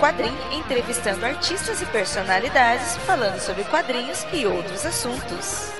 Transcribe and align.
Quadrim, 0.00 0.34
entrevistando 0.52 1.24
artistas 1.24 1.80
e 1.80 1.86
personalidades, 1.86 2.96
falando 2.98 3.38
sobre 3.38 3.64
quadrinhos 3.64 4.26
e 4.32 4.44
outros 4.44 4.84
assuntos. 4.84 5.72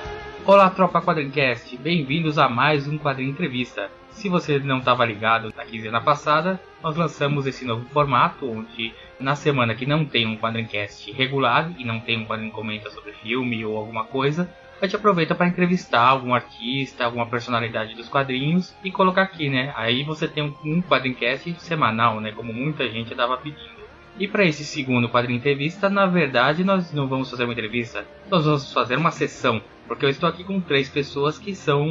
Olá, 0.46 0.70
tropa 0.70 1.02
Quadrincast, 1.02 1.76
bem-vindos 1.78 2.38
a 2.38 2.48
mais 2.48 2.86
um 2.86 2.96
Quadrinho 2.96 3.30
Entrevista. 3.30 3.90
Se 4.10 4.28
você 4.28 4.58
não 4.58 4.78
estava 4.78 5.04
ligado 5.04 5.52
na 5.56 5.64
quinzena 5.64 6.00
passada, 6.00 6.60
nós 6.82 6.96
lançamos 6.96 7.46
esse 7.46 7.64
novo 7.64 7.86
formato, 7.90 8.48
onde 8.48 8.94
na 9.18 9.34
semana 9.34 9.74
que 9.74 9.84
não 9.84 10.04
tem 10.04 10.26
um 10.26 10.36
Quadrincast 10.36 11.10
regular 11.12 11.72
e 11.76 11.84
não 11.84 11.98
tem 11.98 12.18
um 12.18 12.24
quadrinho 12.24 12.52
comenta 12.52 12.90
sobre 12.90 13.12
filme 13.14 13.64
ou 13.64 13.76
alguma 13.76 14.04
coisa, 14.04 14.48
a 14.80 14.86
gente 14.86 14.96
aproveita 14.96 15.34
para 15.34 15.48
entrevistar 15.48 16.02
algum 16.02 16.34
artista, 16.34 17.04
alguma 17.04 17.26
personalidade 17.26 17.94
dos 17.94 18.08
quadrinhos 18.08 18.74
e 18.84 18.90
colocar 18.90 19.22
aqui, 19.22 19.48
né? 19.48 19.72
Aí 19.76 20.04
você 20.04 20.28
tem 20.28 20.42
um, 20.42 20.54
um 20.64 20.82
quadrincast 20.82 21.54
semanal, 21.58 22.20
né? 22.20 22.32
Como 22.32 22.52
muita 22.52 22.88
gente 22.88 23.10
estava 23.10 23.36
pedindo. 23.36 23.73
E 24.18 24.28
para 24.28 24.44
esse 24.44 24.64
segundo 24.64 25.08
quadrinho 25.08 25.38
entrevista, 25.38 25.90
na 25.90 26.06
verdade, 26.06 26.62
nós 26.62 26.92
não 26.92 27.08
vamos 27.08 27.30
fazer 27.30 27.44
uma 27.44 27.52
entrevista, 27.52 28.06
nós 28.30 28.44
vamos 28.44 28.72
fazer 28.72 28.96
uma 28.96 29.10
sessão, 29.10 29.60
porque 29.88 30.04
eu 30.04 30.10
estou 30.10 30.28
aqui 30.28 30.44
com 30.44 30.60
três 30.60 30.88
pessoas 30.88 31.36
que 31.36 31.54
são 31.54 31.84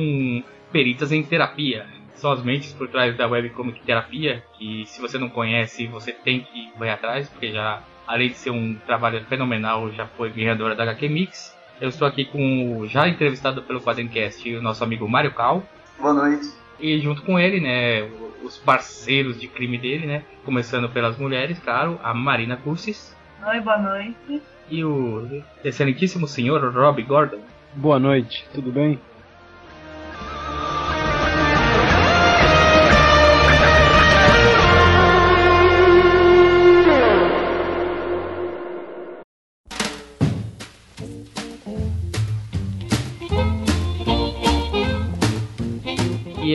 peritas 0.71 1.11
em 1.11 1.21
terapia. 1.21 1.85
São 2.15 2.31
as 2.31 2.41
mentes 2.41 2.71
por 2.71 2.87
trás 2.87 3.17
da 3.17 3.27
webcomic 3.27 3.81
terapia, 3.81 4.41
que 4.57 4.85
se 4.85 5.01
você 5.01 5.17
não 5.17 5.29
conhece, 5.29 5.85
você 5.87 6.13
tem 6.13 6.41
que 6.41 6.71
ir 6.79 6.89
atrás, 6.89 7.27
porque 7.27 7.51
já, 7.51 7.83
além 8.07 8.29
de 8.29 8.35
ser 8.35 8.51
um 8.51 8.73
trabalho 8.85 9.25
fenomenal, 9.25 9.91
já 9.91 10.07
foi 10.07 10.29
ganhadora 10.29 10.75
da 10.75 10.83
HQ 10.83 11.09
Mix. 11.09 11.53
Eu 11.81 11.89
estou 11.89 12.07
aqui 12.07 12.23
com 12.23 12.77
o 12.77 12.87
já 12.87 13.09
entrevistado 13.09 13.61
pelo 13.63 13.81
Quadrincast, 13.81 14.55
o 14.55 14.61
nosso 14.61 14.81
amigo 14.81 15.09
Mário 15.09 15.33
Cal. 15.33 15.61
Boa 15.99 16.13
noite. 16.13 16.62
E 16.79 16.99
junto 16.99 17.21
com 17.21 17.39
ele, 17.39 17.59
né, 17.59 18.09
os 18.43 18.57
parceiros 18.57 19.39
de 19.39 19.47
crime 19.47 19.77
dele, 19.77 20.05
né, 20.05 20.23
começando 20.43 20.89
pelas 20.89 21.17
mulheres, 21.17 21.59
claro, 21.59 21.99
a 22.03 22.13
Marina 22.13 22.57
Cursis. 22.57 23.15
Oi, 23.45 23.59
boa 23.59 23.77
noite. 23.77 24.41
E 24.69 24.83
o 24.83 25.43
excelentíssimo 25.63 26.27
senhor 26.27 26.73
Rob 26.73 27.01
Gordon. 27.03 27.39
Boa 27.75 27.99
noite, 27.99 28.45
tudo 28.53 28.71
bem? 28.71 28.99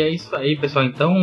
É 0.08 0.10
isso 0.10 0.34
aí, 0.34 0.56
pessoal. 0.56 0.84
Então, 0.84 1.14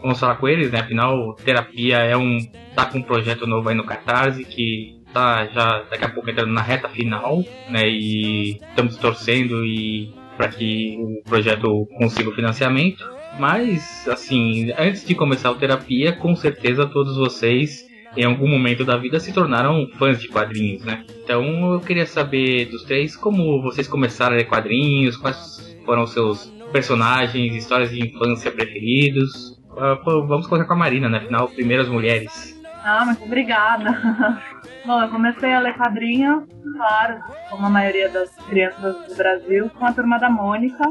vamos 0.00 0.18
falar 0.18 0.36
com 0.36 0.48
eles, 0.48 0.70
né? 0.70 0.80
Afinal, 0.80 1.34
terapia 1.44 1.98
é 1.98 2.16
um. 2.16 2.38
tá 2.74 2.86
com 2.86 2.98
um 2.98 3.02
projeto 3.02 3.46
novo 3.46 3.68
aí 3.68 3.74
no 3.74 3.84
Catarse 3.84 4.44
que 4.44 5.00
tá 5.12 5.46
já 5.46 5.82
daqui 5.90 6.04
a 6.04 6.08
pouco 6.08 6.30
entrando 6.30 6.52
na 6.52 6.62
reta 6.62 6.88
final, 6.88 7.44
né? 7.68 7.88
E 7.88 8.58
estamos 8.68 8.96
torcendo 8.96 9.64
e 9.64 10.12
para 10.36 10.48
que 10.48 10.96
o 10.98 11.28
projeto 11.28 11.86
consiga 11.98 12.30
o 12.30 12.34
financiamento. 12.34 13.04
Mas, 13.38 14.06
assim, 14.08 14.72
antes 14.78 15.04
de 15.06 15.14
começar 15.14 15.50
a 15.50 15.54
terapia, 15.54 16.12
com 16.12 16.34
certeza 16.36 16.86
todos 16.86 17.16
vocês 17.16 17.90
em 18.16 18.24
algum 18.24 18.46
momento 18.46 18.84
da 18.84 18.96
vida 18.96 19.18
se 19.18 19.32
tornaram 19.32 19.88
fãs 19.98 20.20
de 20.20 20.28
quadrinhos, 20.28 20.84
né? 20.84 21.04
Então 21.24 21.72
eu 21.72 21.80
queria 21.80 22.06
saber 22.06 22.66
dos 22.66 22.84
três 22.84 23.16
como 23.16 23.62
vocês 23.62 23.88
começaram 23.88 24.34
a 24.34 24.38
ler 24.38 24.44
quadrinhos, 24.44 25.16
quais 25.16 25.78
foram 25.86 26.02
os 26.02 26.12
seus 26.12 26.52
personagens, 26.72 27.54
histórias 27.54 27.90
de 27.90 28.00
infância 28.00 28.50
preferidos. 28.50 29.60
Uh, 29.72 30.26
vamos 30.26 30.46
começar 30.46 30.66
com 30.66 30.74
a 30.74 30.76
Marina, 30.76 31.08
né? 31.08 31.18
Afinal, 31.18 31.48
primeiras 31.48 31.88
mulheres. 31.88 32.60
Ah, 32.84 33.04
muito 33.04 33.22
obrigada. 33.24 34.40
Bom, 34.84 35.00
eu 35.00 35.08
comecei 35.08 35.52
a 35.52 35.60
ler 35.60 35.76
quadrinhos, 35.76 36.44
claro, 36.76 37.20
como 37.48 37.66
a 37.66 37.70
maioria 37.70 38.08
das 38.08 38.34
crianças 38.48 39.06
do 39.06 39.14
Brasil, 39.14 39.70
com 39.70 39.86
a 39.86 39.92
turma 39.92 40.18
da 40.18 40.28
Mônica. 40.28 40.82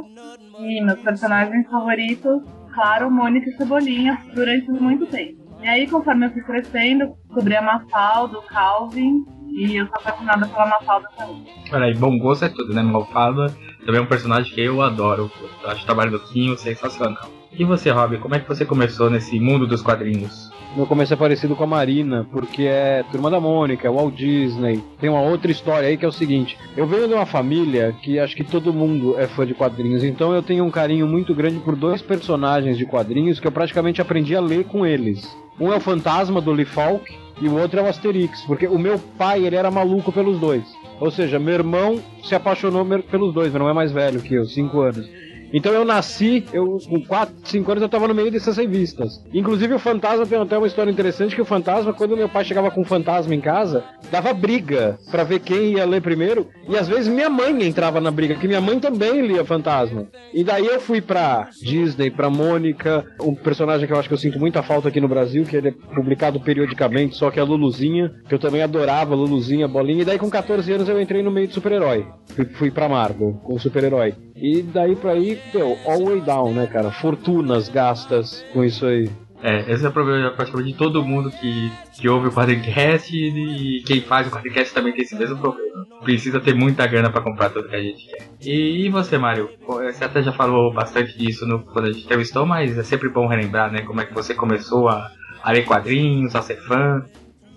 E 0.58 0.82
meus 0.82 1.00
personagens 1.00 1.68
favoritos, 1.70 2.42
claro, 2.74 3.12
Mônica 3.12 3.50
e 3.50 3.58
Cebolinha, 3.58 4.18
durante 4.34 4.72
muito 4.72 5.06
tempo. 5.08 5.42
E 5.62 5.68
aí, 5.68 5.88
conforme 5.88 6.28
eu 6.28 6.32
fui 6.32 6.42
crescendo, 6.42 7.14
descobri 7.26 7.56
a 7.56 7.62
Mafalda, 7.62 8.38
o 8.38 8.42
Calvin, 8.44 9.26
e 9.50 9.76
eu 9.76 9.86
sou 9.88 9.96
apaixonada 9.98 10.48
pela 10.48 10.66
Mafalda 10.66 11.10
também. 11.18 11.46
Olha 11.72 11.86
aí, 11.86 11.94
bom 11.94 12.18
gosto 12.18 12.46
é 12.46 12.50
tudo, 12.50 12.74
né? 12.74 12.82
Mafalda 12.82 13.54
também 13.86 14.00
é 14.00 14.04
um 14.04 14.08
personagem 14.08 14.54
que 14.54 14.62
eu 14.62 14.82
adoro. 14.82 15.32
Eu 15.64 15.70
acho 15.70 15.84
o 15.84 15.86
trabalho 15.86 16.12
do 16.12 16.20
Quinho 16.20 16.58
sensacional. 16.58 17.30
E 17.52 17.66
você, 17.66 17.90
Rob, 17.90 18.18
como 18.18 18.36
é 18.36 18.40
que 18.40 18.48
você 18.48 18.66
começou 18.66 19.10
nesse 19.10 19.40
mundo 19.40 19.68
dos 19.68 19.82
quadrinhos? 19.82 20.50
Meu 20.74 20.88
começo 20.88 21.14
é 21.14 21.18
parecido 21.18 21.54
com 21.54 21.66
a 21.66 21.68
Marina, 21.68 22.26
porque 22.32 22.64
é 22.64 23.04
Turma 23.12 23.30
da 23.30 23.42
Mônica, 23.42 23.86
é 23.86 23.92
Walt 23.92 24.16
Disney. 24.16 24.82
Tem 25.02 25.10
uma 25.10 25.20
outra 25.22 25.52
história 25.52 25.90
aí 25.90 25.98
que 25.98 26.06
é 26.06 26.08
o 26.08 26.14
seguinte: 26.14 26.58
eu 26.78 26.88
venho 26.88 27.10
de 27.10 27.14
uma 27.14 27.26
família 27.26 27.94
que 28.02 28.18
acho 28.18 28.38
que 28.38 28.44
todo 28.44 28.74
mundo 28.74 29.20
é 29.20 29.28
fã 29.28 29.46
de 29.46 29.54
quadrinhos, 29.54 30.02
então 30.02 30.34
eu 30.34 30.42
tenho 30.42 30.64
um 30.64 30.72
carinho 30.72 31.06
muito 31.06 31.36
grande 31.36 31.60
por 31.60 31.76
dois 31.76 32.02
personagens 32.02 32.78
de 32.78 32.86
quadrinhos 32.86 33.38
que 33.38 33.46
eu 33.46 33.52
praticamente 33.52 34.02
aprendi 34.02 34.34
a 34.34 34.40
ler 34.40 34.64
com 34.64 34.86
eles. 34.86 35.36
Um 35.60 35.74
é 35.74 35.76
o 35.76 35.82
Fantasma 35.82 36.40
do 36.40 36.54
Lee 36.54 36.64
Falk 36.64 37.14
e 37.42 37.50
o 37.50 37.60
outro 37.60 37.78
é 37.78 37.84
o 37.84 37.88
Asterix, 37.88 38.42
porque 38.44 38.66
o 38.66 38.80
meu 38.80 38.98
pai 39.18 39.46
ele 39.46 39.58
era 39.58 39.70
maluco 39.70 40.10
pelos 40.14 40.40
dois. 40.40 40.64
Ou 41.02 41.10
seja, 41.10 41.40
meu 41.40 41.56
irmão 41.56 42.00
se 42.24 42.36
apaixonou 42.36 42.86
pelos 43.02 43.34
dois, 43.34 43.52
meu 43.52 43.58
irmão 43.58 43.72
é 43.72 43.74
mais 43.74 43.92
velho 43.92 44.22
que 44.22 44.36
eu, 44.36 44.46
5 44.46 44.80
anos. 44.82 45.10
Então 45.54 45.74
eu 45.74 45.84
nasci, 45.86 46.46
eu 46.54 46.78
com 46.88 47.02
4, 47.02 47.34
5 47.44 47.72
anos 47.72 47.82
eu 47.82 47.90
tava 47.90 48.08
no 48.08 48.16
meio 48.16 48.32
dessas 48.32 48.58
revistas. 48.58 49.24
Inclusive 49.34 49.74
o 49.74 49.80
Fantasma 49.80 50.26
tem 50.26 50.40
até 50.40 50.58
uma 50.58 50.68
história 50.68 50.92
interessante 50.92 51.36
que 51.36 51.42
o 51.42 51.46
Fantasma, 51.46 51.94
quando 51.94 52.18
meu 52.18 52.30
pai 52.30 52.44
chegava 52.44 52.72
com 52.72 52.82
o 52.82 52.86
Fantasma 52.86 53.36
em 53.36 53.42
casa, 53.42 53.84
dava 54.12 54.34
briga 54.34 54.98
para 55.10 55.24
ver 55.24 55.40
quem 55.40 55.74
ia 55.74 55.86
ler 55.86 56.02
primeiro, 56.02 56.48
e 56.68 56.78
às 56.78 56.88
vezes 56.88 57.08
minha 57.08 57.30
mãe 57.30 57.52
entrava 57.64 58.00
na 58.00 58.12
briga, 58.12 58.36
que 58.36 58.48
minha 58.48 58.62
mãe 58.62 58.80
também 58.80 59.26
lia 59.26 59.46
Fantasma. 59.46 60.08
E 60.34 60.44
daí 60.44 60.66
eu 60.66 60.80
fui 60.80 61.02
pra 61.02 61.50
Disney, 61.62 62.10
pra 62.10 62.30
Mônica, 62.30 63.06
um 63.22 63.36
personagem 63.36 63.88
que 63.88 63.94
eu 63.94 64.00
acho 64.00 64.08
que 64.08 64.14
eu 64.14 64.18
sinto 64.18 64.40
muita 64.40 64.64
falta 64.64 64.88
aqui 64.88 65.02
no 65.02 65.08
Brasil, 65.08 65.44
que 65.44 65.56
ele 65.56 65.70
é 65.70 65.72
publicado 65.94 66.40
periodicamente, 66.40 67.16
só 67.16 67.30
que 67.30 67.40
é 67.40 67.42
a 67.42 67.46
Luluzinha, 67.46 68.12
que 68.28 68.34
eu 68.34 68.40
também 68.40 68.62
adorava 68.62 69.16
Luluzinha, 69.16 69.68
Bolinha, 69.68 70.02
e 70.02 70.06
daí 70.06 70.18
com 70.18 70.30
14 70.30 70.72
anos 70.72 70.90
eu 70.90 71.02
entrei 71.02 71.22
no 71.22 71.32
meio 71.32 71.48
de 71.48 71.54
super-herói. 71.54 72.06
Fui, 72.54 72.72
pra 72.72 72.88
Marvel, 72.88 73.34
com 73.44 73.60
super-herói. 73.60 74.14
E 74.42 74.64
daí 74.64 74.96
pra 74.96 75.12
aí 75.12 75.40
meu, 75.54 75.78
all 75.86 76.04
way 76.06 76.20
down, 76.20 76.54
né, 76.54 76.66
cara? 76.66 76.90
Fortunas 76.92 77.70
gastas 77.70 78.44
com 78.52 78.64
isso 78.64 78.86
aí. 78.88 79.08
É, 79.44 79.72
esse 79.72 79.86
é 79.86 79.90
o 79.90 79.92
problema 79.92 80.32
praticamente 80.32 80.72
de 80.72 80.78
todo 80.78 81.04
mundo 81.04 81.32
que, 81.32 81.72
que 81.94 82.10
ouve 82.10 82.28
o 82.28 82.32
Quadrincast 82.32 83.16
e 83.16 83.84
quem 83.86 84.02
faz 84.02 84.28
o 84.28 84.32
Quadrincast 84.32 84.74
também 84.74 84.94
tem 84.94 85.04
esse 85.04 85.16
mesmo 85.16 85.38
problema. 85.38 85.86
Precisa 86.04 86.40
ter 86.40 86.56
muita 86.56 86.86
grana 86.88 87.12
para 87.12 87.22
comprar 87.22 87.50
tudo 87.50 87.70
que 87.70 87.76
a 87.76 87.82
gente 87.82 88.08
quer. 88.08 88.28
E, 88.42 88.86
e, 88.86 88.90
você, 88.90 89.18
Mário? 89.18 89.50
Você 89.68 90.04
até 90.04 90.22
já 90.22 90.32
falou 90.32 90.74
bastante 90.74 91.18
disso 91.18 91.46
no, 91.48 91.60
quando 91.60 91.86
a 91.86 91.92
gente 91.92 92.06
entrevistou, 92.06 92.46
mas 92.46 92.78
é 92.78 92.84
sempre 92.84 93.10
bom 93.10 93.28
relembrar, 93.28 93.72
né? 93.72 93.82
Como 93.82 94.02
é 94.02 94.06
que 94.06 94.14
você 94.14 94.34
começou 94.34 94.90
a, 94.90 95.12
a 95.44 95.52
ler 95.52 95.66
quadrinhos, 95.66 96.36
a 96.36 96.42
ser 96.42 96.58
fã. 96.68 97.04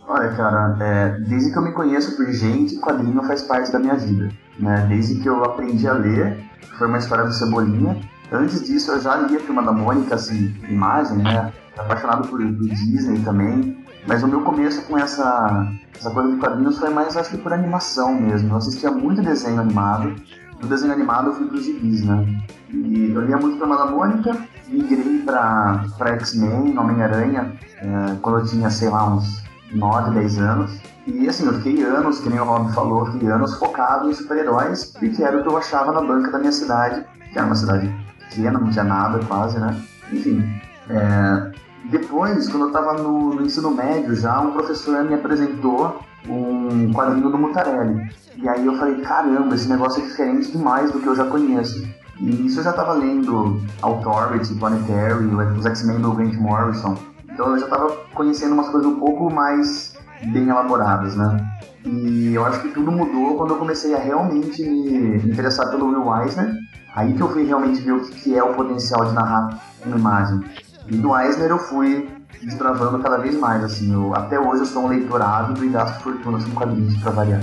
Olha, 0.07 0.29
cara, 0.37 0.77
é, 0.81 1.19
desde 1.21 1.51
que 1.51 1.59
eu 1.59 1.63
me 1.63 1.73
conheço 1.73 2.17
por 2.17 2.31
gente, 2.31 2.79
quadrinho 2.81 3.23
faz 3.23 3.43
parte 3.43 3.73
da 3.73 3.79
minha 3.79 3.95
vida. 3.95 4.29
Né? 4.59 4.87
Desde 4.89 5.21
que 5.21 5.29
eu 5.29 5.43
aprendi 5.45 5.87
a 5.89 5.95
ler, 5.95 6.39
foi 6.79 6.87
uma 6.87 6.99
história 6.99 7.25
do 7.25 7.33
Cebolinha. 7.33 7.97
Antes 8.33 8.65
disso, 8.65 8.93
eu 8.93 9.01
já 9.01 9.17
lia 9.17 9.41
Turma 9.41 9.63
da 9.63 9.73
Mônica, 9.73 10.15
assim, 10.15 10.55
imagem, 10.69 11.19
né? 11.19 11.53
Apaixonado 11.77 12.29
por, 12.29 12.41
por 12.41 12.69
Disney 12.69 13.21
também. 13.21 13.85
Mas 14.07 14.23
o 14.23 14.29
meu 14.29 14.43
começo 14.43 14.83
com 14.83 14.99
essa, 14.99 15.67
essa 15.97 16.11
coisa 16.11 16.31
de 16.31 16.37
quadrinhos 16.37 16.79
foi 16.79 16.91
mais, 16.91 17.17
acho 17.17 17.31
que 17.31 17.39
por 17.39 17.53
animação 17.53 18.21
mesmo. 18.21 18.51
Eu 18.51 18.57
assistia 18.57 18.91
muito 18.91 19.23
desenho 19.23 19.61
animado. 19.61 20.15
Do 20.61 20.67
desenho 20.67 20.93
animado 20.93 21.29
eu 21.29 21.35
fui 21.35 21.47
pros 21.47 21.65
gibis, 21.65 22.03
né? 22.03 22.43
E 22.71 23.13
eu 23.15 23.21
lia 23.23 23.37
muito 23.37 23.59
Turma 23.59 23.77
da 23.77 23.87
Mônica, 23.87 24.37
migrei 24.69 25.23
pra, 25.25 25.85
pra 25.97 26.15
X-Men, 26.15 26.77
Homem-Aranha, 26.77 27.53
é, 27.79 28.17
quando 28.21 28.39
eu 28.39 28.45
tinha, 28.47 28.71
sei 28.71 28.89
lá, 28.89 29.15
uns 29.15 29.45
9, 29.73 30.19
10 30.19 30.39
anos. 30.39 30.81
E 31.07 31.29
assim, 31.29 31.47
eu 31.47 31.55
fiquei 31.55 31.83
anos, 31.83 32.21
que 32.21 32.31
nem 32.31 32.41
o 32.41 32.45
Rob 32.45 32.73
falou, 32.73 33.11
fiquei 33.13 33.29
anos 33.29 33.55
focado 33.59 34.11
em 34.11 34.15
super-heróis, 34.15 34.95
e 35.03 35.09
que 35.11 35.23
era 35.23 35.39
o 35.39 35.43
que 35.43 35.49
eu 35.49 35.57
achava 35.57 35.93
na 35.93 36.01
banca 36.01 36.31
da 36.31 36.39
minha 36.39 36.53
cidade, 36.53 37.05
que 37.33 37.39
era 37.39 37.47
uma 37.47 37.55
cidade 37.55 37.93
pequena, 38.19 38.59
não 38.59 38.71
tinha 38.71 38.85
nada 38.85 39.19
quase, 39.27 39.59
né? 39.59 39.81
Enfim. 40.13 40.43
É... 40.89 41.53
Depois, 41.91 42.49
quando 42.49 42.63
eu 42.63 42.69
estava 42.69 42.95
no, 42.95 43.35
no, 43.35 43.43
ensino 43.43 43.71
médio 43.71 44.17
já, 44.17 44.41
um 44.41 44.53
professor 44.53 45.05
me 45.05 45.15
apresentou 45.15 46.01
um 46.27 46.91
quadrinho 46.95 47.31
do 47.31 47.37
Mutarelli. 47.37 48.11
E 48.37 48.49
aí 48.49 48.65
eu 48.65 48.75
falei, 48.77 49.03
caramba, 49.03 49.55
esse 49.55 49.69
negócio 49.69 50.03
é 50.03 50.07
diferente 50.07 50.51
demais 50.51 50.91
do 50.91 51.01
que 51.01 51.07
eu 51.07 51.15
já 51.15 51.27
conheço. 51.27 51.87
E 52.19 52.47
isso 52.47 52.61
eu 52.61 52.65
já 52.65 52.71
estava 52.71 52.93
lendo 52.95 53.61
Authority, 53.83 54.55
Planetary, 54.55 55.27
os 55.59 55.67
X-Men 55.67 56.01
do 56.01 56.13
Grant 56.13 56.35
Morrison. 56.37 56.97
Então 57.35 57.51
eu 57.51 57.59
já 57.59 57.67
estava 57.67 57.91
conhecendo 58.15 58.55
umas 58.55 58.69
coisas 58.69 58.89
um 58.91 58.95
pouco 58.95 59.29
mais 59.29 59.93
bem 60.27 60.49
elaboradas, 60.49 61.17
né? 61.17 61.37
E 61.85 62.33
eu 62.33 62.47
acho 62.47 62.63
que 62.63 62.69
tudo 62.69 62.91
mudou 62.91 63.37
quando 63.37 63.51
eu 63.51 63.59
comecei 63.59 63.93
a 63.95 63.99
realmente 63.99 64.63
me 64.63 65.17
interessar 65.17 65.69
pelo 65.69 65.89
Will 65.89 66.23
Eisner. 66.23 66.55
Aí 66.95 67.13
que 67.13 67.21
eu 67.21 67.29
fui 67.29 67.45
realmente 67.45 67.81
ver 67.81 67.93
o 67.93 68.01
que 68.01 68.39
é 68.39 68.43
o 68.43 68.55
potencial 68.55 69.05
de 69.07 69.13
narrar 69.15 69.61
uma 69.85 69.99
imagem. 69.99 70.41
E 70.89 70.97
do 70.97 71.19
Eisner 71.19 71.51
eu 71.51 71.59
fui 71.59 72.09
desbravando 72.41 73.01
cada 73.01 73.19
vez 73.19 73.37
mais, 73.37 73.65
assim. 73.65 73.93
Eu, 73.93 74.15
até 74.15 74.39
hoje 74.39 74.63
eu 74.63 74.67
sou 74.67 74.85
um 74.85 74.89
leitor 74.89 75.21
ávido 75.21 75.65
e 75.65 75.69
gasto 75.69 76.01
fortunas 76.03 76.45
com 76.45 76.53
quadrinhos 76.53 76.97
pra 76.99 77.11
variar. 77.11 77.41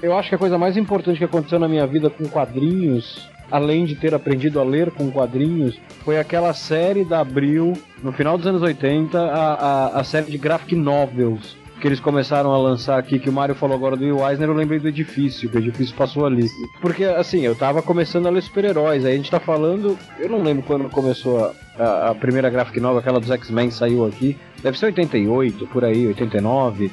Eu 0.00 0.16
acho 0.16 0.28
que 0.28 0.34
a 0.36 0.38
coisa 0.38 0.56
mais 0.56 0.76
importante 0.76 1.18
que 1.18 1.24
aconteceu 1.24 1.58
na 1.58 1.68
minha 1.68 1.86
vida 1.86 2.08
com 2.08 2.28
quadrinhos, 2.28 3.28
além 3.52 3.84
de 3.84 3.94
ter 3.94 4.14
aprendido 4.14 4.58
a 4.58 4.64
ler 4.64 4.90
com 4.90 5.10
quadrinhos, 5.10 5.78
foi 6.02 6.18
aquela 6.18 6.54
série 6.54 7.04
da 7.04 7.20
Abril, 7.20 7.74
no 8.02 8.10
final 8.10 8.38
dos 8.38 8.46
anos 8.46 8.62
80, 8.62 9.20
a, 9.20 9.52
a, 9.52 10.00
a 10.00 10.04
série 10.04 10.30
de 10.30 10.38
graphic 10.38 10.74
novels 10.74 11.60
que 11.82 11.88
eles 11.88 11.98
começaram 11.98 12.52
a 12.52 12.58
lançar 12.58 12.96
aqui, 12.96 13.18
que 13.18 13.28
o 13.28 13.32
Mario 13.32 13.56
falou 13.56 13.76
agora 13.76 13.96
do 13.96 14.04
Will 14.04 14.24
Eisner, 14.24 14.48
eu 14.48 14.54
lembrei 14.54 14.78
do 14.78 14.86
Edifício, 14.86 15.50
que 15.50 15.56
o 15.56 15.58
Edifício 15.58 15.96
passou 15.96 16.24
ali. 16.24 16.46
Porque, 16.80 17.04
assim, 17.04 17.40
eu 17.40 17.56
tava 17.56 17.82
começando 17.82 18.28
a 18.28 18.30
ler 18.30 18.40
super-heróis, 18.40 19.04
aí 19.04 19.14
a 19.14 19.16
gente 19.16 19.32
tá 19.32 19.40
falando, 19.40 19.98
eu 20.16 20.28
não 20.28 20.44
lembro 20.44 20.62
quando 20.62 20.88
começou 20.88 21.44
a, 21.44 21.52
a, 21.76 22.10
a 22.10 22.14
primeira 22.14 22.48
graphic 22.48 22.78
novel, 22.78 23.00
aquela 23.00 23.18
dos 23.18 23.32
X-Men 23.32 23.72
saiu 23.72 24.06
aqui, 24.06 24.38
deve 24.62 24.78
ser 24.78 24.86
88, 24.86 25.66
por 25.66 25.84
aí, 25.84 26.06
89. 26.06 26.92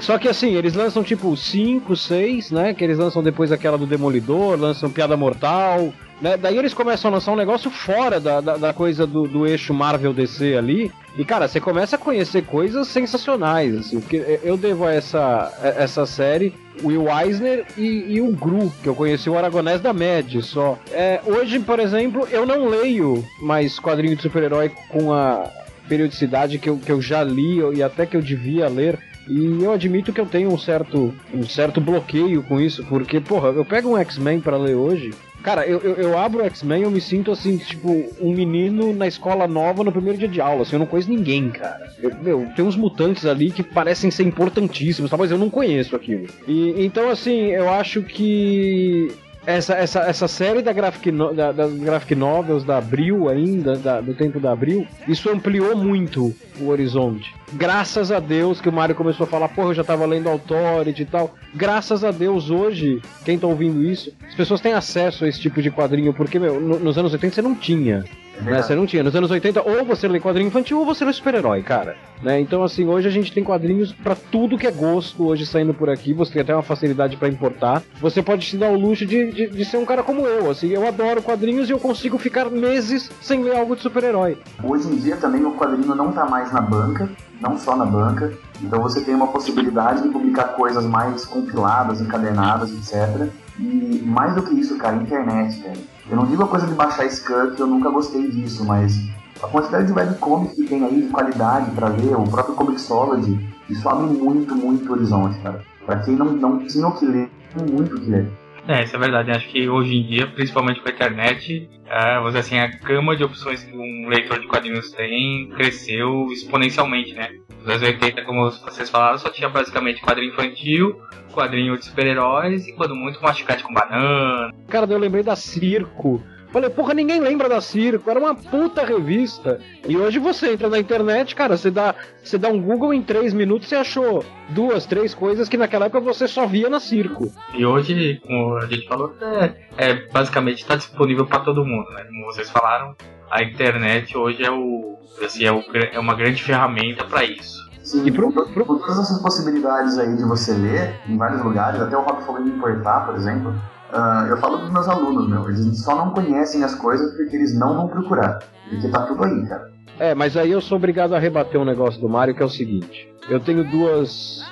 Só 0.00 0.18
que 0.18 0.28
assim, 0.28 0.54
eles 0.54 0.74
lançam 0.74 1.02
tipo 1.02 1.36
5, 1.36 1.96
6, 1.96 2.50
né? 2.50 2.74
Que 2.74 2.84
eles 2.84 2.98
lançam 2.98 3.22
depois 3.22 3.52
aquela 3.52 3.78
do 3.78 3.86
Demolidor, 3.86 4.58
lançam 4.58 4.90
Piada 4.90 5.16
Mortal, 5.16 5.92
né? 6.20 6.36
Daí 6.36 6.56
eles 6.56 6.72
começam 6.74 7.10
a 7.10 7.14
lançar 7.14 7.32
um 7.32 7.36
negócio 7.36 7.70
fora 7.70 8.20
da, 8.20 8.40
da, 8.40 8.56
da 8.56 8.72
coisa 8.72 9.06
do, 9.06 9.26
do, 9.26 9.46
eixo 9.46 9.74
Marvel 9.74 10.12
DC 10.12 10.56
ali. 10.56 10.90
E 11.16 11.24
cara, 11.24 11.46
você 11.46 11.60
começa 11.60 11.96
a 11.96 11.98
conhecer 11.98 12.42
coisas 12.42 12.88
sensacionais, 12.88 13.76
assim, 13.76 14.00
porque 14.00 14.40
eu 14.42 14.56
devo 14.56 14.84
a 14.84 14.92
essa, 14.92 15.52
essa 15.62 16.06
série 16.06 16.52
o 16.82 16.88
Will 16.88 17.06
Eisner 17.08 17.66
e, 17.76 18.14
e, 18.14 18.20
o 18.20 18.32
Gru, 18.32 18.72
que 18.82 18.88
eu 18.88 18.94
conheci 18.94 19.30
o 19.30 19.38
Aragonés 19.38 19.80
da 19.80 19.92
Med 19.92 20.42
só. 20.42 20.78
É, 20.90 21.20
hoje, 21.24 21.60
por 21.60 21.78
exemplo, 21.78 22.26
eu 22.30 22.44
não 22.44 22.68
leio 22.68 23.24
mais 23.40 23.78
quadrinhos 23.78 24.16
de 24.16 24.22
super-herói 24.22 24.72
com 24.88 25.12
a 25.12 25.48
periodicidade 25.88 26.58
que 26.58 26.68
eu, 26.68 26.78
que 26.78 26.90
eu 26.90 27.00
já 27.00 27.22
li 27.22 27.60
e 27.76 27.82
até 27.82 28.06
que 28.06 28.16
eu 28.16 28.22
devia 28.22 28.68
ler. 28.68 28.98
E 29.28 29.62
eu 29.62 29.72
admito 29.72 30.12
que 30.12 30.20
eu 30.20 30.26
tenho 30.26 30.52
um 30.52 30.58
certo, 30.58 31.14
um 31.32 31.44
certo 31.44 31.80
bloqueio 31.80 32.42
com 32.42 32.60
isso, 32.60 32.84
porque, 32.84 33.20
porra, 33.20 33.48
eu 33.48 33.64
pego 33.64 33.90
um 33.90 33.98
X-Men 33.98 34.40
para 34.40 34.56
ler 34.56 34.74
hoje, 34.74 35.12
Cara, 35.44 35.66
eu, 35.66 35.78
eu, 35.80 35.92
eu 35.96 36.18
abro 36.18 36.42
o 36.42 36.46
X-Men 36.46 36.80
e 36.80 36.84
eu 36.84 36.90
me 36.90 37.02
sinto 37.02 37.30
assim, 37.30 37.58
tipo, 37.58 38.10
um 38.18 38.32
menino 38.32 38.94
na 38.94 39.06
escola 39.06 39.46
nova 39.46 39.84
no 39.84 39.92
primeiro 39.92 40.18
dia 40.18 40.26
de 40.26 40.40
aula. 40.40 40.62
Assim, 40.62 40.76
eu 40.76 40.78
não 40.80 40.86
conheço 40.86 41.10
ninguém, 41.10 41.50
cara. 41.50 41.92
Eu, 42.02 42.14
meu, 42.22 42.48
tem 42.56 42.64
uns 42.64 42.76
mutantes 42.76 43.26
ali 43.26 43.50
que 43.50 43.62
parecem 43.62 44.10
ser 44.10 44.22
importantíssimos, 44.22 45.10
tá? 45.10 45.18
mas 45.18 45.30
eu 45.30 45.36
não 45.36 45.50
conheço 45.50 45.94
aquilo. 45.94 46.28
E 46.48 46.82
então, 46.82 47.10
assim, 47.10 47.50
eu 47.50 47.68
acho 47.68 48.00
que 48.00 49.12
essa, 49.46 49.74
essa, 49.74 50.00
essa 50.00 50.28
série 50.28 50.62
da 50.62 50.72
graphic, 50.72 51.10
no, 51.10 51.34
da, 51.34 51.52
das 51.52 51.72
graphic 51.74 52.14
novels 52.14 52.64
da 52.64 52.78
Abril 52.78 53.28
ainda, 53.28 53.76
da, 53.76 54.00
do 54.00 54.14
tempo 54.14 54.40
da 54.40 54.52
Abril, 54.52 54.86
isso 55.06 55.30
ampliou 55.30 55.76
muito 55.76 56.34
o 56.60 56.68
horizonte. 56.68 57.34
Graças 57.52 58.10
a 58.10 58.20
Deus 58.20 58.60
que 58.60 58.68
o 58.68 58.72
Mario 58.72 58.94
começou 58.94 59.24
a 59.24 59.28
falar, 59.28 59.48
porra, 59.48 59.68
eu 59.68 59.74
já 59.74 59.84
tava 59.84 60.06
lendo 60.06 60.28
Authority 60.28 61.02
e 61.02 61.06
tal. 61.06 61.34
Graças 61.54 62.02
a 62.04 62.10
Deus, 62.10 62.50
hoje, 62.50 63.00
quem 63.24 63.38
tá 63.38 63.46
ouvindo 63.46 63.82
isso, 63.84 64.12
as 64.26 64.34
pessoas 64.34 64.60
têm 64.60 64.72
acesso 64.72 65.24
a 65.24 65.28
esse 65.28 65.40
tipo 65.40 65.60
de 65.60 65.70
quadrinho, 65.70 66.12
porque, 66.12 66.38
meu, 66.38 66.60
no, 66.60 66.78
nos 66.78 66.98
anos 66.98 67.12
80 67.12 67.34
você 67.34 67.42
não 67.42 67.54
tinha. 67.54 68.04
Né? 68.42 68.62
Você 68.62 68.74
não 68.74 68.86
tinha. 68.86 69.02
Nos 69.02 69.14
anos 69.14 69.30
80, 69.30 69.62
ou 69.62 69.84
você 69.84 70.08
lê 70.08 70.20
quadrinho 70.20 70.48
infantil 70.48 70.78
ou 70.78 70.84
você 70.84 71.04
lê 71.04 71.12
super-herói, 71.12 71.62
cara. 71.62 71.96
Né? 72.22 72.40
Então, 72.40 72.62
assim, 72.62 72.86
hoje 72.86 73.06
a 73.06 73.10
gente 73.10 73.32
tem 73.32 73.44
quadrinhos 73.44 73.92
para 73.92 74.14
tudo 74.14 74.58
que 74.58 74.66
é 74.66 74.70
gosto, 74.70 75.26
hoje 75.26 75.46
saindo 75.46 75.74
por 75.74 75.90
aqui. 75.90 76.12
Você 76.12 76.32
tem 76.32 76.42
até 76.42 76.54
uma 76.54 76.62
facilidade 76.62 77.16
para 77.16 77.28
importar. 77.28 77.82
Você 78.00 78.22
pode 78.22 78.48
se 78.48 78.56
dar 78.56 78.70
o 78.70 78.78
luxo 78.78 79.06
de, 79.06 79.30
de, 79.30 79.46
de, 79.48 79.64
ser 79.64 79.76
um 79.76 79.84
cara 79.84 80.02
como 80.02 80.26
eu. 80.26 80.50
Assim, 80.50 80.68
eu 80.68 80.86
adoro 80.86 81.22
quadrinhos 81.22 81.68
e 81.68 81.72
eu 81.72 81.78
consigo 81.78 82.18
ficar 82.18 82.50
meses 82.50 83.10
sem 83.20 83.42
ler 83.42 83.56
algo 83.56 83.76
de 83.76 83.82
super-herói. 83.82 84.38
Hoje 84.62 84.88
em 84.88 84.96
dia 84.96 85.16
também 85.16 85.44
o 85.44 85.52
quadrinho 85.52 85.94
não 85.94 86.12
tá 86.12 86.24
mais 86.24 86.52
na 86.52 86.60
banca, 86.60 87.08
não 87.40 87.58
só 87.58 87.76
na 87.76 87.84
banca. 87.84 88.32
Então 88.62 88.80
você 88.80 89.02
tem 89.02 89.14
uma 89.14 89.28
possibilidade 89.28 90.02
de 90.02 90.08
publicar 90.08 90.48
coisas 90.54 90.84
mais 90.84 91.24
compiladas, 91.24 92.00
encadenadas, 92.00 92.72
etc. 92.72 93.28
E 93.58 94.02
mais 94.04 94.34
do 94.34 94.42
que 94.42 94.54
isso, 94.54 94.76
cara, 94.78 94.96
internet, 94.96 95.60
velho 95.60 95.93
eu 96.08 96.16
não 96.16 96.26
digo 96.26 96.42
a 96.42 96.48
coisa 96.48 96.66
de 96.66 96.74
baixar 96.74 97.06
Skunk, 97.06 97.58
eu 97.58 97.66
nunca 97.66 97.90
gostei 97.90 98.30
disso, 98.30 98.64
mas 98.64 98.94
a 99.42 99.46
quantidade 99.46 99.86
de 99.86 99.92
webcomics 99.92 100.54
que 100.54 100.64
tem 100.64 100.84
aí 100.84 101.02
de 101.02 101.08
qualidade 101.08 101.70
para 101.72 101.88
ler, 101.88 102.16
o 102.16 102.24
próprio 102.24 102.54
Comixology, 102.54 103.38
isso 103.68 103.88
abre 103.88 104.06
muito, 104.06 104.54
muito 104.54 104.92
horizonte, 104.92 105.38
cara. 105.40 105.62
Pra 105.86 105.98
quem 106.00 106.14
não, 106.14 106.26
não 106.26 106.58
tinha 106.66 106.86
o 106.86 106.92
que 106.92 107.06
ler, 107.06 107.30
tem 107.54 107.66
muito 107.66 107.96
o 107.96 108.00
que 108.00 108.10
ler. 108.10 108.30
É, 108.66 108.82
isso 108.82 108.96
é 108.96 108.98
verdade. 108.98 109.30
Acho 109.30 109.48
que 109.48 109.68
hoje 109.68 109.94
em 109.94 110.02
dia, 110.06 110.26
principalmente 110.26 110.80
com 110.80 110.88
a 110.88 110.92
internet, 110.92 111.68
é, 111.86 112.20
você, 112.20 112.38
assim, 112.38 112.58
a 112.58 112.66
gama 112.66 113.16
de 113.16 113.22
opções 113.22 113.62
que 113.62 113.76
um 113.76 114.08
leitor 114.08 114.40
de 114.40 114.46
quadrinhos 114.46 114.90
tem 114.90 115.50
cresceu 115.50 116.28
exponencialmente, 116.32 117.12
né? 117.12 117.30
Nos 117.58 117.68
anos 117.68 117.82
80, 117.82 118.22
como 118.22 118.50
vocês 118.50 118.88
falaram, 118.88 119.18
só 119.18 119.30
tinha 119.30 119.48
basicamente 119.48 120.00
quadrinho 120.00 120.32
infantil, 120.32 120.98
quadrinho 121.32 121.76
de 121.76 121.84
super-heróis 121.84 122.66
e 122.66 122.72
quando 122.72 122.94
muito 122.94 123.22
masticate 123.22 123.62
com 123.62 123.72
banana. 123.74 124.52
Cara, 124.68 124.90
eu 124.90 124.98
lembrei 124.98 125.22
da 125.22 125.36
Circo. 125.36 126.22
Falei, 126.54 126.70
porra, 126.70 126.94
ninguém 126.94 127.18
lembra 127.18 127.48
da 127.48 127.60
Circo, 127.60 128.08
era 128.08 128.20
uma 128.20 128.32
puta 128.32 128.84
revista. 128.84 129.58
E 129.88 129.96
hoje 129.96 130.20
você 130.20 130.52
entra 130.52 130.68
na 130.68 130.78
internet, 130.78 131.34
cara, 131.34 131.56
você 131.56 131.68
dá, 131.68 131.96
você 132.22 132.38
dá 132.38 132.48
um 132.48 132.62
Google 132.62 132.94
em 132.94 133.02
três 133.02 133.34
minutos 133.34 133.66
você 133.66 133.74
achou 133.74 134.24
duas, 134.50 134.86
três 134.86 135.12
coisas 135.14 135.48
que 135.48 135.56
naquela 135.56 135.86
época 135.86 135.98
você 135.98 136.28
só 136.28 136.46
via 136.46 136.70
na 136.70 136.78
Circo. 136.78 137.32
E 137.52 137.66
hoje, 137.66 138.20
como 138.24 138.56
a 138.58 138.66
gente 138.66 138.86
falou, 138.86 139.12
é, 139.20 139.52
é 139.76 139.94
basicamente 140.12 140.62
está 140.62 140.76
disponível 140.76 141.26
para 141.26 141.40
todo 141.40 141.64
mundo, 141.64 141.90
né? 141.90 142.04
Como 142.04 142.26
vocês 142.26 142.48
falaram, 142.48 142.94
a 143.32 143.42
internet 143.42 144.16
hoje 144.16 144.44
é 144.44 144.50
o, 144.52 144.96
assim, 145.24 145.44
é, 145.44 145.50
o, 145.50 145.60
é 145.92 145.98
uma 145.98 146.14
grande 146.14 146.40
ferramenta 146.40 147.02
para 147.02 147.24
isso. 147.24 147.68
Sim, 147.82 148.06
e 148.06 148.12
pro, 148.12 148.32
pro... 148.32 148.64
por 148.64 148.78
todas 148.78 149.00
essas 149.00 149.20
possibilidades 149.20 149.98
aí 149.98 150.16
de 150.16 150.22
você 150.22 150.52
ler 150.52 151.00
em 151.08 151.18
vários 151.18 151.42
lugares, 151.42 151.80
até 151.80 151.96
o 151.96 152.02
Rock 152.02 152.24
falou 152.24 152.44
de 152.44 152.50
importar, 152.50 153.06
por 153.06 153.16
exemplo, 153.16 153.52
uh, 153.92 154.26
eu 154.28 154.36
falo 154.38 154.58
pros 154.58 154.70
meus 154.70 154.88
alunos, 154.88 155.28
meu, 155.28 155.48
eles 155.48 155.82
só 155.82 155.96
não 155.96 156.10
conhecem 156.10 156.62
as 156.64 156.74
coisas 156.74 157.14
porque 157.16 157.36
eles 157.36 157.58
não 157.58 157.74
vão 157.74 157.88
procurar. 157.88 158.38
Porque 158.68 158.88
tá 158.88 159.02
tudo 159.06 159.24
aí, 159.24 159.46
cara. 159.46 159.72
É, 159.98 160.14
mas 160.14 160.36
aí 160.36 160.50
eu 160.50 160.60
sou 160.60 160.76
obrigado 160.76 161.14
a 161.14 161.18
rebater 161.18 161.60
um 161.60 161.64
negócio 161.64 162.00
do 162.00 162.08
Mario 162.08 162.34
que 162.34 162.42
é 162.42 162.46
o 162.46 162.50
seguinte: 162.50 163.08
eu 163.28 163.38
tenho 163.40 163.64
duas, 163.64 164.44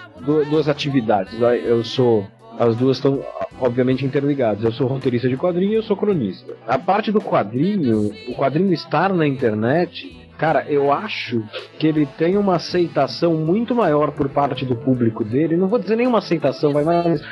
duas 0.48 0.68
atividades. 0.68 1.32
Eu 1.40 1.84
sou. 1.84 2.26
As 2.58 2.76
duas 2.76 2.98
estão, 2.98 3.24
obviamente, 3.58 4.04
interligadas. 4.04 4.62
Eu 4.62 4.72
sou 4.72 4.86
roteirista 4.86 5.26
de 5.26 5.38
quadrinho 5.38 5.72
e 5.72 5.76
eu 5.76 5.82
sou 5.82 5.96
cronista. 5.96 6.52
A 6.68 6.78
parte 6.78 7.10
do 7.10 7.18
quadrinho, 7.18 8.12
o 8.28 8.34
quadrinho 8.34 8.72
estar 8.74 9.12
na 9.14 9.26
internet 9.26 10.21
Cara, 10.42 10.66
eu 10.68 10.92
acho 10.92 11.40
que 11.78 11.86
ele 11.86 12.04
tem 12.04 12.36
uma 12.36 12.56
aceitação 12.56 13.36
muito 13.36 13.76
maior 13.76 14.10
por 14.10 14.28
parte 14.28 14.64
do 14.64 14.74
público 14.74 15.22
dele. 15.22 15.56
Não 15.56 15.68
vou 15.68 15.78
dizer 15.78 15.94
nenhuma 15.94 16.18
aceitação, 16.18 16.72
vai 16.72 16.82
mais 16.82 17.22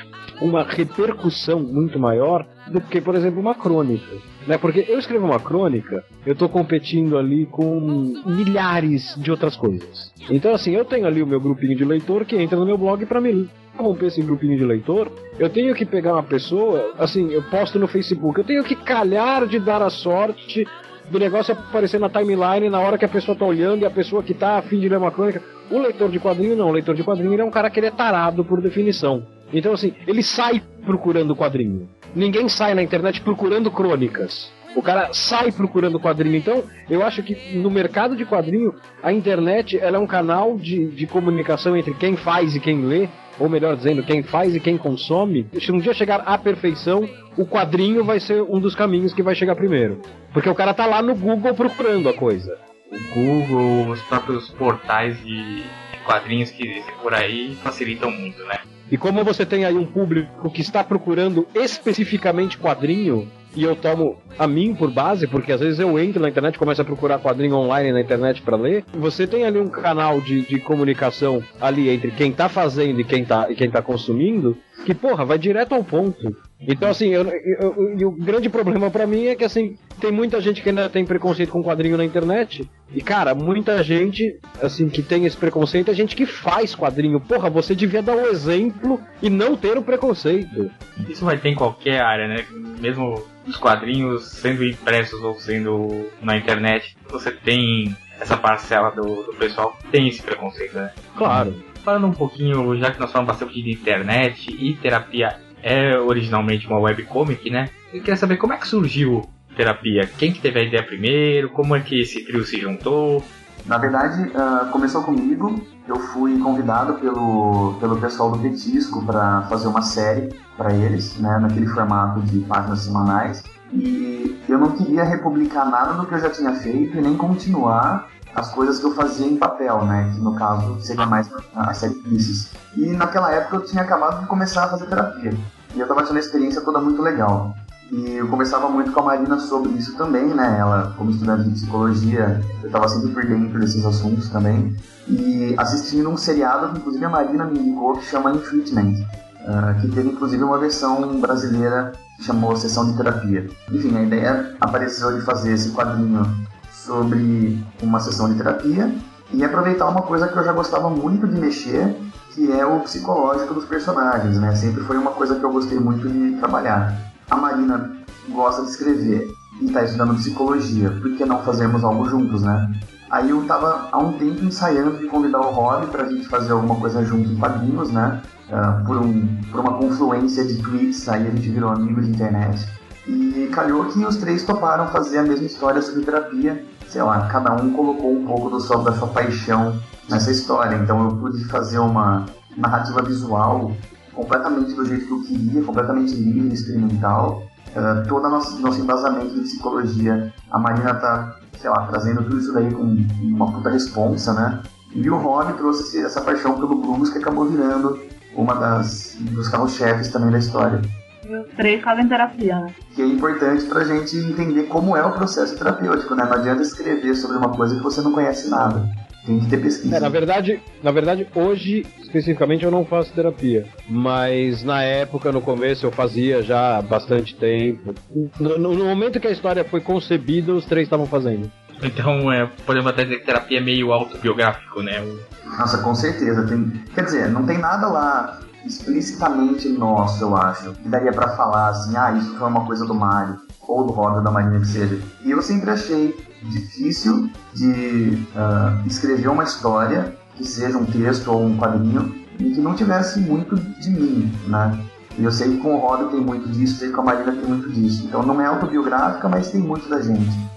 uma 0.40 0.62
repercussão 0.62 1.58
muito 1.58 1.98
maior 1.98 2.46
do 2.68 2.80
que, 2.80 3.00
por 3.00 3.16
exemplo, 3.16 3.40
uma 3.40 3.52
crônica. 3.52 4.16
Né? 4.46 4.56
Porque 4.58 4.86
eu 4.88 4.96
escrevo 4.96 5.26
uma 5.26 5.40
crônica, 5.40 6.04
eu 6.24 6.34
estou 6.34 6.48
competindo 6.48 7.18
ali 7.18 7.46
com 7.46 8.14
milhares 8.24 9.16
de 9.18 9.28
outras 9.32 9.56
coisas. 9.56 10.12
Então, 10.30 10.54
assim, 10.54 10.70
eu 10.76 10.84
tenho 10.84 11.04
ali 11.04 11.20
o 11.20 11.26
meu 11.26 11.40
grupinho 11.40 11.76
de 11.76 11.84
leitor 11.84 12.24
que 12.24 12.36
entra 12.36 12.56
no 12.56 12.64
meu 12.64 12.78
blog 12.78 13.04
para 13.06 13.20
me 13.20 13.50
romper 13.76 14.06
esse 14.06 14.22
grupinho 14.22 14.56
de 14.56 14.64
leitor, 14.64 15.10
eu 15.38 15.48
tenho 15.48 15.74
que 15.74 15.84
pegar 15.84 16.12
uma 16.12 16.22
pessoa, 16.22 16.92
assim, 16.98 17.32
eu 17.32 17.42
posto 17.44 17.78
no 17.78 17.88
Facebook, 17.88 18.38
eu 18.38 18.44
tenho 18.44 18.62
que 18.62 18.76
calhar 18.76 19.46
de 19.46 19.58
dar 19.58 19.82
a 19.82 19.90
sorte 19.90 20.66
do 21.10 21.18
negócio 21.18 21.52
aparecer 21.52 21.98
na 21.98 22.08
timeline 22.08 22.70
na 22.70 22.80
hora 22.80 22.96
que 22.96 23.04
a 23.04 23.08
pessoa 23.08 23.36
tá 23.36 23.44
olhando 23.44 23.82
e 23.82 23.84
a 23.84 23.90
pessoa 23.90 24.22
que 24.22 24.32
tá 24.32 24.58
afim 24.58 24.78
de 24.78 24.88
ler 24.88 24.96
uma 24.96 25.10
crônica. 25.10 25.42
O 25.70 25.78
leitor 25.78 26.08
de 26.08 26.20
quadrinho 26.20 26.56
não, 26.56 26.68
o 26.68 26.72
leitor 26.72 26.94
de 26.94 27.02
quadrinho 27.02 27.40
é 27.40 27.44
um 27.44 27.50
cara 27.50 27.68
que 27.68 27.80
ele 27.80 27.88
é 27.88 27.90
tarado 27.90 28.44
por 28.44 28.60
definição. 28.60 29.26
Então, 29.52 29.72
assim, 29.72 29.92
ele 30.06 30.22
sai 30.22 30.62
procurando 30.84 31.34
quadrinho. 31.34 31.88
Ninguém 32.14 32.48
sai 32.48 32.74
na 32.74 32.82
internet 32.82 33.20
procurando 33.20 33.70
crônicas. 33.70 34.52
O 34.76 34.82
cara 34.82 35.12
sai 35.12 35.50
procurando 35.50 35.98
quadrinho. 35.98 36.36
Então, 36.36 36.62
eu 36.88 37.04
acho 37.04 37.22
que 37.24 37.56
no 37.56 37.70
mercado 37.70 38.14
de 38.14 38.24
quadrinho, 38.24 38.72
a 39.02 39.12
internet 39.12 39.76
ela 39.78 39.96
é 39.96 40.00
um 40.00 40.06
canal 40.06 40.56
de, 40.56 40.86
de 40.86 41.06
comunicação 41.08 41.76
entre 41.76 41.92
quem 41.94 42.16
faz 42.16 42.54
e 42.54 42.60
quem 42.60 42.84
lê, 42.84 43.08
ou 43.40 43.48
melhor 43.48 43.74
dizendo, 43.74 44.02
quem 44.02 44.22
faz 44.22 44.54
e 44.54 44.60
quem 44.60 44.76
consome. 44.76 45.48
Se 45.58 45.72
um 45.72 45.80
dia 45.80 45.94
chegar 45.94 46.20
à 46.26 46.36
perfeição, 46.36 47.08
o 47.38 47.46
quadrinho 47.46 48.04
vai 48.04 48.20
ser 48.20 48.42
um 48.42 48.60
dos 48.60 48.74
caminhos 48.74 49.14
que 49.14 49.22
vai 49.22 49.34
chegar 49.34 49.56
primeiro. 49.56 50.02
Porque 50.32 50.48
o 50.48 50.54
cara 50.54 50.74
tá 50.74 50.84
lá 50.84 51.00
no 51.00 51.14
Google 51.14 51.54
procurando 51.54 52.08
a 52.10 52.12
coisa. 52.12 52.58
O 52.92 53.14
Google, 53.14 53.92
os 53.92 54.02
próprios 54.02 54.50
portais 54.50 55.18
de 55.24 55.64
quadrinhos 56.04 56.50
que 56.50 56.66
existem 56.66 56.94
por 57.02 57.14
aí 57.14 57.56
facilitam 57.62 58.10
muito, 58.10 58.44
né? 58.44 58.58
E 58.90 58.98
como 58.98 59.24
você 59.24 59.46
tem 59.46 59.64
aí 59.64 59.76
um 59.76 59.86
público 59.86 60.50
que 60.50 60.60
está 60.60 60.84
procurando 60.84 61.46
especificamente 61.54 62.58
quadrinho, 62.58 63.30
e 63.54 63.64
eu 63.64 63.74
tomo 63.74 64.16
a 64.38 64.46
mim 64.46 64.74
por 64.74 64.90
base, 64.90 65.26
porque 65.26 65.52
às 65.52 65.60
vezes 65.60 65.78
eu 65.80 65.98
entro 65.98 66.20
na 66.20 66.28
internet 66.28 66.58
começo 66.58 66.80
a 66.80 66.84
procurar 66.84 67.18
quadrinho 67.18 67.56
online 67.56 67.92
na 67.92 68.00
internet 68.00 68.42
para 68.42 68.56
ler. 68.56 68.84
Você 68.94 69.26
tem 69.26 69.44
ali 69.44 69.58
um 69.58 69.68
canal 69.68 70.20
de, 70.20 70.42
de 70.42 70.58
comunicação 70.60 71.42
ali 71.60 71.88
entre 71.88 72.10
quem 72.10 72.32
tá 72.32 72.48
fazendo 72.48 73.00
e 73.00 73.04
quem 73.04 73.24
tá, 73.24 73.50
e 73.50 73.54
quem 73.54 73.70
tá 73.70 73.82
consumindo, 73.82 74.56
que, 74.84 74.94
porra, 74.94 75.24
vai 75.24 75.38
direto 75.38 75.74
ao 75.74 75.84
ponto. 75.84 76.34
Então, 76.60 76.90
assim, 76.90 77.08
eu, 77.08 77.26
eu, 77.26 77.96
eu, 77.98 78.08
o 78.08 78.12
grande 78.12 78.48
problema 78.48 78.90
para 78.90 79.06
mim 79.06 79.26
é 79.26 79.34
que, 79.34 79.44
assim, 79.44 79.76
tem 80.00 80.12
muita 80.12 80.40
gente 80.40 80.62
que 80.62 80.68
ainda 80.68 80.88
tem 80.88 81.04
preconceito 81.04 81.50
com 81.50 81.62
quadrinho 81.62 81.96
na 81.96 82.04
internet. 82.04 82.68
E, 82.94 83.00
cara, 83.00 83.34
muita 83.34 83.82
gente, 83.82 84.38
assim, 84.60 84.88
que 84.88 85.02
tem 85.02 85.24
esse 85.24 85.36
preconceito 85.36 85.90
é 85.90 85.94
gente 85.94 86.16
que 86.16 86.26
faz 86.26 86.74
quadrinho. 86.74 87.20
Porra, 87.20 87.48
você 87.48 87.74
devia 87.74 88.02
dar 88.02 88.16
um 88.16 88.26
exemplo 88.26 89.00
e 89.22 89.30
não 89.30 89.56
ter 89.56 89.78
o 89.78 89.82
preconceito. 89.82 90.70
Isso 91.08 91.24
vai 91.24 91.38
ter 91.38 91.50
em 91.50 91.54
qualquer 91.54 92.00
área, 92.00 92.28
né? 92.28 92.44
Mesmo 92.80 93.22
os 93.50 93.56
quadrinhos 93.56 94.24
sendo 94.24 94.64
impressos 94.64 95.22
ou 95.22 95.34
sendo 95.34 96.08
na 96.22 96.36
internet, 96.36 96.96
você 97.08 97.30
tem 97.30 97.96
essa 98.18 98.36
parcela 98.36 98.90
do, 98.90 99.22
do 99.24 99.34
pessoal 99.34 99.76
que 99.80 99.88
tem 99.88 100.08
esse 100.08 100.22
preconceito, 100.22 100.74
né? 100.74 100.92
Claro. 101.16 101.62
Falando 101.84 102.06
um 102.06 102.12
pouquinho, 102.12 102.76
já 102.78 102.90
que 102.90 103.00
nós 103.00 103.10
falamos 103.10 103.32
bastante 103.32 103.62
de 103.62 103.70
internet 103.70 104.50
e 104.50 104.74
terapia 104.74 105.38
é 105.62 105.98
originalmente 105.98 106.66
uma 106.66 106.78
webcomic, 106.78 107.50
né? 107.50 107.68
Eu 107.92 108.00
queria 108.00 108.16
saber 108.16 108.36
como 108.36 108.52
é 108.52 108.56
que 108.56 108.68
surgiu 108.68 109.28
terapia. 109.56 110.08
Quem 110.18 110.32
que 110.32 110.40
teve 110.40 110.60
a 110.60 110.62
ideia 110.62 110.82
primeiro? 110.82 111.50
Como 111.50 111.74
é 111.74 111.80
que 111.80 112.00
esse 112.00 112.24
trio 112.24 112.44
se 112.44 112.60
juntou? 112.60 113.24
Na 113.66 113.78
verdade, 113.78 114.22
uh, 114.22 114.70
começou 114.70 115.02
comigo. 115.02 115.60
Eu 115.86 115.96
fui 115.96 116.38
convidado 116.38 116.94
pelo, 116.94 117.74
pelo 117.80 118.00
pessoal 118.00 118.30
do 118.30 118.38
Petisco 118.38 119.04
para 119.04 119.42
fazer 119.42 119.66
uma 119.66 119.82
série 119.82 120.34
para 120.56 120.72
eles, 120.72 121.16
né, 121.18 121.38
naquele 121.38 121.66
formato 121.66 122.20
de 122.22 122.40
páginas 122.40 122.80
semanais. 122.80 123.42
E 123.72 124.40
eu 124.48 124.58
não 124.58 124.72
queria 124.72 125.04
republicar 125.04 125.68
nada 125.68 125.94
do 125.94 126.06
que 126.06 126.14
eu 126.14 126.18
já 126.18 126.30
tinha 126.30 126.54
feito 126.54 126.96
e 126.96 127.00
nem 127.00 127.16
continuar 127.16 128.08
as 128.34 128.52
coisas 128.52 128.78
que 128.78 128.86
eu 128.86 128.94
fazia 128.94 129.26
em 129.26 129.36
papel, 129.36 129.84
né? 129.84 130.10
Que 130.14 130.20
no 130.20 130.34
caso 130.34 130.80
seria 130.80 131.06
mais 131.06 131.28
a 131.54 131.74
série 131.74 131.94
Pieces. 131.94 132.52
E 132.76 132.86
naquela 132.92 133.32
época 133.32 133.56
eu 133.56 133.64
tinha 133.64 133.82
acabado 133.82 134.20
de 134.20 134.26
começar 134.26 134.64
a 134.64 134.68
fazer 134.68 134.86
terapia. 134.86 135.32
E 135.74 135.78
eu 135.78 135.84
estava 135.84 136.02
achando 136.02 136.16
a 136.16 136.20
experiência 136.20 136.60
toda 136.62 136.80
muito 136.80 137.02
legal. 137.02 137.54
E 137.90 138.12
eu 138.12 138.28
conversava 138.28 138.68
muito 138.68 138.92
com 138.92 139.00
a 139.00 139.04
Marina 139.04 139.38
sobre 139.40 139.72
isso 139.72 139.96
também, 139.96 140.26
né? 140.26 140.58
Ela, 140.58 140.94
como 140.96 141.10
estudante 141.10 141.48
de 141.48 141.54
psicologia, 141.54 142.40
eu 142.62 142.66
estava 142.68 142.88
sempre 142.88 143.10
por 143.10 143.26
dentro 143.26 143.58
desses 143.58 143.84
assuntos 143.84 144.28
também. 144.28 144.76
E 145.08 145.54
assistindo 145.58 146.08
um 146.08 146.16
seriado 146.16 146.72
que, 146.72 146.78
inclusive, 146.78 147.04
a 147.04 147.08
Marina 147.08 147.44
me 147.46 147.58
indicou 147.58 147.98
que 147.98 148.04
chama 148.04 148.32
In 148.32 148.38
Treatment, 148.38 148.94
uh, 148.94 149.80
que 149.80 149.88
teve, 149.88 150.08
inclusive, 150.08 150.42
uma 150.44 150.58
versão 150.58 151.20
brasileira 151.20 151.92
que 152.16 152.22
chamou 152.22 152.54
Sessão 152.54 152.92
de 152.92 152.96
Terapia. 152.96 153.50
Enfim, 153.72 153.96
a 153.96 154.02
ideia 154.02 154.54
apareceu 154.60 155.18
de 155.18 155.24
fazer 155.24 155.52
esse 155.52 155.72
quadrinho 155.72 156.22
sobre 156.70 157.58
uma 157.82 157.98
sessão 157.98 158.28
de 158.28 158.36
terapia 158.36 158.94
e 159.32 159.44
aproveitar 159.44 159.88
uma 159.88 160.02
coisa 160.02 160.28
que 160.28 160.36
eu 160.36 160.44
já 160.44 160.52
gostava 160.52 160.88
muito 160.88 161.26
de 161.26 161.38
mexer, 161.38 161.96
que 162.30 162.50
é 162.52 162.64
o 162.64 162.80
psicológico 162.80 163.54
dos 163.54 163.64
personagens, 163.64 164.38
né? 164.38 164.54
Sempre 164.54 164.82
foi 164.84 164.96
uma 164.96 165.10
coisa 165.10 165.34
que 165.34 165.44
eu 165.44 165.52
gostei 165.52 165.78
muito 165.78 166.08
de 166.08 166.36
trabalhar 166.36 167.09
a 167.30 167.36
Marina 167.36 167.90
gosta 168.28 168.62
de 168.62 168.70
escrever 168.70 169.34
e 169.60 169.66
está 169.66 169.84
estudando 169.84 170.16
psicologia, 170.16 170.90
por 170.90 171.16
que 171.16 171.24
não 171.24 171.42
fazermos 171.42 171.84
algo 171.84 172.08
juntos, 172.08 172.42
né? 172.42 172.80
Aí 173.10 173.30
eu 173.30 173.44
tava 173.44 173.88
há 173.90 173.98
um 173.98 174.12
tempo 174.12 174.44
ensaiando 174.44 174.96
de 174.98 175.06
convidar 175.06 175.40
o 175.40 175.50
Rob 175.50 175.86
pra 175.88 176.08
gente 176.08 176.28
fazer 176.28 176.52
alguma 176.52 176.76
coisa 176.76 177.04
junto 177.04 177.28
em 177.28 177.36
quadrinhos, 177.36 177.90
né? 177.90 178.22
Uh, 178.48 178.84
por, 178.84 178.96
um, 178.98 179.36
por 179.50 179.60
uma 179.60 179.74
confluência 179.74 180.44
de 180.44 180.62
tweets, 180.62 181.08
aí 181.08 181.26
a 181.26 181.30
gente 181.30 181.48
virou 181.50 181.70
amigo 181.70 182.00
de 182.00 182.10
internet. 182.10 182.66
E 183.06 183.48
calhou 183.52 183.86
que 183.86 184.04
os 184.04 184.16
três 184.16 184.44
toparam 184.44 184.88
fazer 184.88 185.18
a 185.18 185.22
mesma 185.22 185.46
história 185.46 185.82
sobre 185.82 186.04
terapia. 186.04 186.64
Sei 186.88 187.02
lá, 187.02 187.26
cada 187.26 187.52
um 187.54 187.72
colocou 187.72 188.12
um 188.12 188.24
pouco 188.24 188.50
do 188.50 188.60
seu, 188.60 188.78
da 188.82 188.92
sua 188.92 189.08
paixão 189.08 189.80
nessa 190.08 190.30
história. 190.30 190.76
Então 190.76 191.04
eu 191.04 191.16
pude 191.16 191.44
fazer 191.46 191.78
uma 191.78 192.26
narrativa 192.56 193.02
visual 193.02 193.72
completamente 194.20 194.74
do 194.74 194.84
jeito 194.84 195.06
que 195.06 195.12
eu 195.12 195.22
queria, 195.22 195.62
completamente 195.62 196.14
livre, 196.14 196.54
experimental. 196.54 197.42
Uh, 197.70 198.06
todo 198.08 198.28
nosso, 198.28 198.60
nosso 198.60 198.80
embasamento 198.80 199.34
de 199.34 199.40
psicologia, 199.42 200.32
a 200.50 200.58
Marina 200.58 200.94
tá, 200.94 201.36
sei 201.58 201.70
lá, 201.70 201.86
trazendo 201.86 202.22
tudo 202.22 202.38
isso 202.38 202.52
daí 202.52 202.70
com 202.72 202.82
uma 203.22 203.52
puta 203.52 203.70
responsa, 203.70 204.32
né? 204.34 204.62
E 204.92 205.08
o 205.08 205.16
Rob 205.16 205.52
trouxe 205.54 206.02
essa 206.02 206.20
paixão 206.20 206.54
pelo 206.54 206.74
blues 206.74 207.10
que 207.10 207.18
acabou 207.18 207.46
virando 207.46 207.98
uma 208.34 208.54
das 208.54 209.16
dos 209.20 209.48
carros-chefes 209.48 210.08
também 210.08 210.30
da 210.30 210.38
história. 210.38 210.82
Os 211.30 211.54
três 211.54 211.80
fazem 211.80 212.08
terapia, 212.08 212.58
né? 212.58 212.74
Que 212.94 213.02
é 213.02 213.06
importante 213.06 213.64
pra 213.66 213.84
gente 213.84 214.16
entender 214.16 214.64
como 214.64 214.96
é 214.96 215.04
o 215.04 215.12
processo 215.12 215.56
terapêutico, 215.56 216.14
né? 216.16 216.24
Não 216.24 216.32
adianta 216.32 216.62
escrever 216.62 217.14
sobre 217.14 217.36
uma 217.36 217.50
coisa 217.50 217.76
que 217.76 217.82
você 217.82 218.00
não 218.00 218.10
conhece 218.10 218.50
nada. 218.50 218.84
Tem 219.24 219.38
que 219.38 219.46
ter 219.48 219.58
pesquisa. 219.58 219.96
É, 219.96 220.00
na 220.00 220.08
verdade, 220.08 220.60
na 220.82 220.90
verdade, 220.90 221.28
hoje, 221.34 221.86
especificamente, 222.00 222.64
eu 222.64 222.70
não 222.70 222.84
faço 222.84 223.12
terapia. 223.12 223.66
Mas 223.88 224.64
na 224.64 224.82
época, 224.82 225.30
no 225.30 225.40
começo, 225.40 225.86
eu 225.86 225.92
fazia 225.92 226.42
já 226.42 226.78
há 226.78 226.82
bastante 226.82 227.36
tempo. 227.36 227.94
No, 228.40 228.58
no 228.58 228.84
momento 228.84 229.20
que 229.20 229.28
a 229.28 229.30
história 229.30 229.62
foi 229.62 229.80
concebida, 229.80 230.52
os 230.52 230.64
três 230.64 230.86
estavam 230.86 231.06
fazendo. 231.06 231.50
Então, 231.82 232.32
é, 232.32 232.50
podemos 232.66 232.90
até 232.90 233.04
dizer 233.04 233.20
que 233.20 233.26
terapia 233.26 233.58
é 233.58 233.62
meio 233.62 233.92
autobiográfico, 233.92 234.82
né? 234.82 235.00
Nossa, 235.44 235.78
com 235.78 235.94
certeza. 235.94 236.46
Tem, 236.46 236.70
quer 236.94 237.04
dizer, 237.04 237.28
não 237.28 237.46
tem 237.46 237.58
nada 237.58 237.88
lá 237.88 238.40
explicitamente 238.64 239.68
nosso, 239.68 240.22
eu 240.22 240.36
acho. 240.36 240.72
Que 240.72 240.88
daria 240.88 241.12
para 241.12 241.36
falar 241.36 241.68
assim, 241.68 241.96
ah, 241.96 242.12
isso 242.12 242.36
foi 242.36 242.48
uma 242.48 242.64
coisa 242.66 242.86
do 242.86 242.94
Mario, 242.94 243.36
ou 243.66 243.84
do 243.84 243.92
Roda 243.92 244.20
da 244.20 244.30
Marina 244.30 244.60
que 244.60 244.66
seja. 244.66 245.00
E 245.24 245.30
eu 245.30 245.42
sempre 245.42 245.70
achei 245.70 246.16
difícil 246.42 247.30
de 247.54 248.26
uh, 248.34 248.86
escrever 248.86 249.28
uma 249.28 249.44
história 249.44 250.16
que 250.36 250.44
seja 250.44 250.78
um 250.78 250.86
texto 250.86 251.28
ou 251.28 251.44
um 251.44 251.56
quadrinho 251.56 252.14
e 252.38 252.50
que 252.50 252.60
não 252.60 252.74
tivesse 252.74 253.20
muito 253.20 253.56
de 253.56 253.90
mim, 253.90 254.32
né? 254.46 254.78
E 255.18 255.24
eu 255.24 255.30
sei 255.30 255.50
que 255.50 255.56
com 255.58 255.74
o 255.74 255.78
Roda 255.78 256.06
tem 256.06 256.20
muito 256.20 256.48
disso, 256.48 256.78
sei 256.78 256.88
que 256.88 256.94
com 256.94 257.02
a 257.02 257.04
Marina 257.04 257.32
tem 257.32 257.44
muito 257.44 257.68
disso. 257.68 258.06
Então 258.06 258.22
não 258.22 258.40
é 258.40 258.46
autobiográfica, 258.46 259.28
mas 259.28 259.50
tem 259.50 259.60
muito 259.60 259.88
da 259.88 260.00
gente. 260.00 260.49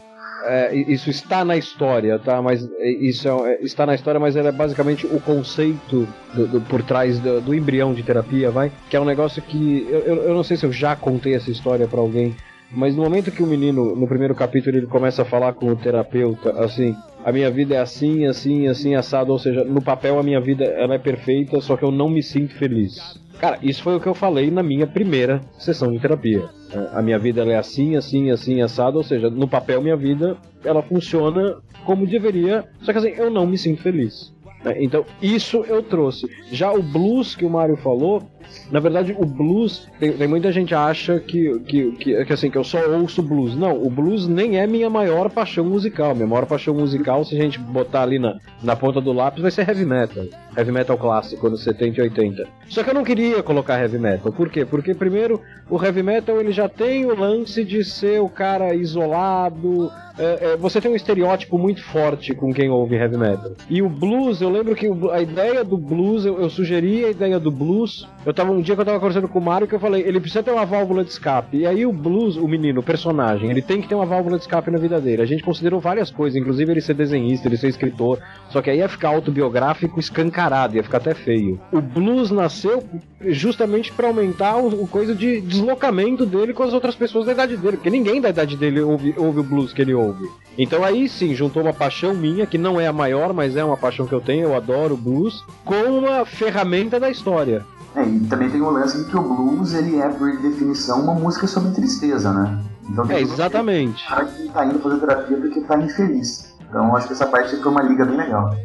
É, 0.45 0.75
isso 0.75 1.09
está 1.09 1.45
na 1.45 1.55
história, 1.55 2.19
tá? 2.19 2.41
Mas 2.41 2.69
é, 2.77 2.89
isso 2.89 3.27
é, 3.27 3.53
é, 3.53 3.63
está 3.63 3.85
na 3.85 3.95
história, 3.95 4.19
mas 4.19 4.35
é 4.35 4.51
basicamente 4.51 5.05
o 5.05 5.19
conceito 5.19 6.07
do, 6.33 6.47
do, 6.47 6.61
por 6.61 6.83
trás 6.83 7.19
do, 7.19 7.41
do, 7.41 7.53
embrião 7.53 7.93
de 7.93 8.03
terapia, 8.03 8.51
vai? 8.51 8.71
Que 8.89 8.97
é 8.97 8.99
um 8.99 9.05
negócio 9.05 9.41
que 9.41 9.87
eu, 9.89 9.99
eu, 9.99 10.15
eu 10.23 10.33
não 10.33 10.43
sei 10.43 10.57
se 10.57 10.65
eu 10.65 10.71
já 10.71 10.95
contei 10.95 11.33
essa 11.33 11.49
história 11.49 11.87
para 11.87 11.99
alguém, 11.99 12.35
mas 12.71 12.95
no 12.95 13.03
momento 13.03 13.31
que 13.31 13.43
o 13.43 13.47
menino, 13.47 13.95
no 13.95 14.07
primeiro 14.07 14.33
capítulo, 14.33 14.75
ele 14.75 14.87
começa 14.87 15.21
a 15.21 15.25
falar 15.25 15.53
com 15.53 15.67
o 15.67 15.75
terapeuta, 15.75 16.51
assim, 16.63 16.95
a 17.23 17.31
minha 17.31 17.49
vida 17.49 17.75
é 17.75 17.79
assim, 17.79 18.25
assim, 18.25 18.67
assim, 18.67 18.95
assado, 18.95 19.31
ou 19.31 19.39
seja, 19.39 19.63
no 19.63 19.81
papel 19.81 20.19
a 20.19 20.23
minha 20.23 20.41
vida 20.41 20.65
ela 20.65 20.95
é 20.95 20.97
perfeita, 20.97 21.61
só 21.61 21.77
que 21.77 21.83
eu 21.83 21.91
não 21.91 22.09
me 22.09 22.23
sinto 22.23 22.55
feliz. 22.55 23.21
Cara, 23.39 23.59
isso 23.61 23.83
foi 23.83 23.95
o 23.95 23.99
que 23.99 24.07
eu 24.07 24.13
falei 24.13 24.49
na 24.49 24.63
minha 24.63 24.87
primeira 24.87 25.41
sessão 25.57 25.91
de 25.91 25.99
terapia. 25.99 26.49
A 26.93 27.01
minha 27.01 27.19
vida 27.19 27.43
é 27.43 27.57
assim, 27.57 27.95
assim, 27.95 28.31
assim, 28.31 28.61
assado, 28.61 28.97
ou 28.97 29.03
seja, 29.03 29.29
no 29.29 29.47
papel 29.47 29.81
minha 29.81 29.95
vida 29.95 30.37
ela 30.63 30.81
funciona 30.81 31.57
como 31.85 32.07
deveria, 32.07 32.63
só 32.81 32.91
que 32.91 32.97
assim, 32.97 33.09
eu 33.09 33.29
não 33.29 33.45
me 33.45 33.57
sinto 33.57 33.81
feliz. 33.81 34.33
Então, 34.77 35.05
isso 35.21 35.65
eu 35.67 35.83
trouxe. 35.83 36.29
Já 36.51 36.71
o 36.71 36.81
blues 36.81 37.35
que 37.35 37.45
o 37.45 37.49
Mário 37.49 37.75
falou, 37.75 38.23
na 38.71 38.79
verdade, 38.79 39.15
o 39.17 39.25
blues, 39.25 39.89
tem, 39.99 40.13
tem, 40.13 40.27
muita 40.27 40.51
gente 40.51 40.73
acha 40.73 41.19
que, 41.19 41.59
que, 41.59 41.91
que, 41.91 42.25
que, 42.25 42.33
assim, 42.33 42.49
que 42.49 42.57
eu 42.57 42.63
só 42.63 42.79
ouço 42.91 43.21
blues. 43.21 43.55
Não, 43.55 43.75
o 43.75 43.89
blues 43.89 44.27
nem 44.27 44.57
é 44.57 44.65
minha 44.65 44.89
maior 44.89 45.29
paixão 45.29 45.65
musical. 45.65 46.15
Minha 46.15 46.27
maior 46.27 46.45
paixão 46.45 46.73
musical, 46.73 47.25
se 47.25 47.35
a 47.35 47.41
gente 47.41 47.59
botar 47.59 48.03
ali 48.03 48.19
na, 48.19 48.37
na 48.61 48.75
ponta 48.75 49.01
do 49.01 49.11
lápis, 49.11 49.41
vai 49.41 49.51
ser 49.51 49.67
heavy 49.67 49.85
metal. 49.85 50.23
Heavy 50.55 50.71
metal 50.71 50.97
clássico, 50.97 51.47
anos 51.47 51.63
70 51.63 51.99
e 51.99 52.03
80. 52.03 52.47
Só 52.69 52.83
que 52.83 52.89
eu 52.89 52.93
não 52.93 53.03
queria 53.03 53.41
colocar 53.43 53.79
heavy 53.79 53.99
metal. 53.99 54.31
Por 54.31 54.49
quê? 54.49 54.65
Porque, 54.65 54.93
primeiro, 54.93 55.41
o 55.69 55.83
heavy 55.83 56.03
metal 56.03 56.39
ele 56.39 56.51
já 56.51 56.69
tem 56.69 57.05
o 57.05 57.15
lance 57.15 57.63
de 57.63 57.83
ser 57.83 58.21
o 58.21 58.29
cara 58.29 58.73
isolado, 58.73 59.91
é, 60.17 60.53
é, 60.53 60.57
você 60.57 60.79
tem 60.79 60.91
um 60.91 60.95
estereótipo 60.95 61.57
muito 61.57 61.83
forte 61.83 62.35
com 62.35 62.53
quem 62.53 62.69
ouve 62.69 62.95
heavy 62.95 63.17
metal. 63.17 63.51
E 63.67 63.81
o 63.81 63.89
blues, 63.89 64.41
eu 64.41 64.49
lembro 64.49 64.75
que 64.75 64.87
a 65.11 65.21
ideia 65.21 65.63
do 65.63 65.75
blues, 65.75 66.23
eu, 66.23 66.39
eu 66.39 66.49
sugeri 66.49 67.03
a 67.03 67.09
ideia 67.09 67.39
do 67.39 67.49
blues. 67.49 68.07
Eu 68.23 68.33
tava 68.33 68.51
um 68.51 68.61
dia 68.61 68.75
que 68.75 68.81
eu 68.81 68.85
tava 68.85 68.99
conversando 68.99 69.27
com 69.27 69.39
o 69.39 69.41
Mario 69.41 69.67
que 69.67 69.73
eu 69.73 69.79
falei, 69.79 70.03
ele 70.03 70.19
precisa 70.19 70.43
ter 70.43 70.51
uma 70.51 70.65
válvula 70.65 71.03
de 71.03 71.09
escape. 71.09 71.57
E 71.57 71.65
aí 71.65 71.85
o 71.85 71.91
blues, 71.91 72.37
o 72.37 72.47
menino, 72.47 72.81
o 72.81 72.83
personagem, 72.83 73.49
ele 73.49 73.61
tem 73.61 73.81
que 73.81 73.87
ter 73.87 73.95
uma 73.95 74.05
válvula 74.05 74.37
de 74.37 74.43
escape 74.43 74.69
na 74.69 74.77
vida 74.77 75.01
dele. 75.01 75.23
A 75.23 75.25
gente 75.25 75.43
considerou 75.43 75.79
várias 75.79 76.11
coisas, 76.11 76.39
inclusive 76.39 76.71
ele 76.71 76.81
ser 76.81 76.93
desenhista, 76.93 77.47
ele 77.47 77.57
ser 77.57 77.69
escritor. 77.69 78.19
Só 78.49 78.61
que 78.61 78.69
aí 78.69 78.77
ia 78.77 78.89
ficar 78.89 79.09
autobiográfico 79.09 79.99
escancarado, 79.99 80.42
ia 80.75 80.83
ficar 80.83 80.97
até 80.97 81.13
feio. 81.13 81.59
O 81.71 81.81
blues 81.81 82.31
nasceu 82.31 82.83
justamente 83.21 83.91
para 83.91 84.07
aumentar 84.07 84.57
o, 84.57 84.83
o, 84.83 84.87
coisa 84.87 85.15
de 85.15 85.41
deslocamento 85.41 86.25
dele 86.25 86.53
com 86.53 86.63
as 86.63 86.73
outras 86.73 86.95
pessoas 86.95 87.25
da 87.25 87.31
idade 87.31 87.57
dele, 87.57 87.77
porque 87.77 87.89
ninguém 87.89 88.19
da 88.19 88.29
idade 88.29 88.57
dele 88.57 88.81
ouve, 88.81 89.13
ouve 89.17 89.39
o 89.39 89.43
blues 89.43 89.73
que 89.73 89.81
ele 89.81 89.93
ouve. 89.93 90.29
Então 90.57 90.83
aí 90.83 91.07
sim, 91.07 91.33
juntou 91.33 91.63
uma 91.63 91.73
paixão 91.73 92.13
minha, 92.13 92.45
que 92.45 92.57
não 92.57 92.79
é 92.79 92.87
a 92.87 92.93
maior, 92.93 93.33
mas 93.33 93.55
é 93.55 93.63
uma 93.63 93.77
paixão 93.77 94.05
que 94.05 94.13
eu 94.13 94.21
tenho, 94.21 94.43
eu 94.49 94.55
adoro 94.55 94.97
blues, 94.97 95.43
com 95.63 95.75
uma 95.75 96.25
ferramenta 96.25 96.99
da 96.99 97.09
história. 97.09 97.65
É, 97.95 98.03
e 98.03 98.19
também 98.21 98.49
tem 98.49 98.61
o 98.61 98.69
lance 98.69 98.97
de 98.97 99.09
que 99.09 99.15
o 99.15 99.21
blues, 99.21 99.73
ele 99.73 99.97
é, 99.97 100.09
por 100.09 100.35
definição, 100.37 101.01
uma 101.01 101.13
música 101.13 101.45
sobre 101.45 101.71
tristeza, 101.71 102.33
né? 102.33 102.59
Então, 102.89 103.09
é, 103.09 103.21
exatamente. 103.21 104.03
O 104.05 104.09
cara 104.09 104.25
que 104.25 104.49
tá 104.49 104.65
indo 104.65 104.79
fazer 104.79 104.99
terapia 104.99 105.37
porque 105.37 105.61
tá 105.61 105.77
infeliz. 105.77 106.53
Então 106.73 106.95
acho 106.95 107.05
que 107.07 107.13
essa 107.13 107.27
parte 107.27 107.55
foi 107.55 107.71
uma 107.71 107.83
liga 107.83 108.03
bem 108.03 108.17
legal. 108.17 108.55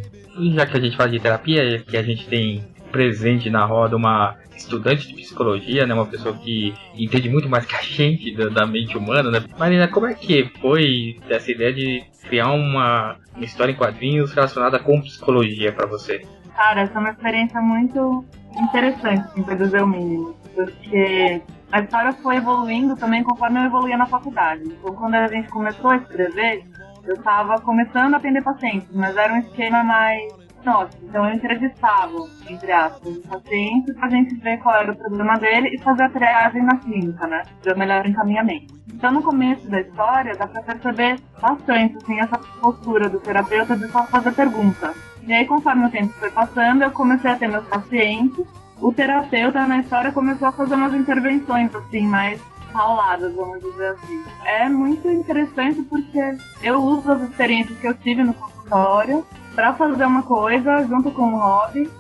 Já 0.54 0.66
que 0.66 0.76
a 0.76 0.80
gente 0.80 0.96
fala 0.96 1.10
de 1.10 1.20
terapia, 1.20 1.80
que 1.80 1.96
a 1.96 2.02
gente 2.02 2.26
tem 2.28 2.64
presente 2.90 3.50
na 3.50 3.64
roda 3.64 3.96
uma 3.96 4.36
estudante 4.56 5.08
de 5.08 5.14
psicologia, 5.14 5.86
né? 5.86 5.94
Uma 5.94 6.06
pessoa 6.06 6.36
que 6.36 6.74
entende 6.94 7.28
muito 7.28 7.48
mais 7.48 7.64
que 7.64 7.74
a 7.74 7.82
gente 7.82 8.34
da, 8.34 8.48
da 8.48 8.66
mente 8.66 8.96
humana, 8.96 9.30
né? 9.30 9.44
Marina, 9.58 9.88
como 9.88 10.06
é 10.06 10.14
que 10.14 10.50
foi 10.60 11.18
essa 11.28 11.50
ideia 11.50 11.72
de 11.72 12.04
criar 12.28 12.52
uma, 12.52 13.16
uma 13.34 13.44
história 13.44 13.72
em 13.72 13.76
quadrinhos 13.76 14.32
relacionada 14.32 14.78
com 14.78 15.00
psicologia 15.00 15.72
para 15.72 15.86
você? 15.86 16.26
Cara, 16.54 16.82
essa 16.82 16.94
é 16.94 16.98
uma 16.98 17.10
experiência 17.10 17.60
muito 17.60 18.24
interessante, 18.56 19.20
assim, 19.26 19.42
para 19.42 19.54
dizer 19.54 19.82
o 19.82 19.86
mínimo. 19.86 20.36
Porque 20.54 21.40
a 21.70 21.80
história 21.80 22.12
foi 22.14 22.36
evoluindo 22.36 22.96
também 22.96 23.22
conforme 23.22 23.60
eu 23.60 23.64
evoluía 23.64 23.96
na 23.96 24.06
faculdade. 24.06 24.64
Então, 24.64 24.92
quando 24.94 25.14
a 25.14 25.28
gente 25.28 25.48
começou 25.48 25.90
a 25.90 25.96
escrever, 25.96 26.64
eu 27.08 27.14
estava 27.14 27.60
começando 27.60 28.14
a 28.14 28.16
atender 28.18 28.42
pacientes, 28.42 28.88
mas 28.94 29.16
era 29.16 29.32
um 29.32 29.38
esquema 29.38 29.82
mais 29.82 30.32
nossa. 30.64 30.98
Então, 31.02 31.26
eu 31.26 31.34
entrevistava, 31.34 32.12
entre 32.48 32.70
aspas, 32.72 33.16
o 33.16 33.22
paciente 33.22 33.94
para 33.94 34.06
a 34.06 34.10
gente 34.10 34.34
ver 34.36 34.58
qual 34.58 34.76
era 34.76 34.92
o 34.92 34.96
problema 34.96 35.38
dele 35.38 35.68
e 35.74 35.78
fazer 35.78 36.02
a 36.04 36.10
triagem 36.10 36.62
na 36.62 36.76
clínica, 36.76 37.26
né? 37.26 37.42
Para 37.62 37.74
melhor 37.74 38.06
encaminhamento. 38.06 38.74
Então, 38.92 39.12
no 39.12 39.22
começo 39.22 39.68
da 39.70 39.80
história, 39.80 40.34
dá 40.36 40.46
para 40.46 40.62
perceber 40.62 41.20
bastante, 41.40 41.96
assim, 41.96 42.18
essa 42.20 42.38
postura 42.60 43.08
do 43.08 43.20
terapeuta 43.20 43.76
de 43.76 43.88
só 43.88 44.04
fazer 44.06 44.32
perguntas. 44.32 44.96
E 45.22 45.32
aí, 45.32 45.46
conforme 45.46 45.86
o 45.86 45.90
tempo 45.90 46.12
foi 46.14 46.30
passando, 46.30 46.82
eu 46.82 46.90
comecei 46.90 47.30
a 47.30 47.36
ter 47.36 47.48
meus 47.48 47.66
pacientes. 47.66 48.44
O 48.80 48.92
terapeuta 48.92 49.66
na 49.66 49.78
história 49.78 50.12
começou 50.12 50.48
a 50.48 50.52
fazer 50.52 50.74
umas 50.74 50.94
intervenções, 50.94 51.74
assim, 51.74 52.06
mais 52.06 52.40
pauladas, 52.72 53.34
vamos 53.34 53.60
dizer 53.60 53.88
assim. 53.88 54.24
É 54.44 54.68
muito 54.68 55.08
interessante 55.08 55.82
porque 55.82 56.36
eu 56.62 56.82
uso 56.82 57.10
as 57.10 57.22
experiências 57.22 57.78
que 57.78 57.86
eu 57.86 57.94
tive 57.94 58.22
no 58.22 58.34
consultório 58.34 59.26
para 59.54 59.74
fazer 59.74 60.04
uma 60.04 60.22
coisa 60.22 60.86
junto 60.86 61.10
com 61.10 61.34
o 61.34 61.38
hobby 61.38 61.90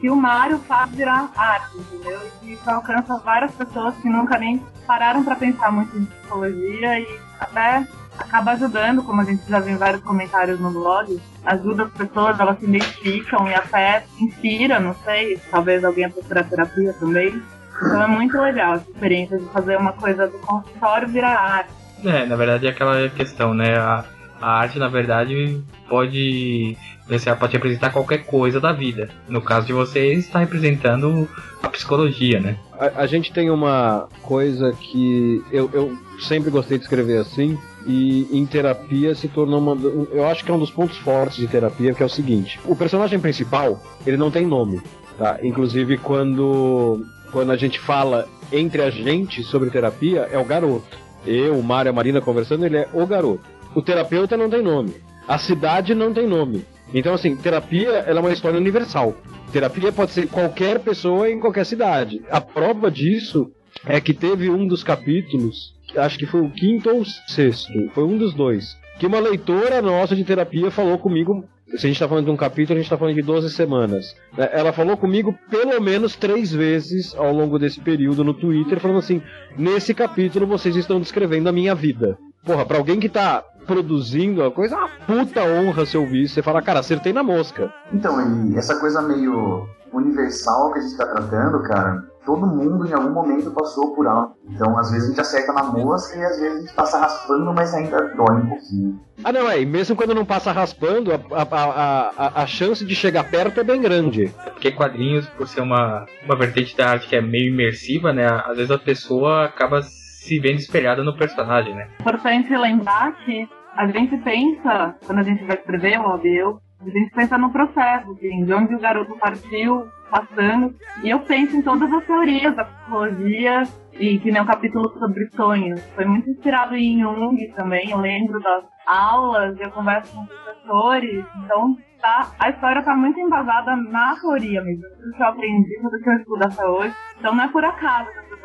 que 0.00 0.10
o 0.10 0.16
Mário 0.16 0.58
faz 0.60 0.90
virar 0.90 1.30
arte, 1.36 1.76
entendeu? 1.76 2.20
E 2.42 2.52
isso 2.52 2.68
alcança 2.68 3.18
várias 3.18 3.52
pessoas 3.52 3.94
que 3.96 4.08
nunca 4.08 4.38
nem 4.38 4.62
pararam 4.86 5.24
para 5.24 5.36
pensar 5.36 5.70
muito 5.70 5.96
em 5.96 6.04
psicologia 6.04 7.00
e 7.00 7.20
até 7.38 7.86
acaba 8.18 8.52
ajudando, 8.52 9.02
como 9.02 9.20
a 9.20 9.24
gente 9.24 9.42
já 9.48 9.60
viu 9.60 9.74
em 9.74 9.78
vários 9.78 10.02
comentários 10.02 10.58
no 10.58 10.70
blog, 10.70 11.20
ajuda 11.44 11.84
as 11.84 11.92
pessoas, 11.92 12.38
elas 12.38 12.58
se 12.58 12.64
identificam 12.64 13.48
e 13.48 13.54
até 13.54 14.04
inspira, 14.18 14.80
não 14.80 14.94
sei, 15.04 15.38
talvez 15.50 15.84
alguém 15.84 16.06
a 16.06 16.10
procurar 16.10 16.44
terapia 16.44 16.92
também. 16.94 17.40
Então 17.82 18.02
é 18.02 18.06
muito 18.06 18.38
legal 18.40 18.74
essa 18.74 18.90
experiência 18.90 19.38
de 19.38 19.44
fazer 19.46 19.76
uma 19.76 19.92
coisa 19.92 20.26
do 20.26 20.38
consultório 20.38 21.08
virar 21.08 21.38
arte. 21.38 21.70
É, 22.04 22.26
na 22.26 22.36
verdade 22.36 22.66
é 22.66 22.70
aquela 22.70 23.08
questão, 23.08 23.54
né? 23.54 23.76
A, 23.76 24.04
a 24.40 24.58
arte, 24.60 24.78
na 24.78 24.88
verdade, 24.88 25.62
pode 25.88 26.76
você 27.08 27.34
pode 27.34 27.54
representar 27.54 27.90
qualquer 27.90 28.24
coisa 28.24 28.60
da 28.60 28.70
vida. 28.70 29.08
No 29.28 29.40
caso 29.40 29.66
de 29.66 29.72
vocês, 29.72 30.26
está 30.26 30.40
representando 30.40 31.26
a 31.62 31.68
psicologia, 31.68 32.38
né? 32.38 32.56
A, 32.78 33.02
a, 33.02 33.06
gente 33.06 33.32
tem 33.32 33.50
uma 33.50 34.08
coisa 34.22 34.72
que 34.72 35.42
eu, 35.50 35.70
eu 35.72 35.98
sempre 36.20 36.50
gostei 36.50 36.76
de 36.76 36.84
escrever 36.84 37.18
assim, 37.18 37.58
e 37.86 38.28
em 38.30 38.44
terapia 38.44 39.14
se 39.14 39.26
tornou 39.28 39.58
uma. 39.58 39.74
Eu 40.12 40.26
acho 40.26 40.44
que 40.44 40.50
é 40.50 40.54
um 40.54 40.58
dos 40.58 40.70
pontos 40.70 40.98
fortes 40.98 41.38
de 41.38 41.48
terapia, 41.48 41.94
que 41.94 42.02
é 42.02 42.06
o 42.06 42.10
seguinte: 42.10 42.60
o 42.66 42.76
personagem 42.76 43.18
principal, 43.18 43.82
ele 44.06 44.18
não 44.18 44.30
tem 44.30 44.46
nome. 44.46 44.80
Tá? 45.16 45.38
Inclusive, 45.42 45.96
quando, 45.98 47.04
quando 47.32 47.52
a 47.52 47.56
gente 47.56 47.78
fala 47.78 48.28
entre 48.52 48.82
a 48.82 48.90
gente 48.90 49.42
sobre 49.42 49.70
terapia, 49.70 50.28
é 50.30 50.38
o 50.38 50.44
garoto. 50.44 50.96
Eu, 51.26 51.58
o 51.58 51.62
Mário 51.62 51.90
a 51.90 51.94
Marina 51.94 52.20
conversando, 52.20 52.64
ele 52.64 52.78
é 52.78 52.88
o 52.92 53.06
garoto. 53.06 53.44
O 53.74 53.82
terapeuta 53.82 54.36
não 54.36 54.48
tem 54.48 54.62
nome. 54.62 54.94
A 55.26 55.36
cidade 55.36 55.94
não 55.94 56.12
tem 56.12 56.26
nome. 56.26 56.64
Então, 56.92 57.12
assim, 57.12 57.36
terapia 57.36 57.90
ela 58.06 58.20
é 58.20 58.22
uma 58.22 58.32
história 58.32 58.58
universal. 58.58 59.14
Terapia 59.52 59.92
pode 59.92 60.12
ser 60.12 60.28
qualquer 60.28 60.78
pessoa 60.80 61.30
em 61.30 61.38
qualquer 61.38 61.66
cidade. 61.66 62.22
A 62.30 62.40
prova 62.40 62.90
disso 62.90 63.50
é 63.86 64.00
que 64.00 64.14
teve 64.14 64.50
um 64.50 64.66
dos 64.66 64.82
capítulos, 64.82 65.74
acho 65.96 66.18
que 66.18 66.26
foi 66.26 66.40
o 66.40 66.50
quinto 66.50 66.90
ou 66.90 67.00
o 67.00 67.04
sexto, 67.04 67.72
foi 67.94 68.04
um 68.04 68.16
dos 68.16 68.34
dois, 68.34 68.76
que 68.98 69.06
uma 69.06 69.20
leitora 69.20 69.80
nossa 69.80 70.16
de 70.16 70.24
terapia 70.24 70.70
falou 70.70 70.98
comigo. 70.98 71.44
Se 71.70 71.76
a 71.76 71.88
gente 71.88 71.92
está 71.92 72.08
falando 72.08 72.24
de 72.24 72.30
um 72.30 72.36
capítulo, 72.36 72.74
a 72.74 72.80
gente 72.80 72.86
está 72.86 72.96
falando 72.96 73.14
de 73.14 73.22
12 73.22 73.50
semanas. 73.50 74.16
Né? 74.36 74.48
Ela 74.52 74.72
falou 74.72 74.96
comigo 74.96 75.38
pelo 75.50 75.80
menos 75.80 76.16
três 76.16 76.50
vezes 76.50 77.14
ao 77.14 77.32
longo 77.32 77.58
desse 77.58 77.80
período 77.80 78.24
no 78.24 78.34
Twitter, 78.34 78.80
falando 78.80 78.98
assim: 78.98 79.22
nesse 79.56 79.92
capítulo 79.92 80.46
vocês 80.46 80.76
estão 80.76 81.00
descrevendo 81.00 81.48
a 81.48 81.52
minha 81.52 81.74
vida. 81.74 82.18
Porra, 82.44 82.64
pra 82.64 82.78
alguém 82.78 82.98
que 82.98 83.08
tá 83.08 83.44
produzindo 83.66 84.42
a 84.42 84.50
coisa, 84.50 84.74
é 84.74 84.78
uma 84.78 84.88
puta 84.88 85.42
honra 85.42 85.84
se 85.84 85.98
ouvir 85.98 86.22
isso. 86.22 86.34
Você 86.34 86.42
fala, 86.42 86.62
cara, 86.62 86.80
acertei 86.80 87.12
na 87.12 87.22
mosca. 87.22 87.72
Então, 87.92 88.50
e 88.50 88.56
essa 88.56 88.80
coisa 88.80 89.02
meio 89.02 89.68
universal 89.92 90.72
que 90.72 90.78
a 90.78 90.82
gente 90.82 90.96
tá 90.96 91.06
tratando, 91.06 91.62
cara, 91.64 92.02
todo 92.28 92.46
mundo 92.46 92.86
em 92.86 92.92
algum 92.92 93.08
momento 93.08 93.50
passou 93.52 93.94
por 93.94 94.06
algo. 94.06 94.34
Então, 94.50 94.78
às 94.78 94.90
vezes 94.90 95.06
a 95.06 95.08
gente 95.08 95.20
acerta 95.22 95.52
na 95.54 95.62
mosca 95.62 96.14
e 96.14 96.22
às 96.22 96.38
vezes 96.38 96.56
a 96.56 96.60
gente 96.60 96.74
passa 96.74 96.98
raspando, 96.98 97.54
mas 97.54 97.72
ainda 97.72 98.14
dói 98.14 98.36
um 98.36 98.46
pouquinho. 98.46 99.00
Ah, 99.24 99.32
não, 99.32 99.48
é. 99.48 99.62
E 99.62 99.64
mesmo 99.64 99.96
quando 99.96 100.14
não 100.14 100.26
passa 100.26 100.52
raspando, 100.52 101.10
a, 101.10 101.16
a, 101.40 102.12
a, 102.18 102.42
a 102.42 102.46
chance 102.46 102.84
de 102.84 102.94
chegar 102.94 103.24
perto 103.24 103.60
é 103.60 103.64
bem 103.64 103.80
grande. 103.80 104.30
Porque 104.44 104.70
quadrinhos, 104.70 105.26
por 105.30 105.48
ser 105.48 105.62
uma, 105.62 106.04
uma 106.22 106.36
vertente 106.36 106.76
da 106.76 106.90
arte 106.90 107.08
que 107.08 107.16
é 107.16 107.22
meio 107.22 107.50
imersiva, 107.50 108.12
né? 108.12 108.26
Às 108.26 108.56
vezes 108.58 108.70
a 108.70 108.78
pessoa 108.78 109.46
acaba 109.46 109.80
se 109.82 110.38
vendo 110.38 110.58
espelhada 110.58 111.02
no 111.02 111.16
personagem, 111.16 111.74
né? 111.74 111.88
Importante 111.98 112.54
lembrar 112.54 113.16
que 113.24 113.48
a 113.74 113.86
gente 113.86 114.18
pensa, 114.18 114.94
quando 115.06 115.20
a 115.20 115.22
gente 115.22 115.42
vai 115.44 115.56
escrever 115.56 115.98
o 115.98 116.20
eu, 116.26 116.60
a 116.80 116.84
gente 116.84 117.10
pensa 117.10 117.36
no 117.36 117.50
processo, 117.50 118.12
assim, 118.12 118.44
de 118.44 118.52
onde 118.52 118.74
o 118.74 118.78
garoto 118.78 119.16
partiu, 119.18 119.88
passando. 120.10 120.74
E 121.02 121.10
eu 121.10 121.20
penso 121.20 121.56
em 121.56 121.62
todas 121.62 121.92
as 121.92 122.04
teorias 122.04 122.54
da 122.54 122.64
psicologia, 122.64 123.64
e 123.98 124.18
que 124.18 124.30
nem 124.30 124.40
um 124.40 124.46
capítulo 124.46 124.88
sobre 124.98 125.28
sonhos. 125.30 125.80
Foi 125.94 126.04
muito 126.04 126.30
inspirado 126.30 126.76
em 126.76 127.00
Jung 127.00 127.36
também, 127.56 127.90
eu 127.90 127.98
lembro 127.98 128.40
das 128.40 128.64
aulas, 128.86 129.58
eu 129.60 129.70
converso 129.70 130.14
com 130.14 130.26
professores, 130.26 131.24
então 131.44 131.76
tá, 132.00 132.30
a 132.38 132.50
história 132.50 132.78
está 132.78 132.94
muito 132.94 133.18
embasada 133.18 133.76
na 133.76 134.14
teoria 134.16 134.62
mesmo, 134.62 134.82
tudo 134.82 135.16
que 135.16 135.22
eu 135.22 135.26
aprendi, 135.26 135.80
tudo 135.82 135.98
que 136.00 136.08
eu 136.08 136.16
estudo 136.16 136.44
até 136.44 136.64
hoje. 136.64 136.94
Então 137.18 137.34
não 137.34 137.44
é 137.44 137.48
por 137.48 137.64
acaso 137.64 138.10
que 138.12 138.18
eu 138.18 138.22
estou 138.22 138.38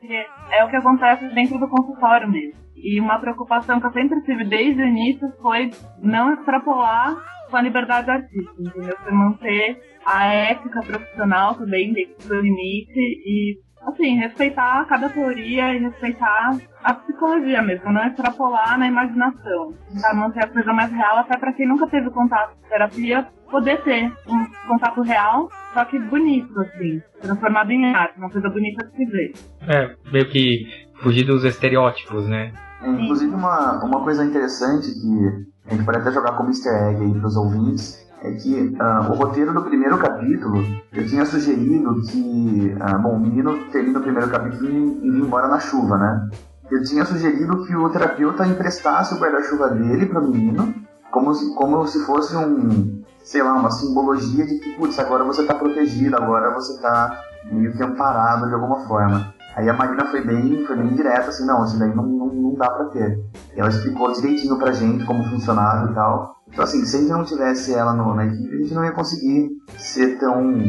porque 0.00 0.26
é 0.50 0.64
o 0.64 0.68
que 0.68 0.76
acontece 0.76 1.28
dentro 1.34 1.58
do 1.58 1.68
consultório 1.68 2.28
mesmo. 2.28 2.54
E 2.82 3.00
uma 3.00 3.18
preocupação 3.18 3.80
que 3.80 3.86
eu 3.86 3.92
sempre 3.92 4.20
tive 4.22 4.44
desde 4.44 4.82
o 4.82 4.86
início 4.86 5.32
foi 5.40 5.70
não 6.02 6.32
extrapolar 6.32 7.16
com 7.50 7.56
a 7.56 7.62
liberdade 7.62 8.10
artística, 8.10 8.54
entendeu? 8.58 8.96
Foi 9.02 9.12
manter 9.12 9.82
a 10.06 10.26
ética 10.26 10.80
profissional 10.82 11.54
também 11.54 11.92
dentro 11.92 12.28
do 12.28 12.40
limite 12.40 12.98
e, 12.98 13.58
assim, 13.82 14.16
respeitar 14.16 14.84
cada 14.86 15.08
teoria 15.08 15.74
e 15.74 15.80
respeitar 15.80 16.56
a 16.82 16.94
psicologia 16.94 17.60
mesmo, 17.60 17.92
não 17.92 18.06
extrapolar 18.06 18.78
na 18.78 18.86
imaginação. 18.86 19.74
Tentar 19.92 20.14
manter 20.14 20.44
a 20.44 20.48
coisa 20.48 20.72
mais 20.72 20.92
real, 20.92 21.18
até 21.18 21.36
para 21.36 21.52
quem 21.52 21.66
nunca 21.66 21.86
teve 21.88 22.08
contato 22.10 22.56
com 22.56 22.68
terapia, 22.68 23.26
poder 23.50 23.82
ter 23.82 24.06
um 24.28 24.68
contato 24.68 25.02
real, 25.02 25.48
só 25.74 25.84
que 25.84 25.98
bonito, 25.98 26.58
assim, 26.60 27.02
transformado 27.20 27.70
em 27.72 27.92
arte, 27.92 28.16
uma 28.16 28.30
coisa 28.30 28.48
bonita 28.48 28.86
de 28.86 28.96
se 28.96 29.04
ver. 29.06 29.32
É, 29.68 29.94
meio 30.10 30.30
que 30.30 30.66
fugir 31.02 31.24
dos 31.24 31.44
estereótipos, 31.44 32.28
né? 32.28 32.52
É, 32.82 32.88
inclusive, 32.88 33.34
uma, 33.34 33.84
uma 33.84 34.02
coisa 34.02 34.24
interessante 34.24 34.90
que 34.92 35.46
a 35.66 35.74
gente 35.74 35.84
pode 35.84 35.98
até 35.98 36.10
jogar 36.10 36.32
como 36.32 36.50
easter 36.50 36.72
egg 36.72 37.02
aí 37.02 37.14
para 37.14 37.26
os 37.26 37.36
ouvintes 37.36 38.00
é 38.22 38.32
que 38.32 38.76
uh, 38.78 39.10
o 39.10 39.14
roteiro 39.14 39.52
do 39.52 39.62
primeiro 39.62 39.96
capítulo 39.98 40.62
eu 40.92 41.06
tinha 41.06 41.24
sugerido 41.24 42.02
que, 42.02 42.76
uh, 42.76 42.98
bom, 43.00 43.16
o 43.16 43.20
menino 43.20 43.70
termina 43.70 43.98
o 43.98 44.02
primeiro 44.02 44.28
capítulo 44.28 44.68
e 44.68 44.76
indo 44.76 45.26
embora 45.26 45.48
na 45.48 45.58
chuva, 45.58 45.96
né? 45.96 46.28
Eu 46.70 46.82
tinha 46.84 47.04
sugerido 47.04 47.64
que 47.66 47.74
o 47.74 47.88
terapeuta 47.88 48.46
emprestasse 48.46 49.14
o 49.14 49.18
guarda-chuva 49.18 49.70
dele 49.70 50.06
para 50.06 50.20
o 50.20 50.28
menino, 50.28 50.74
como 51.10 51.34
se, 51.34 51.54
como 51.54 51.86
se 51.86 52.04
fosse 52.04 52.36
um, 52.36 53.02
sei 53.24 53.42
lá, 53.42 53.54
uma 53.54 53.70
simbologia 53.70 54.46
de 54.46 54.58
que, 54.58 54.76
putz, 54.76 54.98
agora 54.98 55.24
você 55.24 55.42
está 55.42 55.54
protegido, 55.54 56.16
agora 56.16 56.54
você 56.54 56.74
está 56.74 57.22
meio 57.50 57.72
que 57.72 57.82
amparado 57.82 58.46
de 58.46 58.54
alguma 58.54 58.86
forma. 58.86 59.34
Aí 59.56 59.68
a 59.68 59.72
Marina 59.72 60.06
foi 60.06 60.24
bem, 60.24 60.64
foi 60.64 60.76
bem 60.76 60.94
direta, 60.94 61.28
assim, 61.28 61.46
não, 61.46 61.64
isso 61.64 61.78
daí 61.78 61.94
não, 61.94 62.06
não, 62.06 62.26
não 62.26 62.54
dá 62.54 62.70
pra 62.70 62.86
ter. 62.86 63.18
E 63.54 63.60
ela 63.60 63.68
explicou 63.68 64.12
direitinho 64.12 64.58
pra 64.58 64.72
gente 64.72 65.04
como 65.04 65.24
funcionava 65.24 65.90
e 65.90 65.94
tal. 65.94 66.36
Então, 66.48 66.64
assim, 66.64 66.84
se 66.84 66.96
a 66.96 67.00
gente 67.00 67.10
não 67.10 67.24
tivesse 67.24 67.74
ela 67.74 67.92
no, 67.92 68.14
na 68.14 68.26
equipe, 68.26 68.54
a 68.54 68.58
gente 68.58 68.74
não 68.74 68.84
ia 68.84 68.92
conseguir 68.92 69.50
ser 69.76 70.18
tão 70.18 70.62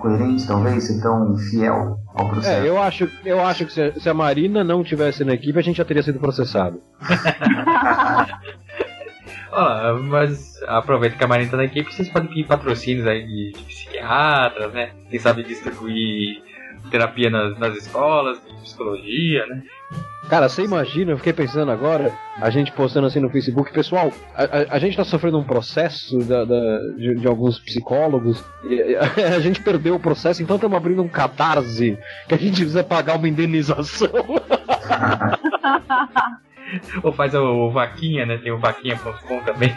coerente, 0.00 0.46
talvez, 0.46 0.84
ser 0.84 1.02
tão 1.02 1.36
fiel 1.36 1.98
ao 2.14 2.28
processo. 2.28 2.64
É, 2.64 2.68
eu 2.68 2.80
acho, 2.80 3.10
eu 3.24 3.40
acho 3.40 3.66
que 3.66 3.72
se, 3.72 4.00
se 4.00 4.08
a 4.08 4.14
Marina 4.14 4.64
não 4.64 4.82
tivesse 4.82 5.24
na 5.24 5.34
equipe, 5.34 5.58
a 5.58 5.62
gente 5.62 5.76
já 5.76 5.84
teria 5.84 6.02
sido 6.02 6.18
processado. 6.18 6.80
oh, 9.52 9.98
mas 10.04 10.60
aproveita 10.66 11.16
que 11.16 11.24
a 11.24 11.28
Marina 11.28 11.50
tá 11.50 11.56
na 11.56 11.64
equipe, 11.64 11.92
vocês 11.92 12.08
podem 12.08 12.28
pedir 12.28 12.46
patrocínios 12.46 13.06
aí 13.06 13.26
de, 13.26 13.52
de 13.52 13.64
psiquiatras, 13.64 14.72
né? 14.72 14.90
Quem 15.08 15.18
sabe 15.18 15.42
distribuir 15.42 16.42
terapia 16.90 17.30
nas, 17.30 17.58
nas 17.58 17.76
escolas, 17.76 18.38
psicologia, 18.62 19.46
né? 19.46 19.62
Cara, 20.28 20.48
você 20.48 20.62
imagina, 20.62 21.10
eu 21.10 21.16
fiquei 21.16 21.32
pensando 21.32 21.72
agora, 21.72 22.12
a 22.40 22.50
gente 22.50 22.70
postando 22.70 23.08
assim 23.08 23.18
no 23.18 23.28
Facebook, 23.28 23.72
pessoal, 23.72 24.12
a, 24.32 24.44
a, 24.44 24.76
a 24.76 24.78
gente 24.78 24.96
tá 24.96 25.02
sofrendo 25.02 25.38
um 25.38 25.42
processo 25.42 26.18
da, 26.20 26.44
da 26.44 26.78
de, 26.96 27.16
de, 27.16 27.26
alguns 27.26 27.58
psicólogos, 27.58 28.44
a, 29.26 29.34
a, 29.34 29.40
gente 29.40 29.60
perdeu 29.60 29.96
o 29.96 30.00
processo, 30.00 30.40
então 30.40 30.54
estamos 30.54 30.76
abrindo 30.76 31.02
um 31.02 31.08
catarse 31.08 31.98
que 32.28 32.34
a 32.34 32.38
gente 32.38 32.58
precisa 32.58 32.84
pagar 32.84 33.16
uma 33.18 33.28
indenização. 33.28 34.08
Ou 37.02 37.12
faz 37.12 37.34
o, 37.34 37.70
vaquinha, 37.70 38.24
né? 38.24 38.38
Tem 38.38 38.52
o 38.52 38.58
vaquinha.com 38.58 39.40
também. 39.40 39.74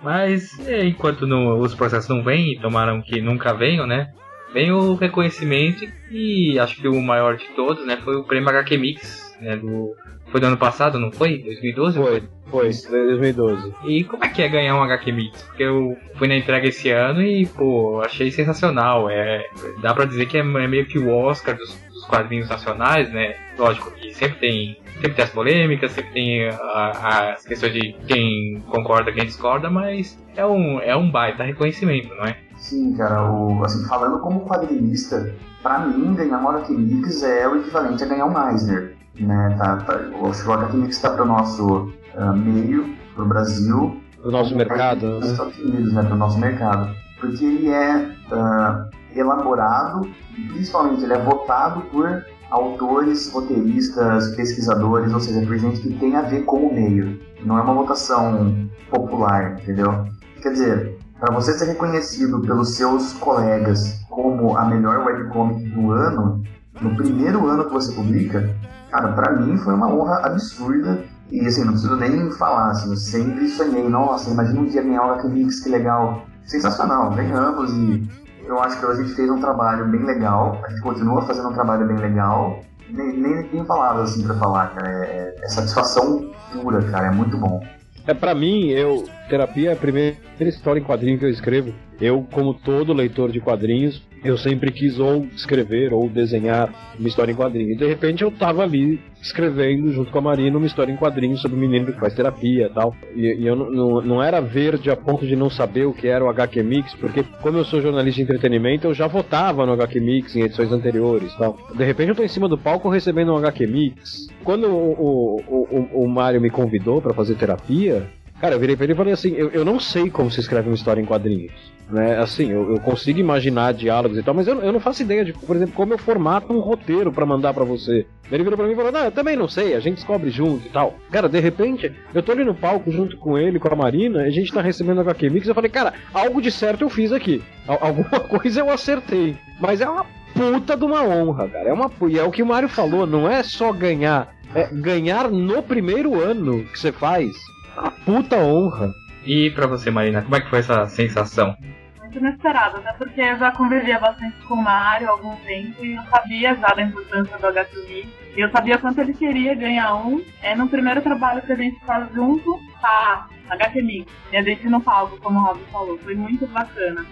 Mas 0.00 0.58
é, 0.68 0.84
enquanto 0.84 1.26
no, 1.26 1.56
os 1.58 1.74
processos 1.74 2.08
não 2.08 2.22
vêm, 2.22 2.56
tomaram 2.60 3.02
que 3.02 3.20
nunca 3.20 3.52
venham, 3.52 3.84
né? 3.86 4.12
Vem 4.52 4.70
o 4.72 4.94
reconhecimento 4.94 5.86
e 6.10 6.58
acho 6.58 6.80
que 6.80 6.88
o 6.88 7.00
maior 7.00 7.36
de 7.36 7.48
todos, 7.50 7.86
né? 7.86 7.98
Foi 8.02 8.16
o 8.16 8.24
prêmio 8.24 8.48
HQ 8.48 8.76
Mix, 8.76 9.36
né? 9.40 9.56
Do, 9.56 9.94
foi 10.30 10.40
do 10.40 10.46
ano 10.46 10.56
passado, 10.56 10.98
não 10.98 11.10
foi? 11.10 11.38
2012? 11.38 11.98
Foi, 11.98 12.22
foi, 12.50 12.70
2012. 12.90 13.74
E 13.86 14.04
como 14.04 14.24
é 14.24 14.28
que 14.28 14.42
é 14.42 14.48
ganhar 14.48 14.76
um 14.76 14.82
HQ 14.82 15.12
Mix? 15.12 15.42
Porque 15.42 15.62
eu 15.62 15.96
fui 16.16 16.28
na 16.28 16.36
entrega 16.36 16.68
esse 16.68 16.90
ano 16.90 17.22
e, 17.22 17.46
pô, 17.46 18.00
achei 18.04 18.30
sensacional. 18.30 19.08
É, 19.10 19.44
dá 19.80 19.94
pra 19.94 20.04
dizer 20.04 20.26
que 20.26 20.36
é, 20.36 20.40
é 20.40 20.68
meio 20.68 20.86
que 20.86 20.98
o 20.98 21.10
Oscar 21.10 21.56
dos, 21.56 21.74
dos 21.88 22.04
quadrinhos 22.06 22.48
nacionais, 22.48 23.12
né? 23.12 23.36
Lógico 23.58 23.90
que 23.92 24.12
sempre 24.14 24.38
tem 24.38 24.82
sempre 25.02 25.14
tem 25.14 25.24
as 25.24 25.30
polêmicas, 25.30 25.92
sempre 25.92 26.12
tem 26.12 26.48
a, 26.48 27.32
as 27.32 27.44
questões 27.44 27.72
de 27.72 27.92
quem 28.06 28.62
concorda, 28.68 29.12
quem 29.12 29.24
discorda, 29.24 29.68
mas 29.68 30.16
é 30.36 30.46
um, 30.46 30.80
é 30.80 30.96
um 30.96 31.10
baita 31.10 31.42
reconhecimento, 31.42 32.14
não 32.14 32.24
é? 32.24 32.36
Sim, 32.62 32.94
cara, 32.94 33.28
o, 33.28 33.64
assim, 33.64 33.84
falando 33.88 34.20
como 34.20 34.46
quadrinista, 34.46 35.34
pra 35.60 35.80
mim, 35.80 36.14
ganhar 36.14 36.38
um 36.38 36.48
HQ 36.48 36.72
Mix 36.72 37.20
é 37.24 37.48
o 37.48 37.56
equivalente 37.56 38.04
a 38.04 38.06
ganhar 38.06 38.26
um 38.26 38.50
Eisner. 38.50 38.96
Né? 39.18 39.56
Tá, 39.58 39.78
tá, 39.78 39.98
o 40.20 40.52
HQ 40.52 40.76
Mix 40.76 40.94
está 40.94 41.10
pro 41.10 41.24
nosso 41.24 41.92
uh, 42.14 42.36
meio, 42.36 42.94
pro 43.16 43.26
Brasil. 43.26 44.00
Pro 44.20 44.30
nosso 44.30 44.56
mercado. 44.56 45.18
Né? 45.18 45.26
Estados 45.26 45.58
Unidos, 45.58 45.92
né? 45.92 46.04
Pro 46.04 46.16
nosso 46.16 46.38
mercado. 46.38 46.94
Porque 47.20 47.44
ele 47.44 47.68
é 47.68 47.96
uh, 48.30 48.88
elaborado, 49.12 50.08
principalmente 50.52 51.02
ele 51.02 51.14
é 51.14 51.18
votado 51.18 51.80
por 51.90 52.24
autores, 52.48 53.32
roteiristas, 53.32 54.36
pesquisadores, 54.36 55.12
ou 55.12 55.18
seja, 55.18 55.44
por 55.44 55.58
gente 55.58 55.80
que 55.80 55.94
tem 55.94 56.14
a 56.14 56.22
ver 56.22 56.44
com 56.44 56.68
o 56.68 56.72
meio. 56.72 57.20
Não 57.44 57.58
é 57.58 57.62
uma 57.62 57.74
votação 57.74 58.68
popular, 58.88 59.58
entendeu? 59.60 60.06
Quer 60.40 60.52
dizer, 60.52 61.01
para 61.22 61.32
você 61.32 61.56
ser 61.56 61.66
reconhecido 61.66 62.40
pelos 62.40 62.74
seus 62.74 63.12
colegas 63.12 64.00
como 64.10 64.56
a 64.56 64.64
melhor 64.64 65.06
webcomic 65.06 65.68
do 65.68 65.92
ano, 65.92 66.42
no 66.80 66.96
primeiro 66.96 67.46
ano 67.46 67.64
que 67.66 67.72
você 67.72 67.92
publica, 67.92 68.52
cara, 68.90 69.12
para 69.12 69.36
mim 69.36 69.56
foi 69.56 69.72
uma 69.72 69.86
honra 69.86 70.16
absurda. 70.26 71.04
E 71.30 71.46
assim, 71.46 71.62
não 71.62 71.74
preciso 71.74 71.94
nem 71.94 72.28
falar, 72.32 72.72
assim, 72.72 72.90
eu 72.90 72.96
sempre 72.96 73.48
sonhei, 73.50 73.88
nossa, 73.88 74.30
imagina 74.30 74.62
um 74.62 74.64
dia 74.64 74.82
ganhar 74.82 75.24
o 75.24 75.28
Mix, 75.28 75.60
que 75.60 75.68
legal. 75.68 76.26
Sensacional, 76.44 77.12
ganhamos 77.12 77.72
e 77.72 78.04
eu 78.44 78.58
acho 78.58 78.80
que 78.80 78.84
a 78.84 78.94
gente 78.94 79.14
fez 79.14 79.30
um 79.30 79.40
trabalho 79.40 79.88
bem 79.92 80.02
legal, 80.02 80.60
a 80.66 80.70
gente 80.70 80.82
continua 80.82 81.22
fazendo 81.22 81.50
um 81.50 81.54
trabalho 81.54 81.86
bem 81.86 81.98
legal. 81.98 82.58
Nem, 82.90 83.16
nem 83.16 83.44
tem 83.44 83.64
palavras 83.64 84.10
assim 84.10 84.24
pra 84.24 84.34
falar, 84.34 84.74
cara. 84.74 84.90
É, 85.06 85.36
é 85.40 85.48
satisfação 85.48 86.32
pura, 86.52 86.82
cara. 86.90 87.06
É 87.06 87.10
muito 87.12 87.36
bom. 87.38 87.62
É 88.06 88.12
para 88.12 88.34
mim, 88.34 88.66
eu 88.70 89.04
terapia 89.28 89.70
é 89.70 89.72
a 89.72 89.76
primeira 89.76 90.16
história 90.40 90.80
em 90.80 90.84
quadrinho 90.84 91.18
que 91.18 91.24
eu 91.24 91.30
escrevo. 91.30 91.72
Eu, 92.00 92.26
como 92.32 92.54
todo 92.54 92.92
leitor 92.92 93.30
de 93.30 93.40
quadrinhos, 93.40 94.02
eu 94.24 94.38
sempre 94.38 94.70
quis 94.70 94.98
ou 94.98 95.26
escrever 95.34 95.92
ou 95.92 96.08
desenhar 96.08 96.94
uma 96.98 97.08
história 97.08 97.32
em 97.32 97.34
quadrinho. 97.36 97.72
E 97.72 97.76
de 97.76 97.86
repente 97.86 98.22
eu 98.22 98.30
tava 98.30 98.62
ali 98.62 99.00
escrevendo 99.20 99.92
junto 99.92 100.10
com 100.10 100.18
a 100.18 100.22
Marina 100.22 100.56
uma 100.56 100.66
história 100.66 100.92
em 100.92 100.96
quadrinho 100.96 101.36
sobre 101.36 101.56
um 101.56 101.60
menino 101.60 101.92
que 101.92 101.98
faz 101.98 102.14
terapia 102.14 102.66
e 102.66 102.68
tal. 102.70 102.94
E, 103.14 103.20
e 103.20 103.46
eu 103.46 103.56
não, 103.56 104.22
era 104.22 104.40
verde 104.40 104.90
a 104.90 104.96
ponto 104.96 105.26
de 105.26 105.34
não 105.34 105.50
saber 105.50 105.86
o 105.86 105.92
que 105.92 106.06
era 106.06 106.24
o 106.24 106.28
HQ 106.28 106.62
Mix, 106.62 106.94
porque 106.94 107.24
como 107.40 107.58
eu 107.58 107.64
sou 107.64 107.80
jornalista 107.80 108.16
de 108.16 108.22
entretenimento, 108.22 108.86
eu 108.86 108.94
já 108.94 109.06
votava 109.06 109.66
no 109.66 109.72
HQ 109.72 110.00
Mix 110.00 110.36
em 110.36 110.42
edições 110.42 110.72
anteriores 110.72 111.34
tal. 111.34 111.58
De 111.74 111.84
repente 111.84 112.10
eu 112.10 112.14
tô 112.14 112.22
em 112.22 112.28
cima 112.28 112.48
do 112.48 112.58
palco 112.58 112.88
recebendo 112.88 113.32
um 113.32 113.38
HQ 113.38 113.66
Mix. 113.66 114.28
Quando 114.44 114.66
o, 114.66 115.40
o, 115.48 115.98
o, 115.98 116.04
o 116.04 116.08
Mário 116.08 116.40
me 116.40 116.50
convidou 116.50 117.00
para 117.00 117.14
fazer 117.14 117.34
terapia, 117.34 118.08
Cara, 118.42 118.56
eu 118.56 118.58
virei 118.58 118.74
pra 118.74 118.82
ele 118.84 118.92
e 118.92 118.96
falei 118.96 119.12
assim: 119.12 119.34
eu, 119.36 119.50
eu 119.50 119.64
não 119.64 119.78
sei 119.78 120.10
como 120.10 120.28
se 120.28 120.40
escreve 120.40 120.68
uma 120.68 120.74
história 120.74 121.00
em 121.00 121.04
quadrinhos. 121.04 121.52
Né? 121.88 122.18
Assim, 122.18 122.50
eu, 122.50 122.72
eu 122.72 122.80
consigo 122.80 123.20
imaginar 123.20 123.72
diálogos 123.72 124.18
e 124.18 124.22
tal, 124.22 124.34
mas 124.34 124.48
eu, 124.48 124.60
eu 124.60 124.72
não 124.72 124.80
faço 124.80 125.02
ideia 125.02 125.24
de, 125.24 125.32
por 125.32 125.54
exemplo, 125.54 125.74
como 125.76 125.94
eu 125.94 125.98
formato 125.98 126.52
um 126.52 126.58
roteiro 126.58 127.12
para 127.12 127.24
mandar 127.24 127.54
para 127.54 127.62
você. 127.62 128.04
Ele 128.32 128.42
virou 128.42 128.56
pra 128.56 128.66
mim 128.66 128.72
e 128.72 128.76
falou: 128.76 128.90
Não, 128.90 129.04
eu 129.04 129.12
também 129.12 129.36
não 129.36 129.46
sei, 129.46 129.76
a 129.76 129.80
gente 129.80 129.96
descobre 129.96 130.28
junto 130.30 130.66
e 130.66 130.70
tal. 130.70 130.96
Cara, 131.12 131.28
de 131.28 131.38
repente, 131.38 131.92
eu 132.12 132.20
tô 132.20 132.32
ali 132.32 132.42
no 132.42 132.52
palco 132.52 132.90
junto 132.90 133.16
com 133.16 133.38
ele, 133.38 133.60
com 133.60 133.72
a 133.72 133.76
Marina, 133.76 134.22
a 134.22 134.30
gente 134.30 134.52
tá 134.52 134.60
recebendo 134.60 134.98
a 134.98 135.02
HQ 135.02 135.30
Mix. 135.30 135.46
Eu 135.46 135.54
falei: 135.54 135.70
Cara, 135.70 135.94
algo 136.12 136.42
de 136.42 136.50
certo 136.50 136.82
eu 136.82 136.90
fiz 136.90 137.12
aqui. 137.12 137.40
Alguma 137.68 138.18
coisa 138.26 138.58
eu 138.58 138.70
acertei. 138.70 139.36
Mas 139.60 139.80
é 139.80 139.88
uma 139.88 140.04
puta 140.34 140.76
de 140.76 140.84
uma 140.84 141.04
honra, 141.04 141.48
cara. 141.48 141.68
É 141.68 141.72
uma 141.72 141.88
é 142.18 142.22
o 142.24 142.32
que 142.32 142.42
o 142.42 142.46
Mário 142.46 142.68
falou, 142.68 143.06
não 143.06 143.30
é 143.30 143.44
só 143.44 143.72
ganhar, 143.72 144.34
é 144.52 144.66
ganhar 144.72 145.30
no 145.30 145.62
primeiro 145.62 146.20
ano 146.20 146.64
que 146.64 146.80
você 146.80 146.90
faz 146.90 147.30
a 147.76 147.90
puta 147.90 148.36
honra. 148.36 148.94
E 149.24 149.50
para 149.50 149.66
você, 149.66 149.90
Marina, 149.90 150.22
como 150.22 150.34
é 150.36 150.40
que 150.40 150.50
foi 150.50 150.58
essa 150.58 150.86
sensação? 150.86 151.56
Muito 151.98 152.18
inesperado, 152.18 152.78
até 152.78 152.92
porque 152.92 153.20
eu 153.20 153.38
já 153.38 153.52
convivia 153.52 153.98
bastante 153.98 154.36
com 154.46 154.54
o 154.54 154.62
Mario 154.62 155.08
há 155.08 155.12
algum 155.12 155.36
tempo 155.36 155.84
e 155.84 155.94
eu 155.94 156.02
sabia 156.04 156.54
já 156.56 156.68
da 156.68 156.82
importância 156.82 157.38
do 157.38 157.46
HTML. 157.46 158.08
E 158.36 158.40
eu 158.40 158.50
sabia 158.50 158.78
quanto 158.78 159.00
ele 159.00 159.14
queria 159.14 159.54
ganhar 159.54 159.94
um. 159.94 160.22
É 160.42 160.54
no 160.54 160.68
primeiro 160.68 161.00
trabalho 161.00 161.42
que 161.42 161.52
a 161.52 161.56
gente 161.56 161.78
faz 161.84 162.12
junto, 162.12 162.58
tá, 162.80 163.28
HTML. 163.48 164.06
E 164.32 164.36
a 164.36 164.42
gente 164.42 164.68
no 164.68 164.80
palco, 164.80 165.18
como 165.18 165.38
o 165.38 165.42
Rob 165.42 165.60
falou. 165.70 165.98
Foi 165.98 166.14
muito 166.14 166.46
bacana. 166.48 167.06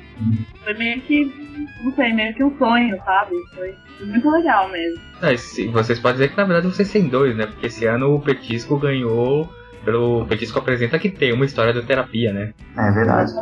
Foi 0.65 0.75
meio 0.75 1.01
que, 1.03 1.25
não 1.85 1.93
sei, 1.95 2.13
meio 2.13 2.35
que 2.35 2.43
um 2.43 2.57
sonho, 2.59 2.97
sabe? 3.05 3.37
Foi 3.55 3.75
muito 4.05 4.29
legal 4.31 4.69
mesmo. 4.71 5.01
É, 5.23 5.37
vocês 5.71 6.01
podem 6.01 6.19
dizer 6.19 6.31
que 6.31 6.37
na 6.37 6.45
verdade 6.45 6.67
vocês 6.67 6.91
têm 6.91 7.09
dois, 7.09 7.37
né? 7.37 7.47
Porque 7.47 7.67
esse 7.67 7.87
ano 7.87 8.15
o 8.15 8.21
Petisco 8.21 8.79
ganhou 8.79 9.49
pelo 9.85 10.27
Petisco 10.27 10.59
apresenta 10.59 10.99
que 10.99 11.09
tem 11.09 11.33
uma 11.33 11.45
história 11.45 11.73
de 11.73 11.83
terapia, 11.83 12.33
né? 12.33 12.53
É 12.77 12.91
verdade. 12.91 13.33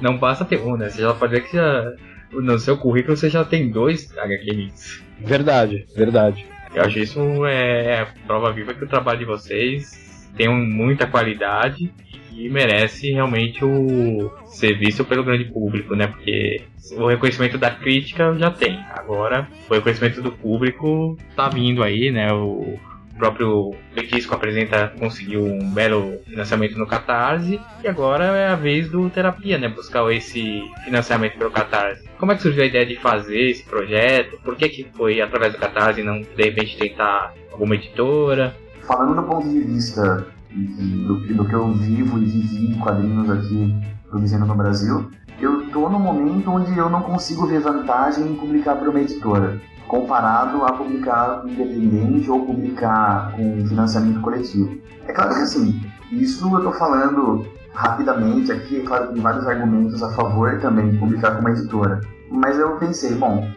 Não 0.00 0.16
basta 0.16 0.44
ter 0.44 0.60
um, 0.60 0.76
né? 0.76 0.88
Você 0.88 1.02
já 1.02 1.12
pode 1.12 1.32
ver 1.32 1.44
que 1.44 1.56
já, 1.56 1.92
no 2.32 2.58
seu 2.58 2.76
currículo 2.76 3.16
você 3.16 3.28
já 3.28 3.44
tem 3.44 3.70
dois 3.70 4.16
HQ 4.16 4.56
Mix. 4.56 5.02
Verdade, 5.20 5.86
verdade. 5.96 6.46
Eu 6.74 6.82
acho 6.82 6.98
isso 6.98 7.46
é, 7.46 8.00
é 8.00 8.06
prova 8.26 8.52
viva 8.52 8.74
que 8.74 8.84
o 8.84 8.88
trabalho 8.88 9.18
de 9.18 9.24
vocês 9.24 10.28
tem 10.36 10.48
muita 10.48 11.06
qualidade 11.06 11.92
e 12.32 12.48
merece 12.48 13.10
realmente 13.10 13.64
o 13.64 14.30
ser 14.46 14.78
visto 14.78 15.04
pelo 15.04 15.24
grande 15.24 15.46
público, 15.46 15.96
né? 15.96 16.06
Porque 16.06 16.62
o 16.92 17.08
reconhecimento 17.08 17.58
da 17.58 17.70
crítica 17.70 18.32
já 18.38 18.50
tem. 18.50 18.78
Agora, 18.94 19.48
o 19.68 19.74
reconhecimento 19.74 20.22
do 20.22 20.30
público 20.30 21.16
tá 21.34 21.48
vindo 21.48 21.82
aí, 21.82 22.12
né? 22.12 22.32
O, 22.32 22.78
próprio 23.18 23.74
Petisco 23.94 24.34
apresenta, 24.34 24.92
conseguiu 24.98 25.44
um 25.44 25.70
belo 25.70 26.18
financiamento 26.24 26.78
no 26.78 26.86
Catarse 26.86 27.60
e 27.82 27.88
agora 27.88 28.24
é 28.24 28.48
a 28.48 28.54
vez 28.54 28.88
do 28.88 29.10
Terapia, 29.10 29.58
né? 29.58 29.68
Buscar 29.68 30.10
esse 30.12 30.62
financiamento 30.84 31.36
pelo 31.36 31.50
Catarse. 31.50 32.08
Como 32.18 32.32
é 32.32 32.36
que 32.36 32.42
surgiu 32.42 32.62
a 32.62 32.66
ideia 32.66 32.86
de 32.86 32.96
fazer 32.96 33.50
esse 33.50 33.64
projeto? 33.64 34.38
Por 34.42 34.56
que, 34.56 34.68
que 34.68 34.86
foi 34.94 35.20
através 35.20 35.52
do 35.52 35.58
Catarse 35.58 36.00
e 36.00 36.04
não 36.04 36.20
de 36.20 36.42
repente 36.42 36.78
tentar 36.78 37.34
alguma 37.52 37.74
editora? 37.74 38.54
Falando 38.82 39.16
do 39.16 39.22
ponto 39.24 39.48
de 39.48 39.60
vista 39.60 40.26
do, 40.50 41.34
do 41.34 41.44
que 41.44 41.52
eu 41.52 41.72
vivo 41.72 42.18
e 42.18 42.24
vivi 42.24 42.72
em 42.72 42.78
quadrinhos 42.78 43.28
aqui 43.28 43.74
produzindo 44.08 44.46
no 44.46 44.54
Brasil, 44.54 45.10
eu 45.40 45.66
tô 45.70 45.88
no 45.88 45.98
momento 45.98 46.50
onde 46.50 46.76
eu 46.76 46.88
não 46.88 47.02
consigo 47.02 47.46
ver 47.46 47.60
vantagem 47.60 48.26
em 48.26 48.34
publicar 48.34 48.76
para 48.76 48.88
uma 48.88 49.00
editora 49.00 49.60
comparado 49.88 50.64
a 50.64 50.72
publicar 50.72 51.42
independente 51.44 52.30
ou 52.30 52.44
publicar 52.44 53.32
com 53.32 53.66
financiamento 53.66 54.20
coletivo. 54.20 54.78
É 55.06 55.12
claro 55.12 55.34
que 55.34 55.40
assim, 55.40 55.80
isso 56.12 56.48
eu 56.48 56.58
estou 56.58 56.72
falando 56.74 57.46
rapidamente 57.72 58.52
aqui, 58.52 58.80
é 58.80 58.84
claro 58.84 59.08
que 59.08 59.14
tem 59.14 59.22
vários 59.22 59.46
argumentos 59.46 60.02
a 60.02 60.10
favor 60.10 60.60
também 60.60 60.90
de 60.90 60.98
publicar 60.98 61.32
com 61.32 61.40
uma 61.40 61.50
editora. 61.50 62.00
Mas 62.30 62.58
eu 62.58 62.76
pensei, 62.76 63.14
bom, 63.14 63.48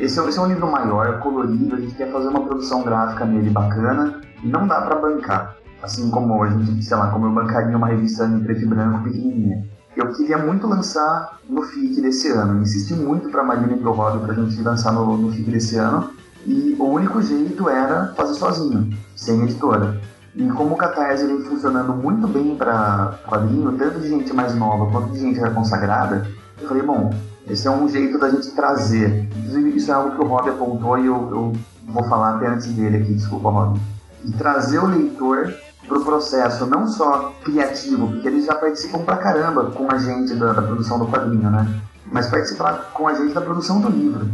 esse 0.00 0.20
é, 0.20 0.24
esse 0.28 0.38
é 0.38 0.42
um 0.42 0.46
livro 0.46 0.70
maior, 0.70 1.18
colorido, 1.18 1.74
a 1.74 1.80
gente 1.80 1.94
quer 1.94 2.12
fazer 2.12 2.28
uma 2.28 2.44
produção 2.44 2.82
gráfica 2.82 3.24
nele 3.24 3.50
bacana, 3.50 4.20
e 4.42 4.48
não 4.48 4.66
dá 4.66 4.82
para 4.82 4.96
bancar. 4.96 5.56
Assim 5.82 6.10
como 6.10 6.42
a 6.42 6.48
gente, 6.48 6.82
sei 6.82 6.96
lá, 6.96 7.10
como 7.10 7.26
eu 7.26 7.32
bancaria 7.32 7.76
uma 7.76 7.88
revista 7.88 8.24
em 8.26 8.40
preto 8.40 8.62
e 8.62 8.66
branco 8.66 9.02
pequenininha 9.02 9.64
eu 9.96 10.12
queria 10.12 10.38
muito 10.38 10.66
lançar 10.66 11.38
no 11.48 11.62
FIC 11.62 12.00
desse 12.00 12.28
ano. 12.28 12.62
Insisti 12.62 12.94
muito 12.94 13.28
para 13.28 13.42
a 13.42 13.44
Marina 13.44 13.72
e 13.72 13.76
para 13.76 13.90
o 13.90 13.92
Rob 13.92 14.20
para 14.20 14.32
a 14.32 14.36
gente 14.36 14.60
lançar 14.62 14.92
no, 14.92 15.16
no 15.16 15.32
FIC 15.32 15.50
desse 15.50 15.76
ano. 15.76 16.10
E 16.46 16.76
o 16.78 16.84
único 16.84 17.20
jeito 17.20 17.68
era 17.68 18.14
fazer 18.16 18.34
sozinho, 18.34 18.96
sem 19.16 19.42
editora. 19.42 20.00
E 20.34 20.48
como 20.50 20.74
o 20.74 20.76
Catarse 20.76 21.26
vem 21.26 21.40
funcionando 21.42 21.92
muito 21.92 22.26
bem 22.28 22.54
para 22.54 23.18
quadrinho, 23.26 23.72
tanto 23.72 24.00
de 24.00 24.08
gente 24.08 24.32
mais 24.32 24.54
nova 24.54 24.90
quanto 24.90 25.12
de 25.12 25.18
gente 25.18 25.40
já 25.40 25.50
consagrada, 25.50 26.26
eu 26.60 26.68
falei, 26.68 26.82
bom, 26.82 27.10
esse 27.48 27.66
é 27.66 27.70
um 27.70 27.88
jeito 27.88 28.18
da 28.18 28.30
gente 28.30 28.50
trazer. 28.52 29.28
Inclusive, 29.36 29.76
isso 29.76 29.90
é 29.90 29.94
algo 29.94 30.16
que 30.16 30.24
o 30.24 30.28
Rob 30.28 30.48
apontou 30.48 30.98
e 30.98 31.06
eu, 31.06 31.14
eu 31.30 31.52
vou 31.88 32.04
falar 32.04 32.36
até 32.36 32.46
antes 32.46 32.68
dele 32.68 32.98
aqui, 32.98 33.12
desculpa, 33.12 33.50
Rob. 33.50 33.80
e 34.24 34.32
trazer 34.32 34.78
o 34.78 34.86
leitor 34.86 35.52
para 35.90 35.98
o 35.98 36.04
processo 36.04 36.64
não 36.66 36.86
só 36.86 37.34
criativo, 37.42 38.06
porque 38.06 38.28
eles 38.28 38.46
já 38.46 38.54
participam 38.54 39.00
pra 39.00 39.16
caramba 39.16 39.72
com 39.72 39.92
a 39.92 39.98
gente 39.98 40.36
da, 40.36 40.52
da 40.52 40.62
produção 40.62 41.00
do 41.00 41.08
quadrinho, 41.08 41.50
né? 41.50 41.66
Mas 42.12 42.30
participar 42.30 42.92
com 42.94 43.08
a 43.08 43.14
gente 43.14 43.34
da 43.34 43.40
produção 43.40 43.80
do 43.80 43.88
livro. 43.90 44.30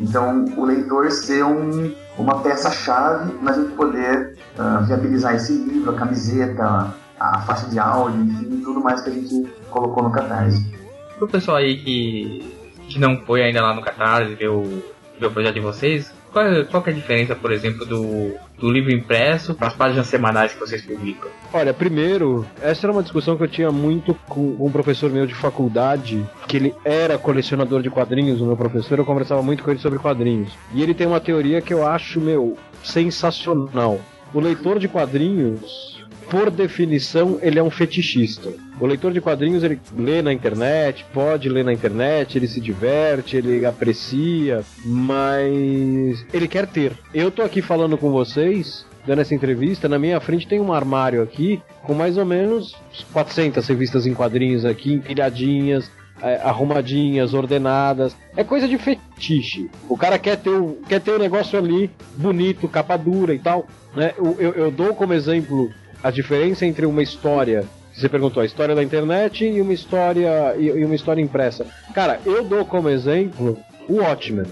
Então, 0.00 0.44
o 0.56 0.64
leitor 0.64 1.10
ser 1.12 1.44
um, 1.44 1.94
uma 2.18 2.40
peça-chave 2.40 3.32
na 3.40 3.52
gente 3.52 3.72
poder 3.74 4.36
uh, 4.58 4.84
viabilizar 4.84 5.36
esse 5.36 5.52
livro, 5.52 5.92
a 5.92 5.94
camiseta, 5.94 6.92
a 7.18 7.40
faixa 7.42 7.68
de 7.68 7.78
áudio, 7.78 8.20
enfim, 8.22 8.60
tudo 8.64 8.80
mais 8.80 9.00
que 9.00 9.10
a 9.10 9.12
gente 9.12 9.46
colocou 9.70 10.02
no 10.02 10.10
Catarse. 10.10 10.74
Pro 11.18 11.28
pessoal 11.28 11.58
aí 11.58 11.78
que, 11.78 12.52
que 12.88 12.98
não 12.98 13.16
foi 13.24 13.42
ainda 13.42 13.62
lá 13.62 13.72
no 13.72 13.80
Catarse 13.80 14.34
ver 14.34 14.48
o, 14.48 14.82
ver 15.18 15.26
o 15.26 15.30
projeto 15.30 15.54
de 15.54 15.60
vocês, 15.60 16.12
qual, 16.36 16.64
qual 16.66 16.84
é 16.86 16.90
a 16.90 16.92
diferença, 16.92 17.34
por 17.34 17.50
exemplo, 17.50 17.86
do, 17.86 18.34
do 18.58 18.70
livro 18.70 18.92
impresso 18.92 19.54
para 19.54 19.68
as 19.68 19.74
páginas 19.74 20.06
semanais 20.06 20.52
que 20.52 20.60
vocês 20.60 20.82
publicam? 20.82 21.30
Olha, 21.50 21.72
primeiro, 21.72 22.44
essa 22.60 22.84
era 22.84 22.92
uma 22.92 23.02
discussão 23.02 23.38
que 23.38 23.44
eu 23.44 23.48
tinha 23.48 23.72
muito 23.72 24.12
com, 24.28 24.54
um 24.60 24.70
professor 24.70 25.10
meu 25.10 25.26
de 25.26 25.34
faculdade, 25.34 26.22
que 26.46 26.58
ele 26.58 26.74
era 26.84 27.16
colecionador 27.16 27.80
de 27.80 27.88
quadrinhos, 27.88 28.42
o 28.42 28.44
meu 28.44 28.56
professor, 28.56 28.98
eu 28.98 29.04
conversava 29.06 29.42
muito 29.42 29.64
com 29.64 29.70
ele 29.70 29.80
sobre 29.80 29.98
quadrinhos. 29.98 30.52
E 30.74 30.82
ele 30.82 30.92
tem 30.92 31.06
uma 31.06 31.20
teoria 31.20 31.62
que 31.62 31.72
eu 31.72 31.86
acho, 31.86 32.20
meu, 32.20 32.58
sensacional. 32.84 33.98
O 34.34 34.40
leitor 34.40 34.78
de 34.78 34.88
quadrinhos 34.88 35.96
por 36.28 36.50
definição, 36.50 37.38
ele 37.40 37.58
é 37.58 37.62
um 37.62 37.70
fetichista. 37.70 38.52
O 38.78 38.86
leitor 38.86 39.12
de 39.12 39.20
quadrinhos, 39.20 39.64
ele 39.64 39.80
lê 39.96 40.20
na 40.20 40.32
internet, 40.32 41.04
pode 41.12 41.48
ler 41.48 41.64
na 41.64 41.72
internet, 41.72 42.36
ele 42.36 42.46
se 42.46 42.60
diverte, 42.60 43.36
ele 43.36 43.64
aprecia, 43.64 44.62
mas 44.84 46.26
ele 46.32 46.46
quer 46.46 46.66
ter. 46.66 46.92
Eu 47.14 47.30
tô 47.30 47.42
aqui 47.42 47.62
falando 47.62 47.96
com 47.96 48.10
vocês, 48.10 48.84
dando 49.06 49.22
essa 49.22 49.34
entrevista, 49.34 49.88
na 49.88 49.98
minha 49.98 50.20
frente 50.20 50.46
tem 50.46 50.60
um 50.60 50.74
armário 50.74 51.22
aqui 51.22 51.62
com 51.82 51.94
mais 51.94 52.18
ou 52.18 52.26
menos 52.26 52.76
400 53.12 53.66
revistas 53.66 54.06
em 54.06 54.12
quadrinhos 54.12 54.66
aqui, 54.66 54.92
empilhadinhas, 54.92 55.90
é, 56.20 56.36
arrumadinhas, 56.36 57.32
ordenadas. 57.32 58.14
É 58.36 58.44
coisa 58.44 58.68
de 58.68 58.76
fetiche. 58.76 59.70
O 59.88 59.96
cara 59.96 60.18
quer 60.18 60.36
ter 60.36 60.50
o, 60.50 60.78
quer 60.88 61.00
ter 61.00 61.12
o 61.12 61.18
negócio 61.18 61.58
ali 61.58 61.90
bonito, 62.16 62.68
capa 62.68 62.96
dura 62.96 63.34
e 63.34 63.38
tal. 63.38 63.66
Né? 63.94 64.12
Eu, 64.18 64.36
eu, 64.38 64.52
eu 64.52 64.70
dou 64.70 64.94
como 64.94 65.14
exemplo 65.14 65.70
a 66.02 66.10
diferença 66.10 66.66
entre 66.66 66.84
uma 66.84 67.02
história 67.02 67.64
você 68.00 68.08
perguntou 68.08 68.42
a 68.42 68.46
história 68.46 68.74
da 68.74 68.82
internet 68.82 69.44
e 69.44 69.60
uma 69.60 69.72
história 69.72 70.54
e 70.58 70.84
uma 70.84 70.94
história 70.94 71.22
impressa. 71.22 71.66
Cara, 71.94 72.20
eu 72.26 72.44
dou 72.44 72.64
como 72.64 72.90
exemplo 72.90 73.58
o 73.88 73.94
Watchmen. 73.94 74.46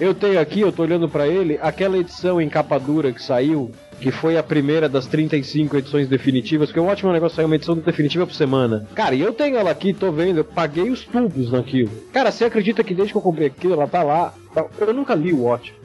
Eu 0.00 0.14
tenho 0.14 0.40
aqui, 0.40 0.60
eu 0.60 0.72
tô 0.72 0.82
olhando 0.82 1.08
para 1.08 1.28
ele, 1.28 1.58
aquela 1.60 1.98
edição 1.98 2.40
em 2.40 2.48
capa 2.48 2.78
dura 2.78 3.12
que 3.12 3.22
saiu, 3.22 3.70
que 4.00 4.10
foi 4.10 4.38
a 4.38 4.42
primeira 4.42 4.88
das 4.88 5.06
35 5.06 5.76
edições 5.76 6.08
definitivas, 6.08 6.68
porque 6.68 6.80
o 6.80 6.84
Watchmen 6.84 7.10
é 7.10 7.14
negócio 7.14 7.36
saiu 7.36 7.46
uma 7.46 7.56
edição 7.56 7.76
definitiva 7.76 8.26
por 8.26 8.34
semana. 8.34 8.86
Cara, 8.94 9.14
e 9.14 9.20
eu 9.20 9.32
tenho 9.32 9.58
ela 9.58 9.70
aqui, 9.70 9.92
tô 9.92 10.10
vendo, 10.10 10.38
eu 10.38 10.44
paguei 10.44 10.88
os 10.88 11.04
tubos 11.04 11.52
naquilo. 11.52 11.90
Cara, 12.12 12.32
você 12.32 12.46
acredita 12.46 12.82
que 12.82 12.94
desde 12.94 13.12
que 13.12 13.18
eu 13.18 13.22
comprei 13.22 13.48
aquilo, 13.48 13.74
ela 13.74 13.86
tá 13.86 14.02
lá? 14.02 14.32
Eu 14.80 14.94
nunca 14.94 15.14
li 15.14 15.34
o 15.34 15.42
Watchmen. 15.42 15.78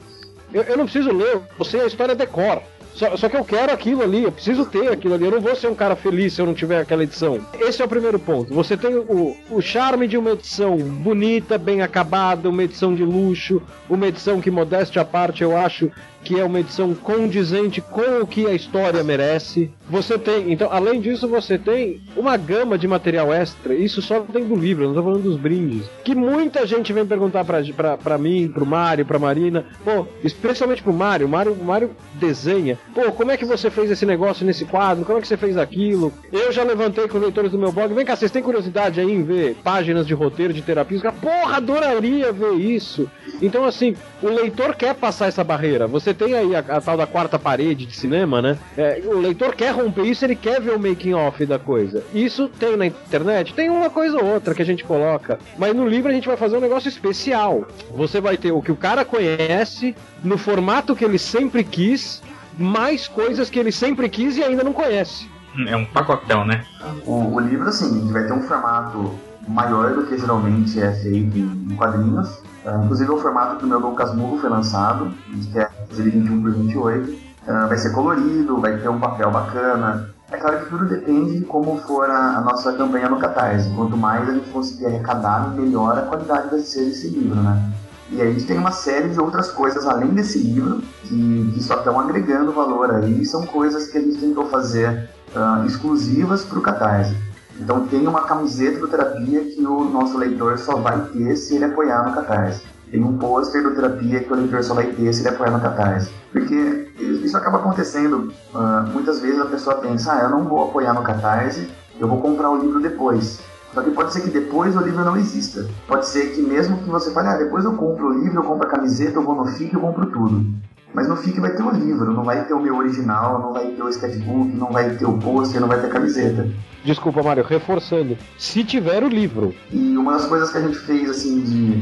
Eu, 0.52 0.62
eu 0.62 0.76
não 0.78 0.84
preciso 0.84 1.12
ler, 1.12 1.40
você 1.58 1.78
a 1.80 1.86
história 1.86 2.14
decora. 2.14 2.62
Só, 2.96 3.14
só, 3.14 3.28
que 3.28 3.36
eu 3.36 3.44
quero 3.44 3.70
aquilo 3.70 4.02
ali, 4.02 4.22
eu 4.24 4.32
preciso 4.32 4.64
ter 4.64 4.88
aquilo 4.88 5.12
ali. 5.12 5.26
Eu 5.26 5.30
não 5.32 5.40
vou 5.40 5.54
ser 5.54 5.68
um 5.68 5.74
cara 5.74 5.94
feliz 5.94 6.32
se 6.32 6.40
eu 6.40 6.46
não 6.46 6.54
tiver 6.54 6.80
aquela 6.80 7.02
edição. 7.02 7.38
Esse 7.60 7.82
é 7.82 7.84
o 7.84 7.88
primeiro 7.88 8.18
ponto. 8.18 8.54
Você 8.54 8.74
tem 8.74 8.96
o, 8.96 9.36
o 9.50 9.60
charme 9.60 10.08
de 10.08 10.16
uma 10.16 10.30
edição 10.30 10.78
bonita, 10.78 11.58
bem 11.58 11.82
acabada, 11.82 12.48
uma 12.48 12.64
edição 12.64 12.94
de 12.94 13.04
luxo, 13.04 13.60
uma 13.88 14.06
edição 14.06 14.40
que, 14.40 14.50
modéstia 14.50 15.02
à 15.02 15.04
parte, 15.04 15.42
eu 15.42 15.54
acho 15.54 15.92
que 16.26 16.40
é 16.40 16.44
uma 16.44 16.58
edição 16.58 16.92
condizente 16.92 17.80
com 17.80 18.20
o 18.20 18.26
que 18.26 18.46
a 18.46 18.52
história 18.52 19.04
merece. 19.04 19.70
Você 19.88 20.18
tem, 20.18 20.52
então, 20.52 20.68
além 20.72 21.00
disso, 21.00 21.28
você 21.28 21.56
tem 21.56 22.00
uma 22.16 22.36
gama 22.36 22.76
de 22.76 22.88
material 22.88 23.32
extra. 23.32 23.72
Isso 23.72 24.02
só 24.02 24.18
tem 24.20 24.44
do 24.44 24.56
livro, 24.56 24.88
não 24.88 24.94
tô 24.94 25.02
falando 25.04 25.22
dos 25.22 25.36
brindes. 25.36 25.88
Que 26.02 26.16
muita 26.16 26.66
gente 26.66 26.92
vem 26.92 27.06
perguntar 27.06 27.44
pra, 27.44 27.62
pra, 27.62 27.96
pra 27.96 28.18
mim, 28.18 28.48
pro 28.48 28.66
Mário, 28.66 29.06
pra 29.06 29.20
Marina. 29.20 29.66
Pô, 29.84 30.04
especialmente 30.24 30.82
pro 30.82 30.92
Mário. 30.92 31.28
O 31.28 31.30
Mário, 31.30 31.54
Mário 31.54 31.90
desenha. 32.14 32.76
Pô, 32.92 33.12
como 33.12 33.30
é 33.30 33.36
que 33.36 33.44
você 33.44 33.70
fez 33.70 33.88
esse 33.88 34.04
negócio 34.04 34.44
nesse 34.44 34.64
quadro? 34.64 35.04
Como 35.04 35.18
é 35.18 35.22
que 35.22 35.28
você 35.28 35.36
fez 35.36 35.56
aquilo? 35.56 36.12
Eu 36.32 36.50
já 36.50 36.64
levantei 36.64 37.06
com 37.06 37.18
leitores 37.18 37.52
do 37.52 37.58
meu 37.58 37.70
blog. 37.70 37.94
Vem 37.94 38.04
cá, 38.04 38.16
vocês 38.16 38.32
têm 38.32 38.42
curiosidade 38.42 38.98
aí 38.98 39.12
em 39.12 39.22
ver 39.22 39.54
páginas 39.62 40.04
de 40.04 40.14
roteiro 40.14 40.52
de 40.52 40.62
terapia? 40.62 41.12
Porra, 41.12 41.58
adoraria 41.58 42.32
ver 42.32 42.54
isso. 42.54 43.08
Então, 43.40 43.64
assim, 43.64 43.94
o 44.22 44.28
leitor 44.28 44.74
quer 44.74 44.94
passar 44.94 45.26
essa 45.26 45.44
barreira. 45.44 45.86
Você 45.86 46.14
tem 46.14 46.34
aí 46.34 46.54
a, 46.54 46.60
a 46.60 46.80
tal 46.80 46.96
da 46.96 47.06
quarta 47.06 47.38
parede 47.38 47.86
de 47.86 47.94
cinema, 47.94 48.40
né? 48.40 48.58
É, 48.76 49.02
o 49.04 49.18
leitor 49.18 49.54
quer 49.54 49.72
romper 49.74 50.04
isso, 50.04 50.24
ele 50.24 50.36
quer 50.36 50.60
ver 50.60 50.74
o 50.74 50.80
making 50.80 51.14
off 51.14 51.44
da 51.44 51.58
coisa. 51.58 52.02
Isso 52.14 52.48
tem 52.48 52.76
na 52.76 52.86
internet? 52.86 53.54
Tem 53.54 53.68
uma 53.68 53.90
coisa 53.90 54.16
ou 54.16 54.24
outra 54.24 54.54
que 54.54 54.62
a 54.62 54.66
gente 54.66 54.84
coloca. 54.84 55.38
Mas 55.58 55.74
no 55.74 55.86
livro 55.86 56.10
a 56.10 56.14
gente 56.14 56.28
vai 56.28 56.36
fazer 56.36 56.56
um 56.56 56.60
negócio 56.60 56.88
especial. 56.88 57.66
Você 57.94 58.20
vai 58.20 58.36
ter 58.36 58.52
o 58.52 58.62
que 58.62 58.72
o 58.72 58.76
cara 58.76 59.04
conhece, 59.04 59.94
no 60.22 60.38
formato 60.38 60.96
que 60.96 61.04
ele 61.04 61.18
sempre 61.18 61.62
quis, 61.62 62.22
mais 62.58 63.06
coisas 63.06 63.50
que 63.50 63.58
ele 63.58 63.72
sempre 63.72 64.08
quis 64.08 64.36
e 64.36 64.42
ainda 64.42 64.64
não 64.64 64.72
conhece. 64.72 65.28
É 65.66 65.76
um 65.76 65.84
pacotão, 65.84 66.44
né? 66.44 66.64
O, 67.06 67.34
o 67.34 67.40
livro, 67.40 67.68
assim, 67.68 68.10
vai 68.12 68.26
ter 68.26 68.32
um 68.32 68.42
formato 68.42 69.14
maior 69.48 69.94
do 69.94 70.06
que 70.06 70.18
geralmente 70.18 70.78
é 70.80 70.92
feito 70.92 71.38
em 71.38 71.76
quadrinhos. 71.76 72.42
Uh, 72.66 72.84
inclusive 72.84 73.10
o 73.12 73.18
formato 73.18 73.60
do 73.60 73.66
meu 73.66 73.78
Lucas 73.78 74.12
Murro 74.12 74.38
foi 74.38 74.50
lançado, 74.50 75.12
que 75.52 75.58
é 75.58 75.70
de 75.88 76.02
21 76.02 76.42
por 76.42 76.50
28. 76.50 77.10
Uh, 77.10 77.68
vai 77.68 77.78
ser 77.78 77.92
colorido, 77.92 78.60
vai 78.60 78.76
ter 78.76 78.88
um 78.88 78.98
papel 78.98 79.30
bacana. 79.30 80.10
É 80.32 80.36
claro 80.36 80.64
que 80.64 80.70
tudo 80.70 80.86
depende 80.86 81.38
de 81.38 81.44
como 81.44 81.78
for 81.82 82.10
a, 82.10 82.38
a 82.38 82.40
nossa 82.40 82.72
campanha 82.72 83.08
no 83.08 83.20
Catarse. 83.20 83.70
Quanto 83.76 83.96
mais 83.96 84.28
a 84.28 84.32
gente 84.32 84.50
conseguir 84.50 84.86
arrecadar, 84.86 85.50
melhor 85.54 85.96
a 85.96 86.02
qualidade 86.02 86.50
vai 86.50 86.58
ser 86.58 86.86
desse 86.86 87.08
livro, 87.08 87.40
né? 87.40 87.72
E 88.10 88.20
a 88.20 88.24
gente 88.24 88.44
tem 88.44 88.58
uma 88.58 88.72
série 88.72 89.08
de 89.10 89.20
outras 89.20 89.50
coisas 89.50 89.86
além 89.86 90.08
desse 90.10 90.38
livro 90.38 90.80
que, 91.04 91.52
que 91.54 91.62
só 91.62 91.76
estão 91.76 91.98
agregando 92.00 92.52
valor 92.52 92.92
aí. 92.94 93.24
São 93.24 93.46
coisas 93.46 93.88
que 93.88 93.98
a 93.98 94.00
gente 94.00 94.18
tentou 94.18 94.48
fazer 94.48 95.08
uh, 95.34 95.64
exclusivas 95.66 96.44
para 96.44 96.58
o 96.58 96.62
Catarse. 96.62 97.16
Então 97.60 97.86
tem 97.86 98.06
uma 98.06 98.22
camiseta 98.22 98.78
do 98.78 98.88
Terapia 98.88 99.40
que 99.44 99.64
o 99.64 99.84
nosso 99.84 100.18
leitor 100.18 100.58
só 100.58 100.76
vai 100.76 101.00
ter 101.12 101.36
se 101.36 101.56
ele 101.56 101.64
apoiar 101.64 102.04
no 102.06 102.14
Catarse. 102.14 102.62
Tem 102.90 103.02
um 103.02 103.18
pôster 103.18 103.62
do 103.62 103.74
Terapia 103.74 104.20
que 104.20 104.32
o 104.32 104.36
leitor 104.36 104.62
só 104.62 104.74
vai 104.74 104.86
ter 104.86 105.12
se 105.12 105.22
ele 105.22 105.30
apoiar 105.30 105.50
no 105.50 105.60
Catarse. 105.60 106.10
Porque 106.32 106.92
isso 106.98 107.36
acaba 107.36 107.58
acontecendo. 107.58 108.32
Uh, 108.54 108.86
muitas 108.92 109.20
vezes 109.20 109.40
a 109.40 109.46
pessoa 109.46 109.76
pensa, 109.76 110.12
ah, 110.12 110.22
eu 110.24 110.30
não 110.30 110.44
vou 110.44 110.64
apoiar 110.64 110.94
no 110.94 111.02
Catarse, 111.02 111.68
eu 111.98 112.06
vou 112.06 112.20
comprar 112.20 112.50
o 112.50 112.58
livro 112.58 112.80
depois. 112.80 113.40
Só 113.74 113.82
que 113.82 113.90
pode 113.90 114.12
ser 114.12 114.20
que 114.20 114.30
depois 114.30 114.76
o 114.76 114.80
livro 114.80 115.04
não 115.04 115.16
exista. 115.16 115.68
Pode 115.86 116.06
ser 116.06 116.34
que 116.34 116.42
mesmo 116.42 116.78
que 116.78 116.88
você 116.88 117.10
fale, 117.10 117.28
ah, 117.28 117.36
depois 117.36 117.64
eu 117.64 117.74
compro 117.74 118.08
o 118.08 118.12
livro, 118.12 118.38
eu 118.38 118.44
compro 118.44 118.66
a 118.66 118.70
camiseta, 118.70 119.18
eu 119.18 119.22
vou 119.22 119.34
no 119.34 119.46
FIC, 119.46 119.74
eu 119.74 119.80
compro 119.80 120.06
tudo. 120.06 120.46
Mas 120.96 121.08
no 121.08 121.14
FIC 121.14 121.38
vai 121.40 121.50
ter 121.50 121.62
o 121.62 121.70
livro, 121.72 122.10
não 122.10 122.24
vai 122.24 122.46
ter 122.46 122.54
o 122.54 122.58
meu 122.58 122.74
original, 122.74 123.38
não 123.38 123.52
vai 123.52 123.66
ter 123.66 123.82
o 123.82 123.88
sketchbook, 123.90 124.56
não 124.56 124.72
vai 124.72 124.88
ter 124.96 125.04
o 125.04 125.18
pôster, 125.18 125.60
não 125.60 125.68
vai 125.68 125.78
ter 125.78 125.88
a 125.88 125.90
camiseta. 125.90 126.48
Desculpa, 126.82 127.22
Mário, 127.22 127.44
reforçando. 127.44 128.16
Se 128.38 128.64
tiver 128.64 129.04
o 129.04 129.08
livro. 129.08 129.54
E 129.70 129.94
uma 129.98 130.12
das 130.12 130.24
coisas 130.24 130.50
que 130.50 130.56
a 130.56 130.62
gente 130.62 130.78
fez, 130.78 131.10
assim, 131.10 131.42
de, 131.42 131.80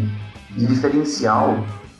de 0.58 0.66
diferencial, 0.66 1.50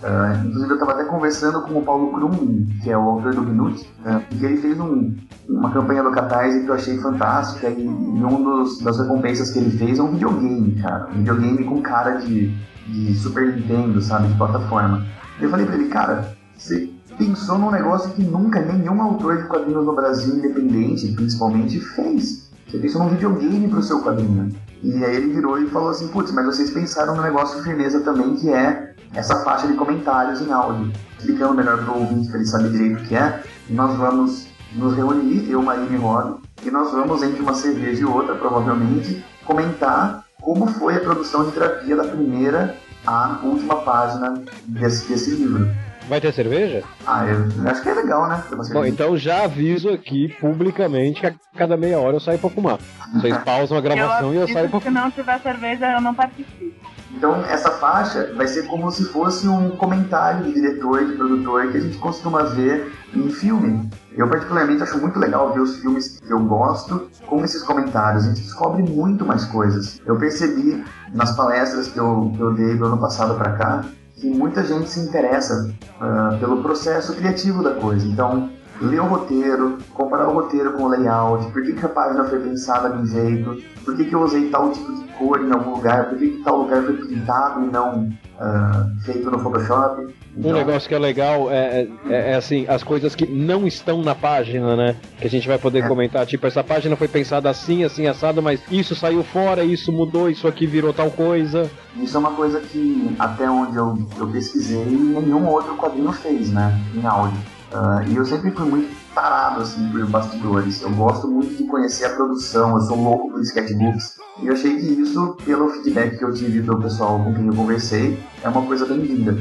uh, 0.03 0.44
inclusive 0.44 0.70
eu 0.70 0.74
estava 0.74 0.90
até 0.90 1.05
conversando 1.05 1.62
com 1.62 1.79
o 1.79 1.83
Paulo 1.83 2.11
Krum, 2.14 2.66
que 2.83 2.90
é 2.90 2.98
o 2.98 3.03
autor 3.03 3.33
do 3.33 3.42
Gnut, 3.42 3.81
uh, 4.05 4.37
que 4.37 4.44
ele 4.44 4.57
fez 4.57 4.81
um, 4.81 5.14
uma 5.48 5.70
campanha 5.70 6.03
do 6.03 6.11
Catarse 6.11 6.64
que 6.64 6.68
eu 6.68 6.74
achei 6.74 6.98
fantástica 6.98 7.68
e, 7.68 7.85
e 7.85 7.88
um 7.88 8.42
dos, 8.42 8.81
das 8.81 8.98
recompensas 8.98 9.53
que 9.53 9.61
ele 9.61 9.70
fez 9.70 10.00
é 10.00 10.03
um 10.03 10.11
videogame, 10.11 10.83
cara. 10.83 11.07
Um 11.11 11.18
videogame 11.18 11.62
com 11.62 11.81
cara 11.81 12.16
de, 12.16 12.53
de 12.88 13.14
Super 13.14 13.55
Nintendo, 13.55 14.03
sabe, 14.03 14.27
de 14.27 14.35
plataforma. 14.37 15.07
Eu 15.40 15.48
falei 15.48 15.64
pra 15.64 15.77
ele, 15.77 15.87
cara, 15.87 16.35
você 16.57 16.93
pensou 17.16 17.59
num 17.59 17.70
negócio 17.70 18.11
que 18.12 18.22
nunca 18.22 18.61
nenhum 18.61 19.00
autor 19.03 19.38
de 19.38 19.48
quadrinhos 19.48 19.85
no 19.85 19.94
Brasil 19.94 20.37
independente, 20.37 21.12
principalmente, 21.12 21.81
fez. 21.81 22.50
Você 22.68 22.79
pensou 22.79 23.05
num 23.05 23.11
videogame 23.11 23.68
pro 23.68 23.83
seu 23.83 24.03
quadrinho. 24.03 24.55
E 24.83 25.05
aí 25.05 25.16
ele 25.16 25.33
virou 25.33 25.59
e 25.59 25.66
falou 25.68 25.90
assim, 25.90 26.09
putz, 26.09 26.33
mas 26.33 26.44
vocês 26.44 26.70
pensaram 26.70 27.16
no 27.16 27.22
negócio 27.22 27.59
de 27.59 27.64
firmeza 27.64 28.00
também, 28.00 28.35
que 28.37 28.50
é 28.50 28.94
essa 29.14 29.42
faixa 29.44 29.66
de 29.66 29.74
comentários 29.74 30.40
em 30.40 30.53
áudio. 30.53 30.92
Explicando 31.18 31.55
melhor 31.55 31.83
pro 31.85 31.98
ouvinte, 31.98 32.29
para 32.29 32.38
ele 32.38 32.46
saber 32.46 32.70
direito 32.70 33.00
o 33.00 33.05
que 33.05 33.14
é. 33.14 33.42
Nós 33.70 33.96
vamos 33.96 34.46
nos 34.74 34.94
reunir, 34.94 35.48
eu, 35.50 35.62
Marina 35.62 35.94
e 35.94 35.96
Rob, 35.96 36.40
e 36.64 36.70
nós 36.70 36.90
vamos, 36.90 37.22
entre 37.22 37.40
uma 37.40 37.55
cerveja 37.55 38.03
e 38.03 38.05
outra, 38.05 38.35
provavelmente, 38.35 39.24
comentar 39.44 40.24
como 40.40 40.66
foi 40.66 40.96
a 40.96 41.00
produção 41.00 41.46
de 41.46 41.53
terapia 41.53 41.96
da 41.96 42.05
primeira 42.05 42.77
à 43.07 43.38
última 43.42 43.77
página 43.77 44.42
desse, 44.66 45.09
desse 45.09 45.31
livro. 45.31 45.68
Vai 46.09 46.21
ter 46.21 46.33
cerveja? 46.33 46.83
Ah, 47.07 47.25
eu 47.27 47.71
acho 47.71 47.83
que 47.83 47.88
é 47.88 47.95
legal, 47.95 48.29
né? 48.29 48.43
Bom, 48.73 48.85
então 48.85 49.17
já 49.17 49.45
aviso 49.45 49.88
aqui 49.88 50.29
publicamente 50.40 51.21
que 51.21 51.27
a 51.27 51.35
cada 51.57 51.77
meia 51.77 51.99
hora 51.99 52.17
eu 52.17 52.21
saio 52.21 52.38
pra 52.38 52.51
fumar. 52.51 52.79
Vocês 53.14 53.37
pausam 53.45 53.79
a 53.79 53.81
gravação 53.81 54.29
eu 54.29 54.35
e 54.35 54.37
eu 54.37 54.49
saio 54.49 54.69
pra 54.69 54.81
fumar. 54.81 55.03
Se 55.03 55.05
não 55.05 55.11
tiver 55.11 55.40
cerveja, 55.40 55.93
eu 55.93 56.01
não 56.01 56.14
participo. 56.14 56.75
Então, 57.17 57.45
essa 57.45 57.71
faixa 57.71 58.33
vai 58.35 58.47
ser 58.47 58.67
como 58.67 58.90
se 58.90 59.05
fosse 59.05 59.47
um 59.47 59.71
comentário 59.77 60.45
de 60.45 60.53
diretor, 60.53 61.07
de 61.07 61.12
produtor, 61.12 61.71
que 61.71 61.79
a 61.79 61.81
gente 61.81 61.97
costuma 61.99 62.43
ver 62.43 62.93
em 63.14 63.31
filme. 63.31 63.88
Eu, 64.12 64.29
particularmente, 64.29 64.83
acho 64.83 64.99
muito 64.99 65.19
legal 65.19 65.53
ver 65.53 65.61
os 65.61 65.79
filmes 65.79 66.19
que 66.19 66.33
eu 66.33 66.40
gosto 66.40 67.09
com 67.27 67.45
esses 67.45 67.62
comentários. 67.62 68.25
A 68.25 68.29
gente 68.29 68.43
descobre 68.43 68.83
muito 68.83 69.25
mais 69.25 69.45
coisas. 69.45 70.01
Eu 70.05 70.17
percebi 70.17 70.85
nas 71.12 71.37
palestras 71.37 71.88
que 71.88 71.99
eu, 71.99 72.33
que 72.35 72.40
eu 72.40 72.53
dei 72.53 72.77
do 72.77 72.85
ano 72.85 72.99
passado 72.99 73.37
para 73.37 73.53
cá 73.53 73.85
que 74.25 74.31
muita 74.31 74.65
gente 74.65 74.89
se 74.89 75.01
interessa 75.01 75.71
uh, 76.01 76.39
pelo 76.39 76.63
processo 76.63 77.15
criativo 77.15 77.63
da 77.63 77.75
coisa. 77.75 78.07
Então, 78.07 78.51
ler 78.81 79.01
o 79.01 79.05
roteiro, 79.05 79.77
comparar 79.93 80.29
o 80.29 80.33
roteiro 80.33 80.73
com 80.73 80.85
o 80.85 80.89
layout, 80.89 81.53
por 81.53 81.63
que, 81.63 81.75
que 81.75 81.85
a 81.85 81.89
página 81.91 82.25
foi 82.25 82.41
pensada 82.41 82.89
de 82.89 83.03
um 83.03 83.07
jeito, 83.07 83.63
por 83.85 83.95
que, 83.95 84.05
que 84.07 84.15
eu 84.15 84.23
usei 84.23 84.49
tal 84.49 84.71
tipo 84.71 84.95
de 84.95 85.05
cor 85.13 85.41
em 85.41 85.53
algum 85.53 85.75
lugar, 85.75 86.09
por 86.09 86.19
que, 86.19 86.31
que 86.31 86.43
tal 86.43 86.63
lugar 86.63 86.83
foi 86.83 86.97
pintado 86.97 87.65
e 87.65 87.71
não 87.71 88.09
uh, 88.40 89.01
feito 89.05 89.31
no 89.31 89.38
Photoshop. 89.38 90.14
Então... 90.37 90.51
Um 90.51 90.55
negócio 90.55 90.88
que 90.88 90.94
é 90.94 90.99
legal 90.99 91.51
é, 91.51 91.87
é, 92.09 92.33
é, 92.33 92.35
assim, 92.35 92.66
as 92.68 92.83
coisas 92.83 93.14
que 93.14 93.27
não 93.27 93.66
estão 93.66 94.03
na 94.03 94.14
página, 94.14 94.75
né? 94.75 94.97
Que 95.18 95.27
a 95.27 95.31
gente 95.31 95.47
vai 95.47 95.59
poder 95.59 95.85
é. 95.85 95.88
comentar, 95.88 96.27
tipo, 96.27 96.47
essa 96.47 96.64
página 96.64 96.97
foi 96.97 97.09
pensada 97.09 97.49
assim, 97.49 97.85
assim, 97.85 98.07
assado, 98.07 98.42
mas 98.42 98.61
isso 98.70 98.94
saiu 98.94 99.23
fora, 99.23 99.64
isso 99.64 99.92
mudou, 99.92 100.29
isso 100.29 100.49
aqui 100.49 100.66
virou 100.66 100.92
tal 100.92 101.11
coisa. 101.11 101.70
Isso 101.97 102.16
é 102.16 102.20
uma 102.20 102.33
coisa 102.33 102.61
que, 102.61 103.14
até 103.18 103.49
onde 103.49 103.77
eu, 103.77 103.97
eu 104.18 104.27
pesquisei, 104.29 104.85
nenhum 104.85 105.47
outro 105.47 105.77
quadrinho 105.77 106.12
fez, 106.12 106.51
né? 106.51 106.81
Em 106.94 107.07
áudio. 107.07 107.38
Uh, 107.73 108.09
e 108.09 108.16
eu 108.16 108.25
sempre 108.25 108.51
fui 108.51 108.68
muito 108.68 109.04
tarado 109.14 109.61
assim 109.61 109.88
por 109.88 110.05
bastidores. 110.07 110.83
Eu 110.83 110.90
gosto 110.90 111.29
muito 111.29 111.55
de 111.55 111.64
conhecer 111.64 112.07
a 112.07 112.11
produção, 112.11 112.74
eu 112.74 112.81
sou 112.81 112.96
louco 112.96 113.31
por 113.31 113.40
sketchbooks. 113.40 114.16
E 114.42 114.46
eu 114.46 114.53
achei 114.53 114.77
que 114.77 114.87
isso, 114.87 115.37
pelo 115.44 115.68
feedback 115.70 116.18
que 116.18 116.24
eu 116.24 116.35
tive 116.35 116.61
do 116.61 116.79
pessoal 116.79 117.22
com 117.22 117.35
quem 117.35 117.46
eu 117.46 117.55
conversei, 117.55 118.18
é 118.42 118.48
uma 118.48 118.62
coisa 118.62 118.85
bem-vinda. 118.87 119.37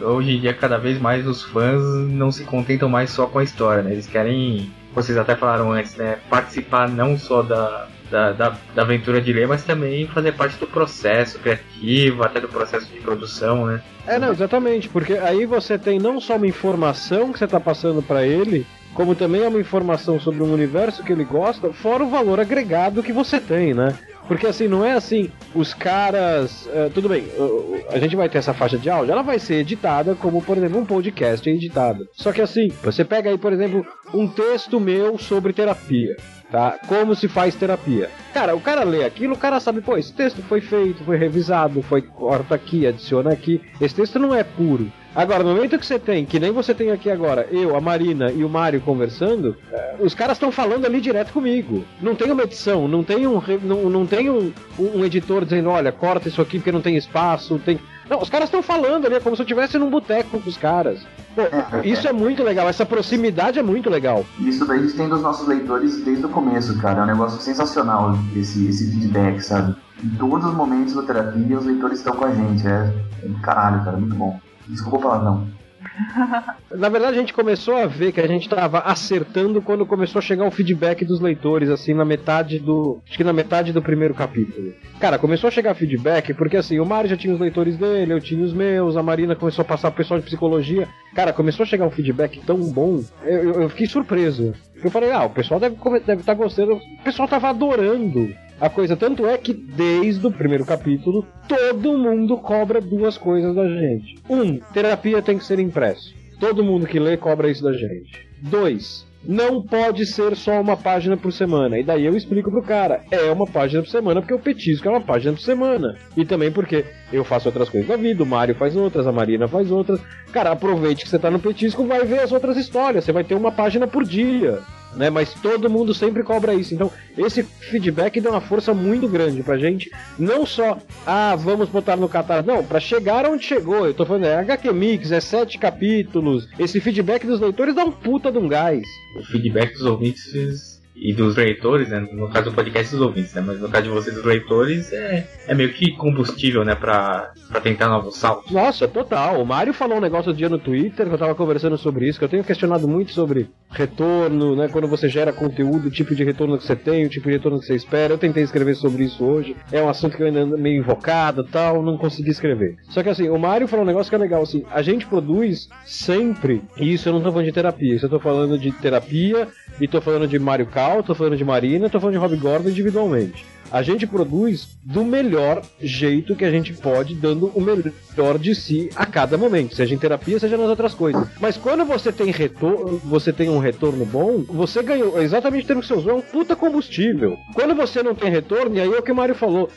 Hoje 0.00 0.36
em 0.36 0.40
dia, 0.40 0.52
cada 0.52 0.78
vez 0.78 1.00
mais 1.00 1.26
os 1.26 1.42
fãs 1.42 1.80
não 2.10 2.32
se 2.32 2.44
contentam 2.44 2.88
mais 2.88 3.10
só 3.10 3.26
com 3.26 3.38
a 3.38 3.44
história, 3.44 3.82
né? 3.82 3.92
Eles 3.92 4.06
querem, 4.06 4.72
vocês 4.94 5.16
até 5.16 5.36
falaram 5.36 5.70
antes, 5.70 5.94
né? 5.94 6.18
Participar 6.28 6.88
não 6.88 7.16
só 7.16 7.42
da, 7.42 7.86
da, 8.10 8.32
da, 8.32 8.56
da, 8.74 8.82
aventura 8.82 9.20
de 9.20 9.32
ler, 9.32 9.46
mas 9.46 9.62
também 9.62 10.06
fazer 10.08 10.32
parte 10.32 10.58
do 10.58 10.66
processo 10.66 11.38
criativo, 11.38 12.24
até 12.24 12.40
do 12.40 12.48
processo 12.48 12.86
de 12.86 12.98
produção, 13.00 13.66
né? 13.66 13.82
É, 14.06 14.18
não, 14.18 14.32
exatamente, 14.32 14.88
porque 14.88 15.14
aí 15.14 15.46
você 15.46 15.78
tem 15.78 15.98
não 15.98 16.20
só 16.20 16.36
uma 16.36 16.46
informação 16.46 17.32
que 17.32 17.38
você 17.38 17.44
está 17.44 17.60
passando 17.60 18.02
para 18.02 18.26
ele, 18.26 18.66
como 18.94 19.14
também 19.14 19.42
é 19.42 19.48
uma 19.48 19.60
informação 19.60 20.20
sobre 20.20 20.42
um 20.42 20.52
universo 20.52 21.02
que 21.02 21.12
ele 21.12 21.24
gosta, 21.24 21.72
fora 21.72 22.04
o 22.04 22.10
valor 22.10 22.40
agregado 22.40 23.02
que 23.02 23.12
você 23.12 23.40
tem, 23.40 23.74
né? 23.74 23.94
Porque 24.28 24.46
assim, 24.46 24.68
não 24.68 24.84
é 24.84 24.92
assim, 24.92 25.30
os 25.54 25.74
caras. 25.74 26.66
Uh, 26.66 26.90
tudo 26.94 27.08
bem, 27.08 27.22
uh, 27.36 27.84
a 27.90 27.98
gente 27.98 28.14
vai 28.14 28.28
ter 28.28 28.38
essa 28.38 28.54
faixa 28.54 28.78
de 28.78 28.88
áudio, 28.88 29.12
ela 29.12 29.22
vai 29.22 29.38
ser 29.38 29.56
editada 29.56 30.14
como, 30.14 30.40
por 30.40 30.56
exemplo, 30.56 30.78
um 30.78 30.86
podcast 30.86 31.48
é 31.48 31.52
editado. 31.52 32.06
Só 32.12 32.32
que 32.32 32.40
assim, 32.40 32.68
você 32.82 33.04
pega 33.04 33.30
aí, 33.30 33.38
por 33.38 33.52
exemplo, 33.52 33.84
um 34.14 34.28
texto 34.28 34.78
meu 34.78 35.18
sobre 35.18 35.52
terapia 35.52 36.16
tá? 36.52 36.78
Como 36.86 37.14
se 37.14 37.26
faz 37.26 37.54
terapia. 37.54 38.10
Cara, 38.34 38.54
o 38.54 38.60
cara 38.60 38.84
lê 38.84 39.04
aquilo, 39.04 39.34
o 39.34 39.38
cara 39.38 39.58
sabe, 39.58 39.80
pô, 39.80 39.96
esse 39.96 40.12
texto 40.12 40.42
foi 40.42 40.60
feito, 40.60 41.02
foi 41.02 41.16
revisado, 41.16 41.82
foi 41.82 42.02
corta 42.02 42.54
aqui, 42.54 42.86
adiciona 42.86 43.32
aqui. 43.32 43.60
Esse 43.80 43.94
texto 43.94 44.18
não 44.18 44.34
é 44.34 44.44
puro. 44.44 44.92
Agora, 45.14 45.44
no 45.44 45.54
momento 45.54 45.78
que 45.78 45.84
você 45.84 45.98
tem, 45.98 46.24
que 46.24 46.40
nem 46.40 46.50
você 46.50 46.74
tem 46.74 46.90
aqui 46.90 47.10
agora, 47.10 47.46
eu, 47.50 47.76
a 47.76 47.80
Marina 47.80 48.32
e 48.32 48.42
o 48.42 48.48
Mário 48.48 48.80
conversando, 48.80 49.54
é, 49.70 49.96
os 50.00 50.14
caras 50.14 50.36
estão 50.36 50.50
falando 50.50 50.86
ali 50.86 51.02
direto 51.02 51.34
comigo. 51.34 51.84
Não 52.00 52.14
tem 52.14 52.30
uma 52.32 52.44
edição, 52.44 52.88
não 52.88 53.04
tem 53.04 53.26
um, 53.26 53.40
não, 53.62 53.90
não 53.90 54.06
tem 54.06 54.30
um, 54.30 54.50
um 54.78 55.04
editor 55.04 55.44
dizendo, 55.44 55.68
olha, 55.68 55.92
corta 55.92 56.28
isso 56.28 56.40
aqui 56.40 56.58
porque 56.58 56.72
não 56.72 56.80
tem 56.80 56.96
espaço, 56.96 57.58
tem. 57.58 57.78
Não, 58.08 58.20
os 58.22 58.30
caras 58.30 58.48
estão 58.48 58.62
falando 58.62 59.06
ali, 59.06 59.16
é 59.16 59.20
como 59.20 59.36
se 59.36 59.42
eu 59.42 59.44
estivesse 59.44 59.78
num 59.78 59.90
boteco 59.90 60.40
com 60.40 60.48
os 60.48 60.56
caras. 60.56 61.00
Pô, 61.34 61.42
isso 61.84 62.08
é 62.08 62.12
muito 62.12 62.42
legal, 62.42 62.66
essa 62.66 62.86
proximidade 62.86 63.58
é 63.58 63.62
muito 63.62 63.90
legal. 63.90 64.24
Isso 64.40 64.64
daí 64.64 64.78
a 64.78 64.82
gente 64.82 64.94
tem 64.94 65.08
dos 65.10 65.20
nossos 65.20 65.46
leitores 65.46 66.02
desde 66.02 66.24
o 66.24 66.28
começo, 66.30 66.78
cara. 66.80 67.00
É 67.00 67.02
um 67.04 67.06
negócio 67.06 67.38
sensacional 67.38 68.16
esse, 68.34 68.66
esse 68.66 68.90
feedback, 68.90 69.42
sabe? 69.42 69.76
Em 70.02 70.08
todos 70.16 70.46
os 70.46 70.54
momentos 70.54 70.94
da 70.94 71.02
terapia, 71.02 71.58
os 71.58 71.66
leitores 71.66 71.98
estão 71.98 72.14
com 72.14 72.24
a 72.24 72.34
gente. 72.34 72.66
É, 72.66 72.94
é 73.22 73.28
caralho, 73.42 73.84
cara, 73.84 73.98
muito 73.98 74.14
bom. 74.14 74.40
Desculpa 74.68 74.98
o 74.98 75.00
palavrão. 75.00 75.46
Na 76.70 76.88
verdade, 76.88 77.16
a 77.16 77.20
gente 77.20 77.32
começou 77.32 77.76
a 77.76 77.86
ver 77.86 78.12
que 78.12 78.20
a 78.20 78.26
gente 78.26 78.42
estava 78.42 78.80
acertando 78.80 79.60
quando 79.60 79.86
começou 79.86 80.18
a 80.18 80.22
chegar 80.22 80.46
o 80.46 80.50
feedback 80.50 81.04
dos 81.04 81.20
leitores, 81.20 81.68
assim, 81.68 81.94
na 81.94 82.04
metade 82.04 82.58
do. 82.58 83.00
Acho 83.06 83.16
que 83.16 83.24
na 83.24 83.32
metade 83.32 83.72
do 83.72 83.82
primeiro 83.82 84.14
capítulo. 84.14 84.72
Cara, 85.00 85.18
começou 85.18 85.48
a 85.48 85.50
chegar 85.50 85.74
feedback, 85.74 86.32
porque 86.34 86.56
assim, 86.56 86.78
o 86.78 86.86
Mário 86.86 87.10
já 87.10 87.16
tinha 87.16 87.34
os 87.34 87.40
leitores 87.40 87.76
dele, 87.76 88.12
eu 88.12 88.20
tinha 88.20 88.44
os 88.44 88.52
meus, 88.52 88.96
a 88.96 89.02
Marina 89.02 89.36
começou 89.36 89.62
a 89.62 89.66
passar 89.66 89.90
pro 89.90 89.98
pessoal 89.98 90.20
de 90.20 90.26
psicologia. 90.26 90.88
Cara, 91.14 91.32
começou 91.32 91.64
a 91.64 91.66
chegar 91.66 91.86
um 91.86 91.90
feedback 91.90 92.40
tão 92.40 92.58
bom, 92.70 93.02
eu, 93.22 93.38
eu, 93.38 93.62
eu 93.62 93.68
fiquei 93.68 93.86
surpreso. 93.86 94.54
Eu 94.82 94.90
falei, 94.90 95.12
ah, 95.12 95.24
o 95.24 95.30
pessoal 95.30 95.60
deve 95.60 95.76
estar 95.76 95.98
deve 95.98 96.22
tá 96.22 96.34
gostando, 96.34 96.74
o 96.74 97.04
pessoal 97.04 97.28
tava 97.28 97.48
adorando 97.48 98.34
a 98.60 98.68
coisa. 98.70 98.96
Tanto 98.96 99.26
é 99.26 99.36
que 99.36 99.52
desde 99.52 100.26
o 100.26 100.32
primeiro 100.32 100.64
capítulo, 100.64 101.26
todo 101.48 101.98
mundo 101.98 102.36
cobra 102.38 102.80
duas 102.80 103.18
coisas 103.18 103.54
da 103.54 103.68
gente. 103.68 104.16
Um, 104.28 104.58
terapia 104.72 105.22
tem 105.22 105.38
que 105.38 105.44
ser 105.44 105.58
impresso. 105.58 106.14
Todo 106.38 106.64
mundo 106.64 106.86
que 106.86 106.98
lê 106.98 107.16
cobra 107.16 107.50
isso 107.50 107.62
da 107.62 107.72
gente. 107.72 108.26
Dois, 108.40 109.06
não 109.24 109.62
pode 109.62 110.04
ser 110.04 110.34
só 110.36 110.60
uma 110.60 110.76
página 110.76 111.16
por 111.16 111.32
semana. 111.32 111.78
E 111.78 111.84
daí 111.84 112.04
eu 112.04 112.16
explico 112.16 112.50
pro 112.50 112.62
cara, 112.62 113.02
é 113.10 113.30
uma 113.30 113.46
página 113.46 113.82
por 113.82 113.88
semana 113.88 114.20
porque 114.20 114.34
o 114.34 114.38
petisco 114.38 114.88
é 114.88 114.90
uma 114.90 115.00
página 115.00 115.32
por 115.32 115.40
semana. 115.40 115.96
E 116.16 116.24
também 116.24 116.50
porque 116.50 116.84
eu 117.12 117.22
faço 117.24 117.48
outras 117.48 117.68
coisas 117.68 117.88
da 117.88 117.96
vida, 117.96 118.22
o 118.22 118.26
Mário 118.26 118.54
faz 118.54 118.74
outras, 118.74 119.06
a 119.06 119.12
Marina 119.12 119.46
faz 119.46 119.70
outras. 119.70 120.00
Cara, 120.32 120.50
aproveite 120.50 121.04
que 121.04 121.10
você 121.10 121.18
tá 121.18 121.30
no 121.30 121.38
petisco, 121.38 121.86
vai 121.86 122.04
ver 122.04 122.20
as 122.20 122.32
outras 122.32 122.56
histórias. 122.56 123.04
Você 123.04 123.12
vai 123.12 123.22
ter 123.22 123.34
uma 123.34 123.52
página 123.52 123.86
por 123.86 124.04
dia 124.04 124.58
né? 124.94 125.10
Mas 125.10 125.34
todo 125.34 125.70
mundo 125.70 125.94
sempre 125.94 126.22
cobra 126.22 126.54
isso. 126.54 126.74
Então, 126.74 126.90
esse 127.16 127.42
feedback 127.42 128.20
dá 128.20 128.30
uma 128.30 128.40
força 128.40 128.72
muito 128.74 129.08
grande 129.08 129.42
pra 129.42 129.58
gente. 129.58 129.90
Não 130.18 130.46
só, 130.46 130.78
ah, 131.06 131.34
vamos 131.36 131.68
botar 131.68 131.96
no 131.96 132.08
Catar. 132.08 132.44
Não, 132.44 132.64
pra 132.64 132.80
chegar 132.80 133.26
onde 133.26 133.44
chegou. 133.44 133.86
Eu 133.86 133.94
tô 133.94 134.04
falando, 134.04 134.26
é 134.26 134.36
HQ 134.36 134.72
Mix, 134.72 135.12
é 135.12 135.20
sete 135.20 135.58
capítulos. 135.58 136.48
Esse 136.58 136.80
feedback 136.80 137.26
dos 137.26 137.40
leitores 137.40 137.74
dá 137.74 137.84
um 137.84 137.92
puta 137.92 138.30
de 138.30 138.38
um 138.38 138.48
gás. 138.48 138.82
O 139.16 139.24
feedback 139.24 139.72
dos 139.74 139.82
ouvintes 139.82 140.71
e 140.94 141.12
dos 141.12 141.36
leitores, 141.36 141.88
né? 141.88 142.06
No 142.12 142.28
caso 142.28 142.50
do 142.50 142.54
podcast 142.54 142.92
dos 142.92 143.00
ouvintes, 143.00 143.34
né? 143.34 143.42
Mas 143.44 143.60
no 143.60 143.68
caso 143.68 143.84
de 143.84 143.90
vocês, 143.90 144.14
dos 144.14 144.24
leitores, 144.24 144.92
é, 144.92 145.26
é 145.46 145.54
meio 145.54 145.72
que 145.72 145.92
combustível, 145.92 146.64
né? 146.64 146.74
Pra, 146.74 147.32
pra 147.48 147.60
tentar 147.60 147.88
novos 147.88 148.16
saltos. 148.16 148.50
Nossa, 148.50 148.86
total. 148.86 149.40
O 149.40 149.46
Mário 149.46 149.72
falou 149.72 149.98
um 149.98 150.00
negócio 150.00 150.32
dia 150.32 150.48
no 150.48 150.58
Twitter, 150.58 151.06
que 151.06 151.14
eu 151.14 151.18
tava 151.18 151.34
conversando 151.34 151.76
sobre 151.78 152.08
isso, 152.08 152.18
que 152.18 152.24
eu 152.24 152.28
tenho 152.28 152.44
questionado 152.44 152.86
muito 152.86 153.12
sobre 153.12 153.48
retorno, 153.70 154.54
né? 154.54 154.68
Quando 154.68 154.86
você 154.86 155.08
gera 155.08 155.32
conteúdo, 155.32 155.88
o 155.88 155.90
tipo 155.90 156.14
de 156.14 156.24
retorno 156.24 156.58
que 156.58 156.64
você 156.64 156.76
tem, 156.76 157.04
o 157.04 157.08
tipo 157.08 157.28
de 157.28 157.34
retorno 157.34 157.58
que 157.58 157.66
você 157.66 157.74
espera. 157.74 158.12
Eu 158.12 158.18
tentei 158.18 158.42
escrever 158.42 158.74
sobre 158.74 159.04
isso 159.04 159.24
hoje. 159.24 159.56
É 159.70 159.82
um 159.82 159.88
assunto 159.88 160.16
que 160.16 160.22
eu 160.22 160.26
ainda 160.26 160.44
meio 160.44 160.78
invocado 160.78 161.44
tal, 161.44 161.82
não 161.82 161.96
consegui 161.96 162.30
escrever. 162.30 162.76
Só 162.90 163.02
que 163.02 163.08
assim, 163.08 163.28
o 163.28 163.38
Mário 163.38 163.66
falou 163.66 163.84
um 163.84 163.88
negócio 163.88 164.10
que 164.10 164.16
é 164.16 164.18
legal, 164.18 164.42
assim, 164.42 164.64
a 164.70 164.82
gente 164.82 165.06
produz 165.06 165.68
sempre, 165.84 166.62
e 166.76 166.92
isso 166.92 167.08
eu 167.08 167.12
não 167.12 167.20
tô 167.20 167.30
falando 167.30 167.46
de 167.46 167.52
terapia, 167.52 167.94
isso 167.94 168.06
eu 168.06 168.10
tô 168.10 168.20
falando 168.20 168.58
de 168.58 168.72
terapia 168.72 169.48
e 169.80 169.88
tô 169.88 170.00
falando 170.00 170.28
de 170.28 170.38
Mario 170.38 170.66
Cal, 170.82 171.00
tô 171.00 171.14
falando 171.14 171.36
de 171.36 171.44
Marina, 171.44 171.88
tô 171.88 172.00
falando 172.00 172.14
de 172.14 172.20
Rob 172.20 172.36
Gordon 172.36 172.68
individualmente. 172.68 173.46
A 173.70 173.82
gente 173.82 174.04
produz 174.04 174.68
do 174.82 175.04
melhor 175.04 175.62
jeito 175.80 176.34
que 176.34 176.44
a 176.44 176.50
gente 176.50 176.74
pode, 176.74 177.14
dando 177.14 177.46
o 177.54 177.60
melhor 177.60 178.36
de 178.36 178.52
si 178.52 178.90
a 178.96 179.06
cada 179.06 179.38
momento, 179.38 179.76
seja 179.76 179.94
em 179.94 179.98
terapia, 179.98 180.40
seja 180.40 180.56
nas 180.56 180.68
outras 180.68 180.92
coisas. 180.92 181.26
Mas 181.40 181.56
quando 181.56 181.84
você 181.84 182.12
tem 182.12 182.32
retorno, 182.32 183.00
você 183.04 183.32
tem 183.32 183.48
um 183.48 183.58
retorno 183.58 184.04
bom, 184.04 184.42
você 184.46 184.82
ganhou 184.82 185.22
exatamente 185.22 185.64
o 185.64 185.66
termo 185.68 185.82
que 185.82 185.88
você 185.88 185.94
usou, 185.94 186.10
é 186.10 186.14
um 186.16 186.20
puta 186.20 186.56
combustível. 186.56 187.38
Quando 187.54 187.74
você 187.76 188.02
não 188.02 188.14
tem 188.14 188.28
retorno, 188.30 188.76
e 188.76 188.80
aí 188.80 188.92
é 188.92 188.98
o 188.98 189.02
que 189.02 189.12
o 189.12 189.16
Mário 189.16 189.36
falou, 189.36 189.70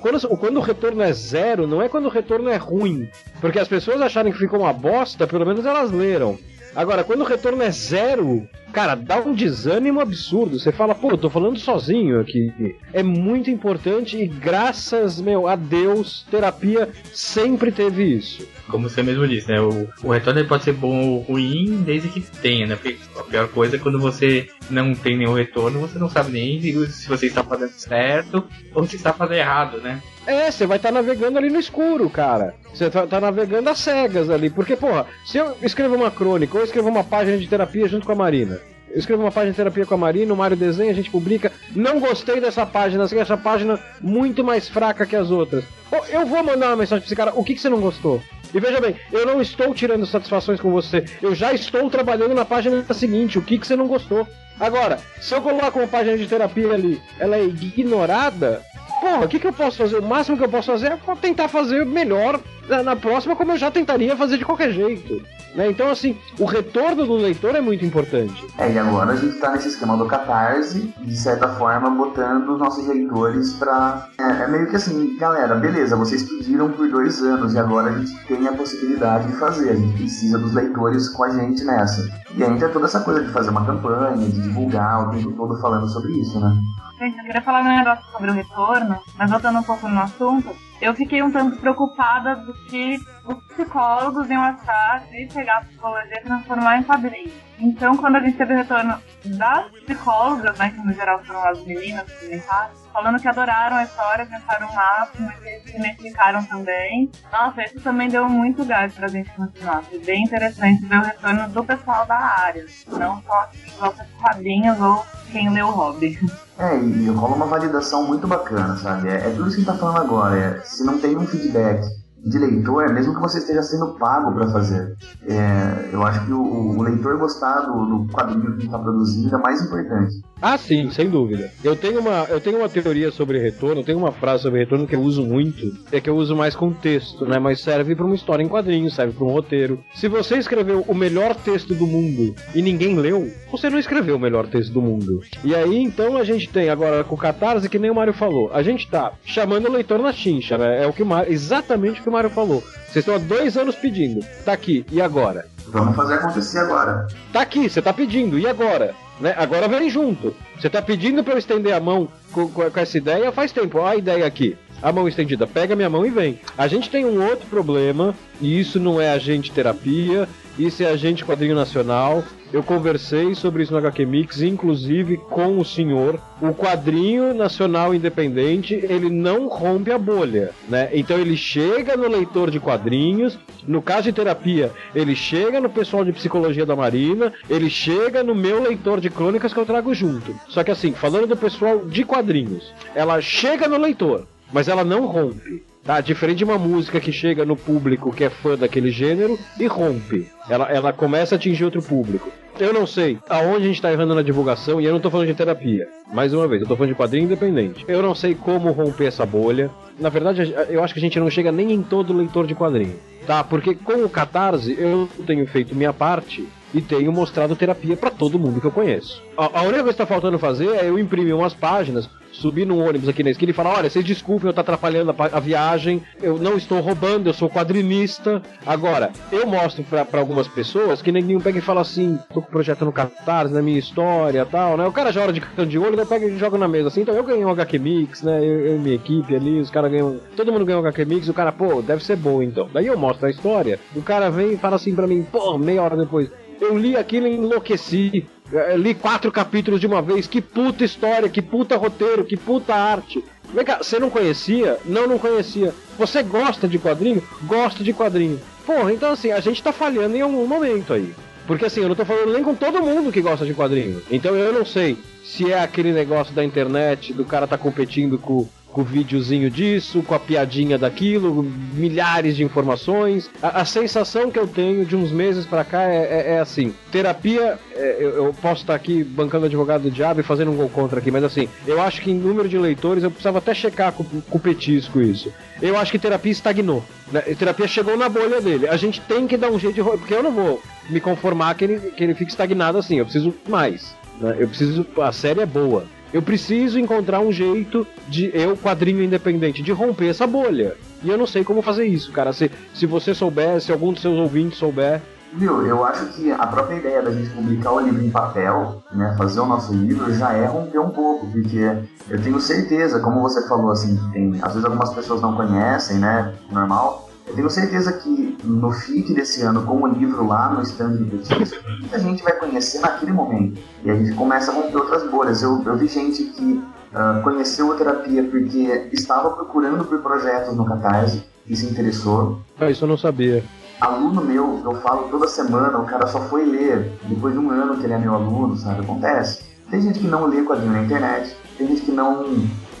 quando, 0.00 0.28
quando 0.36 0.56
o 0.58 0.62
retorno 0.62 1.02
é 1.02 1.12
zero, 1.12 1.66
não 1.66 1.80
é 1.80 1.88
quando 1.88 2.04
o 2.04 2.10
retorno 2.10 2.50
é 2.50 2.56
ruim. 2.56 3.08
Porque 3.40 3.58
as 3.58 3.66
pessoas 3.66 4.00
acharem 4.02 4.30
que 4.30 4.38
ficou 4.38 4.60
uma 4.60 4.74
bosta, 4.74 5.26
pelo 5.26 5.46
menos 5.46 5.64
elas 5.64 5.90
leram. 5.90 6.38
Agora, 6.74 7.02
quando 7.02 7.22
o 7.22 7.24
retorno 7.24 7.62
é 7.62 7.70
zero, 7.70 8.48
cara, 8.72 8.94
dá 8.94 9.20
um 9.20 9.34
desânimo 9.34 10.00
absurdo. 10.00 10.58
Você 10.58 10.70
fala, 10.70 10.94
pô, 10.94 11.10
eu 11.10 11.18
tô 11.18 11.28
falando 11.28 11.58
sozinho 11.58 12.20
aqui. 12.20 12.76
É 12.92 13.02
muito 13.02 13.50
importante 13.50 14.16
e 14.16 14.26
graças, 14.26 15.20
meu, 15.20 15.48
a 15.48 15.56
Deus, 15.56 16.24
terapia 16.30 16.88
sempre 17.12 17.72
teve 17.72 18.04
isso. 18.04 18.46
Como 18.70 18.88
você 18.88 19.02
mesmo 19.02 19.26
disse, 19.26 19.48
né? 19.48 19.60
O, 19.60 19.88
o 20.02 20.10
retorno 20.10 20.44
pode 20.46 20.64
ser 20.64 20.72
bom 20.72 21.10
ou 21.10 21.20
ruim 21.20 21.82
desde 21.84 22.08
que 22.08 22.20
tenha, 22.20 22.66
né? 22.66 22.76
Porque 22.76 22.96
a 23.18 23.22
pior 23.22 23.48
coisa 23.48 23.76
é 23.76 23.78
quando 23.78 23.98
você 23.98 24.48
não 24.70 24.94
tem 24.94 25.16
nenhum 25.16 25.34
retorno, 25.34 25.80
você 25.80 25.98
não 25.98 26.08
sabe 26.08 26.32
nem 26.32 26.60
se 26.60 27.08
você 27.08 27.26
está 27.26 27.42
fazendo 27.42 27.72
certo 27.72 28.46
ou 28.74 28.86
se 28.86 28.96
está 28.96 29.12
fazendo 29.12 29.38
errado, 29.38 29.78
né? 29.78 30.00
É, 30.26 30.50
você 30.50 30.66
vai 30.66 30.76
estar 30.76 30.90
tá 30.90 30.94
navegando 30.94 31.38
ali 31.38 31.50
no 31.50 31.58
escuro, 31.58 32.08
cara. 32.08 32.54
Você 32.72 32.88
tá, 32.90 33.06
tá, 33.06 33.20
navegando 33.20 33.68
às 33.68 33.78
cegas 33.78 34.30
ali. 34.30 34.50
Porque, 34.50 34.76
porra, 34.76 35.06
se 35.24 35.38
eu 35.38 35.56
escrevo 35.62 35.94
uma 35.94 36.10
crônica 36.10 36.56
ou 36.56 36.64
escrevo 36.64 36.88
uma 36.88 37.02
página 37.02 37.38
de 37.38 37.48
terapia 37.48 37.88
junto 37.88 38.06
com 38.06 38.12
a 38.12 38.16
Marina, 38.16 38.60
Eu 38.90 38.98
escrevo 38.98 39.22
uma 39.22 39.30
página 39.30 39.52
de 39.52 39.56
terapia 39.56 39.86
com 39.86 39.94
a 39.94 39.98
Marina, 39.98 40.34
o 40.34 40.36
Mário 40.36 40.56
desenha, 40.56 40.90
a 40.90 40.94
gente 40.94 41.10
publica. 41.10 41.52
Não 41.74 42.00
gostei 42.00 42.40
dessa 42.40 42.66
página, 42.66 43.04
assim, 43.04 43.18
essa 43.18 43.36
página 43.36 43.78
muito 44.00 44.42
mais 44.42 44.68
fraca 44.68 45.06
que 45.06 45.14
as 45.14 45.30
outras. 45.30 45.64
Pô, 45.88 46.04
eu 46.06 46.26
vou 46.26 46.42
mandar 46.42 46.68
uma 46.68 46.76
mensagem 46.76 47.00
pra 47.00 47.06
esse 47.06 47.16
cara, 47.16 47.32
o 47.34 47.44
que, 47.44 47.54
que 47.54 47.60
você 47.60 47.68
não 47.68 47.80
gostou? 47.80 48.20
E 48.52 48.58
veja 48.58 48.80
bem, 48.80 48.96
eu 49.12 49.24
não 49.24 49.40
estou 49.40 49.72
tirando 49.72 50.04
satisfações 50.06 50.60
com 50.60 50.72
você, 50.72 51.04
eu 51.22 51.36
já 51.36 51.52
estou 51.52 51.88
trabalhando 51.88 52.34
na 52.34 52.44
página 52.44 52.84
seguinte, 52.92 53.38
o 53.38 53.42
que, 53.42 53.58
que 53.58 53.66
você 53.66 53.76
não 53.76 53.86
gostou? 53.86 54.26
Agora, 54.58 54.98
se 55.20 55.34
eu 55.34 55.40
coloco 55.40 55.78
uma 55.78 55.88
página 55.88 56.18
de 56.18 56.26
terapia 56.26 56.72
ali, 56.72 57.00
ela 57.18 57.36
é 57.36 57.44
ignorada, 57.44 58.60
porra, 59.00 59.24
o 59.24 59.28
que, 59.28 59.38
que 59.38 59.46
eu 59.46 59.52
posso 59.52 59.78
fazer? 59.78 59.98
O 59.98 60.02
máximo 60.02 60.36
que 60.36 60.44
eu 60.44 60.48
posso 60.48 60.70
fazer 60.70 60.92
é 60.92 60.98
tentar 61.20 61.48
fazer 61.48 61.84
melhor 61.86 62.38
na 62.84 62.94
próxima, 62.94 63.34
como 63.34 63.52
eu 63.52 63.56
já 63.56 63.70
tentaria 63.70 64.16
fazer 64.16 64.38
de 64.38 64.44
qualquer 64.44 64.70
jeito. 64.70 65.20
Né? 65.54 65.68
Então, 65.68 65.90
assim, 65.90 66.16
o 66.38 66.44
retorno 66.44 67.04
do 67.04 67.14
leitor 67.14 67.56
é 67.56 67.60
muito 67.60 67.84
importante. 67.84 68.46
É, 68.56 68.70
e 68.70 68.78
agora 68.78 69.12
a 69.12 69.16
gente 69.16 69.34
está 69.34 69.50
nesse 69.50 69.68
esquema 69.68 69.96
do 69.96 70.06
Catarse, 70.06 70.94
de 71.00 71.16
certa 71.16 71.48
forma, 71.48 71.90
botando 71.90 72.50
os 72.50 72.58
nossos 72.58 72.86
leitores 72.86 73.54
para 73.54 74.08
é, 74.18 74.22
é, 74.22 74.46
meio 74.46 74.68
que 74.68 74.76
assim, 74.76 75.16
galera, 75.16 75.56
beleza, 75.56 75.96
vocês 75.96 76.22
pediram 76.22 76.70
por 76.70 76.88
dois 76.88 77.20
anos 77.22 77.54
e 77.54 77.58
agora 77.58 77.90
a 77.90 77.98
gente 77.98 78.16
tem 78.26 78.46
a 78.46 78.52
possibilidade 78.52 79.26
de 79.26 79.36
fazer, 79.38 79.70
a 79.70 79.74
gente 79.74 79.96
precisa 79.96 80.38
dos 80.38 80.54
leitores 80.54 81.08
com 81.08 81.24
a 81.24 81.30
gente 81.30 81.64
nessa. 81.64 82.08
E 82.36 82.42
entra 82.44 82.68
toda 82.68 82.86
essa 82.86 83.00
coisa 83.00 83.24
de 83.24 83.32
fazer 83.32 83.50
uma 83.50 83.66
campanha, 83.66 84.16
de 84.16 84.40
divulgar 84.40 85.08
o 85.08 85.10
tempo 85.10 85.32
todo 85.32 85.60
falando 85.60 85.88
sobre 85.88 86.12
isso, 86.12 86.38
né? 86.38 86.56
Gente, 87.00 87.16
eu 87.16 87.24
queria 87.24 87.40
falar 87.40 87.62
um 87.62 87.78
negócio 87.78 88.04
sobre 88.12 88.30
o 88.30 88.34
retorno, 88.34 89.02
mas 89.16 89.30
voltando 89.30 89.58
um 89.58 89.62
pouco 89.62 89.88
no 89.88 90.02
assunto, 90.02 90.54
eu 90.82 90.94
fiquei 90.94 91.22
um 91.22 91.32
tanto 91.32 91.56
preocupada 91.56 92.36
do 92.36 92.52
que 92.66 92.98
os 93.24 93.42
psicólogos 93.44 94.28
iam 94.28 94.42
achar 94.42 95.00
de 95.06 95.26
pegar 95.32 95.56
a 95.56 95.64
psicologia 95.64 96.20
e 96.20 96.24
transformar 96.24 96.76
em 96.76 96.82
quadrinhos. 96.82 97.32
Então, 97.58 97.96
quando 97.96 98.16
a 98.16 98.20
gente 98.20 98.36
teve 98.36 98.52
o 98.52 98.56
retorno 98.58 99.00
das 99.24 99.70
psicólogas, 99.86 100.58
né, 100.58 100.72
que 100.72 100.86
no 100.86 100.92
geral 100.92 101.24
foram 101.24 101.42
as 101.48 101.64
meninas 101.64 102.04
que 102.04 102.26
comentaram, 102.26 102.74
falando 102.92 103.20
que 103.20 103.28
adoraram 103.28 103.76
a 103.76 103.84
história, 103.84 104.26
pensaram 104.26 104.68
o 104.68 104.74
máximo, 104.74 105.30
e 105.44 105.70
se 105.70 105.76
identificaram 105.76 106.44
também. 106.44 107.10
Nossa, 107.32 107.62
isso 107.62 107.80
também 107.80 108.08
deu 108.08 108.28
muito 108.28 108.64
gás 108.64 108.92
pra 108.94 109.08
gente 109.08 109.30
continuar. 109.30 109.82
Foi 109.82 109.98
bem 110.00 110.24
interessante 110.24 110.84
ver 110.86 110.98
o 110.98 111.02
retorno 111.02 111.48
do 111.48 111.64
pessoal 111.64 112.06
da 112.06 112.16
área, 112.16 112.64
não 112.88 113.22
só 113.22 113.48
quem 113.52 113.74
gosta 113.78 114.04
de 114.04 114.12
quadrinhos 114.12 114.80
ou 114.80 115.04
quem 115.30 115.50
lê 115.50 115.62
o 115.62 115.70
hobby. 115.70 116.18
É, 116.58 116.76
e 116.76 117.08
rola 117.08 117.36
uma 117.36 117.46
validação 117.46 118.06
muito 118.06 118.26
bacana, 118.26 118.76
sabe? 118.76 119.08
É, 119.08 119.16
é 119.16 119.30
tudo 119.30 119.48
isso 119.48 119.56
que 119.56 119.62
a 119.62 119.64
gente 119.64 119.66
tá 119.66 119.74
falando 119.74 119.98
agora. 119.98 120.38
É, 120.38 120.60
se 120.60 120.84
não 120.84 120.98
tem 120.98 121.16
um 121.16 121.26
feedback 121.26 121.80
de 122.24 122.38
leitor, 122.38 122.92
mesmo 122.92 123.14
que 123.14 123.20
você 123.20 123.38
esteja 123.38 123.62
sendo 123.62 123.94
pago 123.94 124.32
para 124.32 124.50
fazer. 124.50 124.94
É, 125.26 125.88
eu 125.92 126.02
acho 126.04 126.24
que 126.26 126.32
o, 126.32 126.42
o 126.42 126.82
leitor 126.82 127.18
gostar 127.18 127.60
do, 127.62 127.86
do 127.86 128.12
quadrinho 128.12 128.56
que 128.58 128.66
está 128.66 128.78
produzindo 128.78 129.34
é 129.34 129.38
mais 129.38 129.62
importante. 129.62 130.22
Ah, 130.42 130.56
sim, 130.56 130.90
sem 130.90 131.08
dúvida. 131.08 131.52
Eu 131.62 131.76
tenho 131.76 132.00
uma, 132.00 132.26
eu 132.28 132.40
tenho 132.40 132.58
uma 132.58 132.68
teoria 132.68 133.10
sobre 133.10 133.38
retorno, 133.38 133.84
tenho 133.84 133.98
uma 133.98 134.12
frase 134.12 134.44
sobre 134.44 134.60
retorno 134.60 134.86
que 134.86 134.96
eu 134.96 135.00
uso 135.00 135.22
muito, 135.22 135.76
é 135.92 136.00
que 136.00 136.08
eu 136.08 136.16
uso 136.16 136.34
mais 136.34 136.54
com 136.56 136.72
texto, 136.72 137.26
né? 137.26 137.38
Mas 137.38 137.60
serve 137.60 137.94
para 137.94 138.06
uma 138.06 138.14
história 138.14 138.42
em 138.42 138.48
quadrinhos, 138.48 138.94
serve 138.94 139.12
para 139.12 139.24
um 139.24 139.30
roteiro. 139.30 139.82
Se 139.94 140.08
você 140.08 140.38
escreveu 140.38 140.84
o 140.88 140.94
melhor 140.94 141.34
texto 141.34 141.74
do 141.74 141.86
mundo 141.86 142.34
e 142.54 142.62
ninguém 142.62 142.96
leu, 142.96 143.30
você 143.50 143.68
não 143.68 143.78
escreveu 143.78 144.16
o 144.16 144.20
melhor 144.20 144.46
texto 144.46 144.72
do 144.72 144.80
mundo. 144.80 145.20
E 145.44 145.54
aí, 145.54 145.76
então, 145.76 146.16
a 146.16 146.24
gente 146.24 146.48
tem 146.48 146.70
agora 146.70 147.04
com 147.04 147.14
o 147.14 147.18
Catarse, 147.18 147.68
que 147.68 147.78
nem 147.78 147.90
o 147.90 147.94
Mário 147.94 148.14
falou, 148.14 148.50
a 148.52 148.62
gente 148.62 148.88
tá 148.88 149.12
chamando 149.24 149.68
o 149.68 149.72
leitor 149.72 149.98
na 149.98 150.12
chincha, 150.12 150.56
né? 150.56 150.82
É 150.82 150.86
o 150.86 150.92
que 150.92 151.04
Mário, 151.04 151.32
exatamente 151.32 152.00
o 152.00 152.02
que 152.02 152.08
o 152.08 152.12
Mário 152.12 152.30
falou. 152.30 152.62
Vocês 152.86 152.96
estão 152.96 153.14
há 153.14 153.18
dois 153.18 153.56
anos 153.56 153.76
pedindo. 153.76 154.24
Tá 154.44 154.52
aqui, 154.52 154.84
e 154.90 155.00
agora? 155.00 155.46
Vamos 155.68 155.94
fazer 155.94 156.14
acontecer 156.14 156.58
agora. 156.58 157.06
Tá 157.32 157.42
aqui, 157.42 157.68
você 157.68 157.80
tá 157.80 157.92
pedindo, 157.92 158.38
e 158.38 158.46
agora? 158.46 158.94
Né? 159.20 159.34
Agora 159.36 159.68
vem 159.68 159.90
junto. 159.90 160.34
Você 160.58 160.70
tá 160.70 160.80
pedindo 160.80 161.22
para 161.22 161.34
eu 161.34 161.38
estender 161.38 161.74
a 161.74 161.80
mão 161.80 162.08
com, 162.32 162.48
com, 162.48 162.70
com 162.70 162.80
essa 162.80 162.96
ideia 162.96 163.30
faz 163.30 163.52
tempo. 163.52 163.78
Olha 163.78 163.92
a 163.92 163.96
ideia 163.96 164.26
aqui 164.26 164.56
a 164.82 164.92
mão 164.92 165.06
estendida, 165.06 165.46
pega 165.46 165.76
minha 165.76 165.90
mão 165.90 166.06
e 166.06 166.10
vem. 166.10 166.38
A 166.56 166.66
gente 166.66 166.90
tem 166.90 167.04
um 167.04 167.22
outro 167.22 167.46
problema, 167.48 168.14
e 168.40 168.58
isso 168.58 168.80
não 168.80 169.00
é 169.00 169.10
agente 169.10 169.52
terapia, 169.52 170.28
isso 170.58 170.82
é 170.82 170.86
agente 170.86 171.24
quadrinho 171.24 171.54
nacional. 171.54 172.24
Eu 172.52 172.64
conversei 172.64 173.32
sobre 173.36 173.62
isso 173.62 173.72
no 173.72 173.78
HQ 173.78 174.04
Mix, 174.04 174.42
inclusive 174.42 175.16
com 175.16 175.58
o 175.58 175.64
senhor. 175.64 176.20
O 176.42 176.52
quadrinho 176.52 177.32
nacional 177.32 177.94
independente, 177.94 178.74
ele 178.74 179.08
não 179.08 179.46
rompe 179.46 179.92
a 179.92 179.98
bolha, 179.98 180.50
né? 180.68 180.90
Então 180.92 181.16
ele 181.16 181.36
chega 181.36 181.96
no 181.96 182.08
leitor 182.08 182.50
de 182.50 182.58
quadrinhos, 182.58 183.38
no 183.68 183.80
caso 183.80 184.04
de 184.04 184.12
terapia, 184.12 184.72
ele 184.92 185.14
chega 185.14 185.60
no 185.60 185.70
pessoal 185.70 186.04
de 186.04 186.12
psicologia 186.12 186.66
da 186.66 186.74
Marina, 186.74 187.32
ele 187.48 187.70
chega 187.70 188.24
no 188.24 188.34
meu 188.34 188.60
leitor 188.60 189.00
de 189.00 189.10
crônicas 189.10 189.54
que 189.54 189.60
eu 189.60 189.66
trago 189.66 189.94
junto. 189.94 190.34
Só 190.48 190.64
que 190.64 190.72
assim, 190.72 190.92
falando 190.92 191.28
do 191.28 191.36
pessoal 191.36 191.84
de 191.84 192.04
quadrinhos, 192.04 192.72
ela 192.96 193.20
chega 193.20 193.68
no 193.68 193.78
leitor, 193.78 194.26
mas 194.52 194.66
ela 194.66 194.82
não 194.82 195.06
rompe. 195.06 195.69
Tá? 195.84 196.00
Diferente 196.00 196.38
de 196.38 196.44
uma 196.44 196.58
música 196.58 197.00
que 197.00 197.12
chega 197.12 197.44
no 197.44 197.56
público 197.56 198.12
que 198.12 198.24
é 198.24 198.30
fã 198.30 198.56
daquele 198.56 198.90
gênero 198.90 199.38
e 199.58 199.66
rompe. 199.66 200.28
Ela, 200.48 200.70
ela 200.70 200.92
começa 200.92 201.34
a 201.34 201.36
atingir 201.36 201.64
outro 201.64 201.82
público. 201.82 202.30
Eu 202.58 202.74
não 202.74 202.86
sei 202.86 203.18
aonde 203.28 203.62
a 203.62 203.66
gente 203.66 203.76
está 203.76 203.90
errando 203.90 204.14
na 204.14 204.20
divulgação, 204.20 204.80
e 204.80 204.84
eu 204.84 204.90
não 204.90 204.98
estou 204.98 205.10
falando 205.10 205.28
de 205.28 205.34
terapia. 205.34 205.88
Mais 206.12 206.34
uma 206.34 206.46
vez, 206.46 206.60
eu 206.60 206.64
estou 206.64 206.76
falando 206.76 206.92
de 206.92 206.98
quadrinho 206.98 207.24
independente. 207.24 207.84
Eu 207.88 208.02
não 208.02 208.14
sei 208.14 208.34
como 208.34 208.70
romper 208.70 209.06
essa 209.06 209.24
bolha. 209.24 209.70
Na 209.98 210.10
verdade, 210.10 210.54
eu 210.68 210.84
acho 210.84 210.92
que 210.92 211.00
a 211.00 211.02
gente 211.02 211.18
não 211.18 211.30
chega 211.30 211.50
nem 211.50 211.72
em 211.72 211.82
todo 211.82 212.12
leitor 212.12 212.46
de 212.46 212.54
quadrinho. 212.54 212.96
Tá? 213.26 213.42
Porque 213.42 213.74
com 213.74 214.04
o 214.04 214.10
Catarse, 214.10 214.76
eu 214.78 215.08
tenho 215.26 215.46
feito 215.46 215.74
minha 215.74 215.92
parte 215.92 216.46
e 216.74 216.80
tenho 216.80 217.12
mostrado 217.12 217.56
terapia 217.56 217.96
para 217.96 218.10
todo 218.10 218.38
mundo 218.38 218.60
que 218.60 218.66
eu 218.66 218.72
conheço. 218.72 219.22
A, 219.36 219.60
a 219.60 219.62
única 219.62 219.82
coisa 219.82 219.84
que 219.84 219.90
está 219.90 220.06
faltando 220.06 220.38
fazer 220.38 220.68
é 220.76 220.88
eu 220.88 220.98
imprimir 220.98 221.34
umas 221.34 221.54
páginas 221.54 222.08
subir 222.32 222.66
num 222.66 222.82
ônibus 222.82 223.08
aqui 223.08 223.22
na 223.22 223.30
esquina 223.30 223.50
e 223.50 223.54
falar: 223.54 223.78
olha, 223.78 223.90
vocês 223.90 224.04
desculpem, 224.04 224.48
eu 224.48 224.54
tô 224.54 224.60
atrapalhando 224.60 225.14
a, 225.16 225.24
a, 225.36 225.40
viagem, 225.40 226.02
eu 226.22 226.38
não 226.38 226.56
estou 226.56 226.80
roubando, 226.80 227.28
eu 227.28 227.34
sou 227.34 227.50
quadrinista. 227.50 228.42
Agora, 228.64 229.10
eu 229.30 229.46
mostro 229.46 229.84
para 229.84 230.20
algumas 230.20 230.48
pessoas 230.48 231.02
que 231.02 231.12
nenhum 231.12 231.40
pega 231.40 231.58
e 231.58 231.62
fala 231.62 231.80
assim: 231.80 232.18
tô 232.32 232.40
com 232.40 232.48
o 232.48 232.52
projeto 232.52 232.84
no 232.84 232.92
Catarse, 232.92 233.52
na 233.52 233.62
minha 233.62 233.78
história 233.78 234.44
tal, 234.46 234.76
né? 234.76 234.86
O 234.86 234.92
cara 234.92 235.12
já 235.12 235.22
hora 235.22 235.32
de 235.32 235.40
cartão 235.40 235.66
de 235.66 235.78
olho, 235.78 235.96
né? 235.96 236.04
Pega 236.04 236.26
e 236.26 236.38
joga 236.38 236.58
na 236.58 236.68
mesa 236.68 236.88
assim. 236.88 237.02
Então 237.02 237.14
eu 237.14 237.24
ganhei 237.24 237.44
um 237.44 237.50
HQ 237.50 237.78
Mix, 237.78 238.22
né? 238.22 238.38
Eu, 238.38 238.66
eu 238.66 238.76
e 238.76 238.78
minha 238.78 238.94
equipe 238.94 239.34
ali, 239.34 239.60
os 239.60 239.70
caras 239.70 239.90
ganham. 239.90 240.20
Todo 240.36 240.52
mundo 240.52 240.64
ganhou 240.64 240.82
um 240.82 240.86
HQ 240.86 241.04
Mix, 241.04 241.28
o 241.28 241.34
cara, 241.34 241.52
pô, 241.52 241.82
deve 241.82 242.04
ser 242.04 242.16
bom 242.16 242.42
então. 242.42 242.68
Daí 242.72 242.86
eu 242.86 242.98
mostro 242.98 243.26
a 243.26 243.30
história, 243.30 243.78
o 243.94 244.02
cara 244.02 244.30
vem 244.30 244.52
e 244.52 244.56
fala 244.56 244.76
assim 244.76 244.94
pra 244.94 245.06
mim: 245.06 245.22
pô, 245.22 245.58
meia 245.58 245.82
hora 245.82 245.96
depois. 245.96 246.30
Eu 246.60 246.76
li 246.76 246.96
aquilo 246.96 247.26
e 247.26 247.34
enlouqueci. 247.34 248.26
Eu 248.52 248.76
li 248.76 248.94
quatro 248.94 249.32
capítulos 249.32 249.80
de 249.80 249.86
uma 249.86 250.02
vez. 250.02 250.26
Que 250.26 250.40
puta 250.40 250.84
história, 250.84 251.28
que 251.28 251.40
puta 251.40 251.76
roteiro, 251.76 252.24
que 252.24 252.36
puta 252.36 252.74
arte. 252.74 253.24
Vem 253.54 253.64
cá, 253.64 253.78
você 253.78 253.98
não 253.98 254.10
conhecia? 254.10 254.78
Não, 254.84 255.06
não 255.06 255.18
conhecia. 255.18 255.74
Você 255.98 256.22
gosta 256.22 256.68
de 256.68 256.78
quadrinho? 256.78 257.22
Gosto 257.44 257.82
de 257.82 257.92
quadrinho. 257.92 258.40
Porra, 258.66 258.92
então 258.92 259.12
assim, 259.12 259.32
a 259.32 259.40
gente 259.40 259.62
tá 259.62 259.72
falhando 259.72 260.16
em 260.16 260.20
algum 260.20 260.46
momento 260.46 260.92
aí. 260.92 261.12
Porque 261.46 261.64
assim, 261.64 261.80
eu 261.80 261.88
não 261.88 261.96
tô 261.96 262.04
falando 262.04 262.32
nem 262.32 262.44
com 262.44 262.54
todo 262.54 262.82
mundo 262.82 263.10
que 263.10 263.20
gosta 263.20 263.44
de 263.44 263.54
quadrinho. 263.54 264.02
Então 264.10 264.36
eu 264.36 264.52
não 264.52 264.64
sei 264.64 264.96
se 265.24 265.50
é 265.50 265.60
aquele 265.60 265.92
negócio 265.92 266.34
da 266.34 266.44
internet, 266.44 267.12
do 267.12 267.24
cara 267.24 267.46
tá 267.46 267.58
competindo 267.58 268.18
com 268.18 268.48
com 268.72 268.82
o 268.82 268.84
videozinho 268.84 269.50
disso, 269.50 270.02
com 270.02 270.14
a 270.14 270.18
piadinha 270.18 270.78
daquilo, 270.78 271.42
milhares 271.74 272.36
de 272.36 272.44
informações. 272.44 273.30
A, 273.42 273.60
a 273.60 273.64
sensação 273.64 274.30
que 274.30 274.38
eu 274.38 274.46
tenho 274.46 274.84
de 274.84 274.96
uns 274.96 275.10
meses 275.10 275.46
para 275.46 275.64
cá 275.64 275.82
é, 275.82 275.96
é, 275.96 276.34
é, 276.34 276.38
assim: 276.40 276.74
terapia, 276.90 277.58
é, 277.74 277.96
eu, 277.98 278.26
eu, 278.26 278.34
posso 278.40 278.62
estar 278.62 278.74
aqui 278.74 279.02
bancando 279.02 279.46
advogado 279.46 279.82
do 279.82 279.90
diabo 279.90 280.20
e 280.20 280.22
fazendo 280.22 280.50
um 280.50 280.56
gol 280.56 280.68
contra 280.68 280.98
aqui, 281.00 281.10
mas 281.10 281.24
assim, 281.24 281.48
eu 281.66 281.80
acho 281.80 282.00
que 282.00 282.10
em 282.10 282.14
número 282.14 282.48
de 282.48 282.58
leitores 282.58 283.02
eu 283.02 283.10
precisava 283.10 283.38
até 283.38 283.54
checar 283.54 283.92
com, 283.92 284.04
com 284.04 284.38
o 284.38 284.40
petisco 284.40 285.00
isso. 285.00 285.32
Eu 285.60 285.76
acho 285.76 285.92
que 285.92 285.98
terapia 285.98 286.32
estagnou. 286.32 286.82
Né? 287.12 287.20
Terapia 287.20 287.68
chegou 287.68 287.96
na 287.96 288.08
bolha 288.08 288.40
dele. 288.40 288.68
A 288.68 288.76
gente 288.76 289.00
tem 289.02 289.26
que 289.26 289.36
dar 289.36 289.50
um 289.50 289.58
jeito 289.58 289.74
de. 289.74 289.82
Porque 289.82 290.14
eu 290.14 290.22
não 290.22 290.32
vou 290.32 290.62
me 290.88 291.00
conformar 291.00 291.54
que 291.54 291.64
ele, 291.64 291.78
que 291.90 292.02
ele 292.02 292.14
fique 292.14 292.30
estagnado 292.30 292.78
assim. 292.78 292.96
Eu 292.96 293.04
preciso 293.04 293.34
mais. 293.48 293.94
Né? 294.20 294.36
Eu 294.38 294.48
preciso. 294.48 294.86
A 295.00 295.12
série 295.12 295.40
é 295.40 295.46
boa. 295.46 295.84
Eu 296.12 296.22
preciso 296.22 296.78
encontrar 296.78 297.20
um 297.20 297.30
jeito 297.30 297.86
de 298.08 298.30
eu, 298.34 298.56
quadrinho 298.56 299.02
independente, 299.02 299.62
de 299.62 299.72
romper 299.72 300.08
essa 300.08 300.26
bolha. 300.26 300.76
E 301.02 301.08
eu 301.08 301.16
não 301.16 301.26
sei 301.26 301.44
como 301.44 301.62
fazer 301.62 301.86
isso, 301.86 302.10
cara. 302.12 302.32
Se, 302.32 302.50
se 302.74 302.84
você 302.84 303.14
souber, 303.14 303.60
se 303.60 303.70
algum 303.70 303.92
dos 303.92 304.02
seus 304.02 304.18
ouvintes 304.18 304.58
souber. 304.58 305.00
Viu, 305.32 305.64
eu 305.64 305.84
acho 305.84 306.06
que 306.06 306.32
a 306.32 306.46
própria 306.46 306.76
ideia 306.76 307.02
da 307.02 307.12
gente 307.12 307.30
publicar 307.30 307.72
o 307.72 307.80
livro 307.80 308.04
em 308.04 308.10
papel, 308.10 308.82
né, 308.92 309.14
fazer 309.16 309.38
o 309.38 309.46
nosso 309.46 309.72
livro, 309.72 310.12
já 310.12 310.32
é 310.32 310.44
romper 310.46 310.80
um 310.80 310.90
pouco, 310.90 311.28
porque 311.28 311.76
eu 312.08 312.20
tenho 312.20 312.40
certeza, 312.40 312.98
como 312.98 313.20
você 313.20 313.46
falou, 313.46 313.70
assim, 313.70 313.96
tem, 314.12 314.40
às 314.42 314.54
vezes 314.54 314.64
algumas 314.64 314.92
pessoas 314.92 315.20
não 315.22 315.36
conhecem, 315.36 315.98
né, 315.98 316.34
normal, 316.50 317.09
eu 317.30 317.36
tenho 317.36 317.50
certeza 317.50 317.92
que 317.92 318.36
no 318.42 318.72
FIC 318.72 319.14
desse 319.14 319.42
ano, 319.42 319.62
com 319.62 319.82
o 319.82 319.86
livro 319.86 320.26
lá 320.26 320.52
no 320.52 320.62
stand 320.62 320.96
do 320.96 321.04
Petisco, 321.04 321.58
muita 321.78 321.98
gente 322.00 322.22
vai 322.24 322.32
conhecer 322.32 322.80
naquele 322.80 323.12
momento. 323.12 323.60
E 323.84 323.90
a 323.90 323.94
gente 323.94 324.14
começa 324.16 324.50
a 324.50 324.54
romper 324.54 324.76
outras 324.76 325.08
bolhas. 325.08 325.40
Eu, 325.40 325.62
eu 325.64 325.76
vi 325.76 325.86
gente 325.86 326.24
que 326.24 326.60
uh, 326.92 327.22
conheceu 327.22 327.72
a 327.72 327.76
terapia 327.76 328.24
porque 328.24 328.88
estava 328.92 329.30
procurando 329.30 329.84
por 329.84 330.00
projetos 330.00 330.56
no 330.56 330.64
Catarse 330.64 331.22
e 331.46 331.54
se 331.54 331.66
interessou. 331.66 332.40
Ah, 332.58 332.68
isso 332.68 332.82
eu 332.82 332.88
não 332.88 332.98
sabia. 332.98 333.44
aluno 333.80 334.24
meu, 334.24 334.60
eu 334.64 334.74
falo 334.80 335.08
toda 335.08 335.28
semana, 335.28 335.78
o 335.78 335.84
cara 335.84 336.08
só 336.08 336.20
foi 336.22 336.44
ler 336.44 336.92
depois 337.04 337.32
de 337.32 337.38
um 337.38 337.48
ano 337.50 337.76
que 337.76 337.84
ele 337.84 337.92
é 337.92 337.98
meu 337.98 338.14
aluno, 338.14 338.56
sabe? 338.56 338.80
Acontece. 338.80 339.44
Tem 339.70 339.80
gente 339.80 340.00
que 340.00 340.08
não 340.08 340.26
lê 340.26 340.42
quadrinho 340.42 340.72
na 340.72 340.82
internet, 340.82 341.36
tem 341.56 341.68
gente 341.68 341.82
que 341.82 341.92
não, 341.92 342.24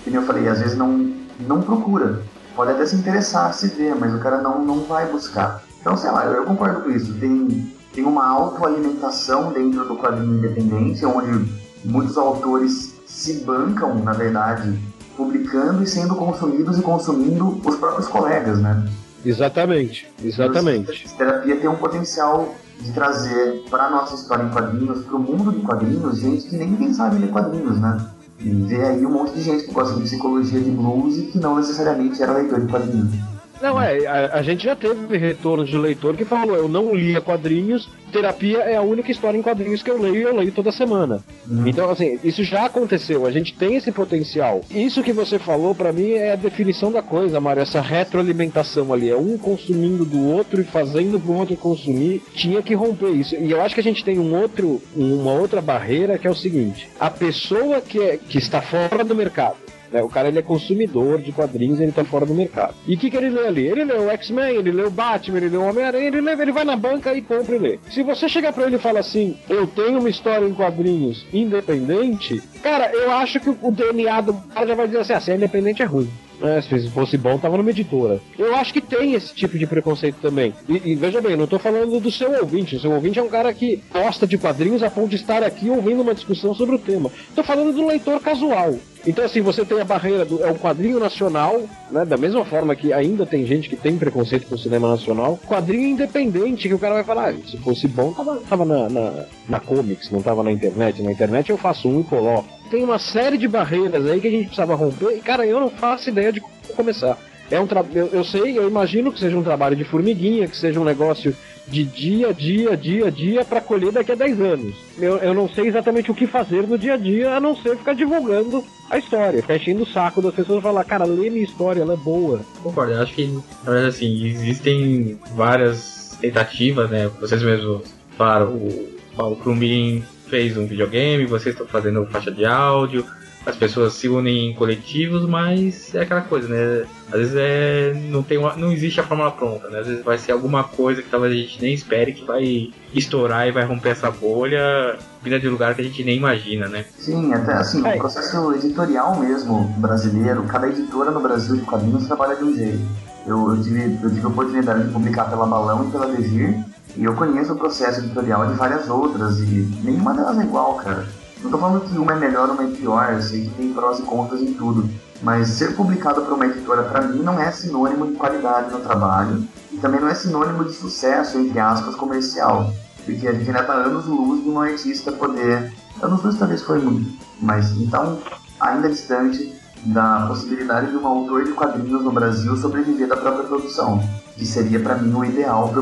como 0.04 0.16
eu 0.16 0.22
falei, 0.22 0.48
às 0.48 0.58
vezes 0.58 0.76
não, 0.76 1.14
não 1.38 1.62
procura. 1.62 2.20
Pode 2.54 2.72
até 2.72 2.86
se 2.86 2.96
interessar, 2.96 3.52
se 3.54 3.68
ver, 3.68 3.94
mas 3.94 4.14
o 4.14 4.18
cara 4.18 4.40
não, 4.40 4.64
não 4.64 4.84
vai 4.84 5.06
buscar. 5.06 5.62
Então, 5.80 5.96
sei 5.96 6.10
lá, 6.10 6.26
eu, 6.26 6.32
eu 6.32 6.44
concordo 6.44 6.82
com 6.82 6.90
isso. 6.90 7.14
Tem, 7.14 7.72
tem 7.92 8.04
uma 8.04 8.26
autoalimentação 8.26 9.52
dentro 9.52 9.86
do 9.86 9.96
quadrinho 9.96 10.38
independente, 10.38 11.04
onde 11.06 11.50
muitos 11.84 12.18
autores 12.18 12.94
se 13.06 13.44
bancam, 13.44 13.94
na 13.96 14.12
verdade, 14.12 14.78
publicando 15.16 15.82
e 15.82 15.86
sendo 15.86 16.14
consumidos 16.14 16.78
e 16.78 16.82
consumindo 16.82 17.60
os 17.64 17.76
próprios 17.76 18.08
colegas, 18.08 18.58
né? 18.60 18.88
Exatamente, 19.24 20.10
exatamente. 20.22 21.06
A 21.12 21.16
terapia 21.18 21.56
tem 21.56 21.68
um 21.68 21.76
potencial 21.76 22.54
de 22.80 22.92
trazer 22.92 23.64
para 23.68 23.84
a 23.84 23.90
nossa 23.90 24.14
história 24.14 24.44
em 24.44 24.50
quadrinhos, 24.50 25.04
para 25.04 25.16
o 25.16 25.18
mundo 25.18 25.52
de 25.52 25.60
quadrinhos, 25.60 26.18
gente 26.18 26.48
que 26.48 26.56
nem, 26.56 26.70
nem 26.70 26.94
sabe 26.94 27.18
ler 27.18 27.30
quadrinhos, 27.30 27.78
né? 27.78 27.98
E 28.42 28.48
ver 28.48 28.84
aí 28.84 29.04
um 29.04 29.10
monte 29.10 29.34
de 29.34 29.42
gente 29.42 29.64
que 29.64 29.72
gosta 29.72 29.96
de 29.96 30.02
psicologia 30.02 30.60
de 30.60 30.70
blues 30.70 31.18
e 31.18 31.22
que 31.26 31.38
não 31.38 31.56
necessariamente 31.56 32.22
era 32.22 32.32
leitor 32.32 32.60
de 32.60 32.66
quadrinhos. 32.68 33.29
Não, 33.60 33.80
é, 33.80 34.06
a, 34.06 34.38
a, 34.38 34.42
gente 34.42 34.64
já 34.64 34.74
teve 34.74 35.18
retornos 35.18 35.68
de 35.68 35.76
leitor 35.76 36.16
que 36.16 36.24
falou, 36.24 36.56
eu 36.56 36.68
não 36.68 36.94
lia 36.94 37.20
quadrinhos, 37.20 37.88
terapia 38.10 38.58
é 38.60 38.76
a 38.76 38.82
única 38.82 39.10
história 39.10 39.36
em 39.36 39.42
quadrinhos 39.42 39.82
que 39.82 39.90
eu 39.90 40.00
leio 40.00 40.16
e 40.16 40.22
eu 40.22 40.34
leio 40.34 40.52
toda 40.52 40.72
semana. 40.72 41.22
Uhum. 41.48 41.66
Então, 41.66 41.90
assim, 41.90 42.18
isso 42.24 42.42
já 42.42 42.64
aconteceu, 42.64 43.26
a 43.26 43.30
gente 43.30 43.54
tem 43.54 43.76
esse 43.76 43.92
potencial. 43.92 44.62
Isso 44.70 45.02
que 45.02 45.12
você 45.12 45.38
falou, 45.38 45.74
para 45.74 45.92
mim, 45.92 46.12
é 46.12 46.32
a 46.32 46.36
definição 46.36 46.90
da 46.90 47.02
coisa, 47.02 47.38
Mário, 47.38 47.62
essa 47.62 47.80
retroalimentação 47.80 48.92
ali, 48.92 49.10
é 49.10 49.16
um 49.16 49.36
consumindo 49.36 50.04
do 50.04 50.26
outro 50.26 50.60
e 50.60 50.64
fazendo 50.64 51.20
pro 51.20 51.34
outro 51.34 51.56
consumir, 51.56 52.22
tinha 52.34 52.62
que 52.62 52.74
romper 52.74 53.10
isso. 53.10 53.34
E 53.34 53.50
eu 53.50 53.60
acho 53.60 53.74
que 53.74 53.80
a 53.80 53.84
gente 53.84 54.04
tem 54.04 54.18
um 54.18 54.34
outro, 54.34 54.80
uma 54.96 55.32
outra 55.32 55.60
barreira 55.60 56.18
que 56.18 56.26
é 56.26 56.30
o 56.30 56.34
seguinte, 56.34 56.88
a 56.98 57.10
pessoa 57.10 57.80
que, 57.80 58.00
é, 58.00 58.16
que 58.16 58.38
está 58.38 58.62
fora 58.62 59.04
do 59.04 59.14
mercado, 59.14 59.56
né? 59.92 60.02
O 60.02 60.08
cara 60.08 60.28
ele 60.28 60.38
é 60.38 60.42
consumidor 60.42 61.20
de 61.20 61.32
quadrinhos, 61.32 61.80
ele 61.80 61.92
tá 61.92 62.04
fora 62.04 62.26
do 62.26 62.34
mercado. 62.34 62.74
E 62.86 62.94
o 62.94 62.98
que, 62.98 63.10
que 63.10 63.16
ele 63.16 63.30
lê 63.30 63.46
ali? 63.46 63.66
Ele 63.66 63.84
lê 63.84 63.94
o 63.94 64.10
X-Men, 64.10 64.56
ele 64.56 64.72
lê 64.72 64.82
o 64.82 64.90
Batman, 64.90 65.38
ele 65.38 65.48
lê 65.48 65.56
o 65.56 65.68
Homem-Aranha, 65.68 66.06
ele, 66.06 66.20
lê, 66.20 66.32
ele 66.32 66.52
vai 66.52 66.64
na 66.64 66.76
banca 66.76 67.14
e 67.14 67.22
compra 67.22 67.56
e 67.56 67.58
lê. 67.58 67.78
Se 67.90 68.02
você 68.02 68.28
chegar 68.28 68.52
pra 68.52 68.66
ele 68.66 68.76
e 68.76 68.78
falar 68.78 69.00
assim, 69.00 69.36
eu 69.48 69.66
tenho 69.66 69.98
uma 69.98 70.08
história 70.08 70.46
em 70.46 70.54
quadrinhos 70.54 71.26
independente, 71.32 72.40
cara, 72.62 72.90
eu 72.92 73.10
acho 73.12 73.40
que 73.40 73.50
o 73.50 73.70
DNA 73.70 74.20
do 74.20 74.34
cara 74.34 74.66
já 74.66 74.74
vai 74.74 74.86
dizer 74.86 75.00
assim, 75.00 75.12
ah, 75.12 75.20
se 75.20 75.30
é 75.32 75.36
independente 75.36 75.82
é 75.82 75.86
ruim. 75.86 76.10
É, 76.42 76.60
se 76.60 76.88
fosse 76.90 77.16
bom, 77.16 77.38
tava 77.38 77.56
numa 77.56 77.70
editora. 77.70 78.20
Eu 78.38 78.54
acho 78.56 78.72
que 78.72 78.80
tem 78.80 79.14
esse 79.14 79.34
tipo 79.34 79.58
de 79.58 79.66
preconceito 79.66 80.16
também. 80.20 80.54
E, 80.68 80.92
e, 80.92 80.94
veja 80.94 81.20
bem, 81.20 81.36
não 81.36 81.46
tô 81.46 81.58
falando 81.58 82.00
do 82.00 82.10
seu 82.10 82.32
ouvinte. 82.40 82.76
O 82.76 82.80
seu 82.80 82.90
ouvinte 82.92 83.18
é 83.18 83.22
um 83.22 83.28
cara 83.28 83.52
que 83.52 83.82
gosta 83.92 84.26
de 84.26 84.38
quadrinhos 84.38 84.82
a 84.82 84.90
ponto 84.90 85.08
de 85.08 85.16
estar 85.16 85.42
aqui 85.42 85.68
ouvindo 85.68 86.02
uma 86.02 86.14
discussão 86.14 86.54
sobre 86.54 86.76
o 86.76 86.78
tema. 86.78 87.10
Tô 87.34 87.42
falando 87.42 87.74
do 87.74 87.86
leitor 87.86 88.20
casual. 88.20 88.74
Então, 89.06 89.24
assim, 89.24 89.40
você 89.40 89.64
tem 89.64 89.80
a 89.80 89.84
barreira 89.84 90.24
do. 90.24 90.42
É 90.42 90.50
um 90.50 90.58
quadrinho 90.58 90.98
nacional, 90.98 91.62
né? 91.90 92.04
Da 92.04 92.16
mesma 92.16 92.44
forma 92.44 92.76
que 92.76 92.92
ainda 92.92 93.24
tem 93.24 93.46
gente 93.46 93.68
que 93.68 93.76
tem 93.76 93.96
preconceito 93.96 94.46
com 94.46 94.54
o 94.54 94.58
cinema 94.58 94.90
nacional. 94.90 95.38
Quadrinho 95.46 95.88
independente, 95.88 96.68
que 96.68 96.74
o 96.74 96.78
cara 96.78 96.94
vai 96.94 97.04
falar, 97.04 97.30
ah, 97.30 97.34
se 97.46 97.56
fosse 97.58 97.88
bom, 97.88 98.12
tava, 98.12 98.36
tava 98.48 98.64
na, 98.64 98.88
na, 98.90 99.24
na 99.48 99.60
comics, 99.60 100.10
não 100.10 100.20
tava 100.20 100.42
na 100.42 100.52
internet. 100.52 101.02
Na 101.02 101.12
internet 101.12 101.48
eu 101.50 101.56
faço 101.56 101.88
um 101.88 102.00
e 102.00 102.04
coloco. 102.04 102.59
Tem 102.70 102.84
uma 102.84 102.98
série 102.98 103.36
de 103.36 103.48
barreiras 103.48 104.06
aí 104.06 104.20
que 104.20 104.28
a 104.28 104.30
gente 104.30 104.46
precisava 104.46 104.74
romper, 104.74 105.16
e, 105.16 105.20
cara, 105.20 105.44
eu 105.44 105.58
não 105.58 105.68
faço 105.68 106.08
ideia 106.08 106.32
de 106.32 106.40
começar. 106.76 107.18
É 107.50 107.58
um 107.58 107.66
tra... 107.66 107.84
eu, 107.92 108.06
eu 108.12 108.24
sei, 108.24 108.56
eu 108.56 108.68
imagino 108.68 109.12
que 109.12 109.18
seja 109.18 109.36
um 109.36 109.42
trabalho 109.42 109.74
de 109.74 109.82
formiguinha, 109.82 110.46
que 110.46 110.56
seja 110.56 110.78
um 110.78 110.84
negócio 110.84 111.34
de 111.66 111.84
dia 111.84 112.28
a 112.28 112.32
dia, 112.32 112.76
dia 112.76 113.06
a 113.06 113.10
dia, 113.10 113.44
para 113.44 113.60
colher 113.60 113.92
daqui 113.92 114.12
a 114.12 114.14
10 114.14 114.40
anos. 114.40 114.74
Eu, 114.98 115.16
eu 115.18 115.34
não 115.34 115.48
sei 115.48 115.66
exatamente 115.66 116.10
o 116.10 116.14
que 116.14 116.28
fazer 116.28 116.66
no 116.66 116.78
dia 116.78 116.94
a 116.94 116.96
dia, 116.96 117.34
a 117.34 117.40
não 117.40 117.56
ser 117.56 117.76
ficar 117.76 117.94
divulgando 117.94 118.64
a 118.88 118.98
história, 118.98 119.42
ficar 119.42 119.56
enchendo 119.56 119.82
o 119.82 119.86
saco 119.86 120.22
das 120.22 120.34
pessoas 120.34 120.60
e 120.60 120.62
falar, 120.62 120.84
cara, 120.84 121.04
lê 121.04 121.28
minha 121.28 121.44
história, 121.44 121.82
ela 121.82 121.94
é 121.94 121.96
boa. 121.96 122.40
Concordo, 122.62 122.92
eu 122.92 123.02
acho 123.02 123.14
que, 123.14 123.26
na 123.64 123.72
verdade, 123.72 123.88
assim, 123.88 124.26
existem 124.26 125.18
várias 125.34 126.16
tentativas, 126.20 126.88
né? 126.88 127.10
Vocês 127.20 127.42
mesmos 127.42 127.82
falaram, 128.16 128.52
o 128.52 128.88
Paulo 129.16 129.36
Crumbin 129.36 130.04
fez 130.30 130.56
um 130.56 130.66
videogame, 130.66 131.26
vocês 131.26 131.54
estão 131.54 131.66
fazendo 131.66 132.06
faixa 132.06 132.30
de 132.30 132.46
áudio, 132.46 133.04
as 133.44 133.56
pessoas 133.56 133.94
se 133.94 134.08
unem 134.08 134.50
em 134.50 134.54
coletivos, 134.54 135.26
mas 135.26 135.94
é 135.94 136.02
aquela 136.02 136.20
coisa, 136.20 136.48
né? 136.48 136.86
Às 137.08 137.18
vezes 137.18 137.34
é, 137.36 137.92
não, 138.10 138.22
tem 138.22 138.38
uma, 138.38 138.54
não 138.54 138.70
existe 138.70 139.00
a 139.00 139.02
fórmula 139.02 139.30
pronta, 139.32 139.68
né? 139.68 139.80
Às 139.80 139.86
vezes 139.86 140.04
vai 140.04 140.18
ser 140.18 140.32
alguma 140.32 140.62
coisa 140.62 141.02
que 141.02 141.08
talvez 141.08 141.32
a 141.32 141.36
gente 141.36 141.60
nem 141.60 141.74
espere 141.74 142.12
que 142.12 142.24
vai 142.24 142.70
estourar 142.94 143.48
e 143.48 143.52
vai 143.52 143.64
romper 143.64 143.90
essa 143.90 144.10
bolha 144.10 144.98
vinda 145.22 145.40
de 145.40 145.48
lugar 145.48 145.74
que 145.74 145.80
a 145.80 145.84
gente 145.84 146.04
nem 146.04 146.18
imagina, 146.18 146.68
né? 146.68 146.84
Sim, 146.98 147.32
até 147.32 147.54
assim, 147.54 147.86
é. 147.86 147.96
o 147.96 147.98
processo 147.98 148.54
editorial 148.54 149.18
mesmo 149.18 149.64
brasileiro, 149.78 150.44
cada 150.44 150.68
editora 150.68 151.10
no 151.10 151.20
Brasil 151.20 151.56
de 151.56 151.62
quadrinhos 151.62 152.06
trabalha 152.06 152.36
de 152.36 152.44
um 152.44 152.54
jeito. 152.54 152.80
Eu, 153.26 153.54
eu, 153.54 153.62
tive, 153.62 153.98
eu 154.02 154.10
tive 154.10 154.24
a 154.24 154.28
oportunidade 154.28 154.84
de 154.84 154.92
publicar 154.92 155.24
pela 155.24 155.46
Balão 155.46 155.88
e 155.88 155.90
pela 155.90 156.06
Degir, 156.06 156.64
e 156.96 157.04
eu 157.04 157.14
conheço 157.14 157.52
o 157.52 157.56
processo 157.56 158.00
editorial 158.00 158.46
de 158.46 158.54
várias 158.54 158.88
outras, 158.88 159.38
e 159.40 159.68
nenhuma 159.82 160.14
delas 160.14 160.38
é 160.38 160.42
igual, 160.42 160.74
cara. 160.76 161.06
Não 161.42 161.50
tô 161.50 161.58
falando 161.58 161.80
que 161.80 161.96
uma 161.96 162.12
é 162.12 162.16
melhor, 162.16 162.50
uma 162.50 162.64
é 162.64 162.66
pior, 162.66 163.12
eu 163.14 163.22
sei 163.22 163.44
que 163.44 163.50
tem 163.54 163.72
prós 163.72 163.98
e 163.98 164.02
contras 164.02 164.40
em 164.40 164.52
tudo. 164.54 164.88
Mas 165.22 165.48
ser 165.48 165.74
publicado 165.74 166.22
por 166.22 166.34
uma 166.34 166.46
editora, 166.46 166.82
para 166.84 167.02
mim, 167.02 167.22
não 167.22 167.40
é 167.40 167.50
sinônimo 167.50 168.06
de 168.06 168.14
qualidade 168.14 168.70
no 168.70 168.80
trabalho 168.80 169.46
e 169.72 169.76
também 169.78 170.00
não 170.00 170.08
é 170.08 170.14
sinônimo 170.14 170.64
de 170.64 170.72
sucesso, 170.72 171.38
entre 171.38 171.58
aspas, 171.58 171.94
comercial. 171.94 172.72
Porque 173.04 173.26
a 173.26 173.32
gente 173.32 173.48
ainda 173.48 173.62
tá 173.62 173.72
anos 173.72 174.06
luz 174.06 174.42
de 174.42 174.48
um 174.48 174.60
artista 174.60 175.12
poder. 175.12 175.72
Anos 176.02 176.22
luz 176.22 176.38
talvez 176.38 176.62
foi 176.62 176.78
muito, 176.78 177.10
mas 177.40 177.70
então, 177.72 178.18
ainda 178.58 178.88
distante 178.88 179.54
da 179.84 180.26
possibilidade 180.26 180.90
de 180.90 180.96
um 180.96 181.06
autor 181.06 181.44
de 181.44 181.52
quadrinhos 181.52 182.02
no 182.02 182.12
Brasil 182.12 182.56
sobreviver 182.56 183.08
da 183.08 183.16
própria 183.16 183.44
produção, 183.44 184.02
que 184.36 184.44
seria 184.44 184.80
para 184.80 184.96
mim 184.96 185.14
o 185.14 185.24
ideal, 185.24 185.68
que 185.68 185.78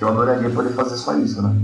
eu 0.00 0.08
adoraria 0.08 0.50
poder 0.50 0.70
fazer 0.70 0.96
só 0.96 1.16
isso, 1.16 1.42
né? 1.42 1.54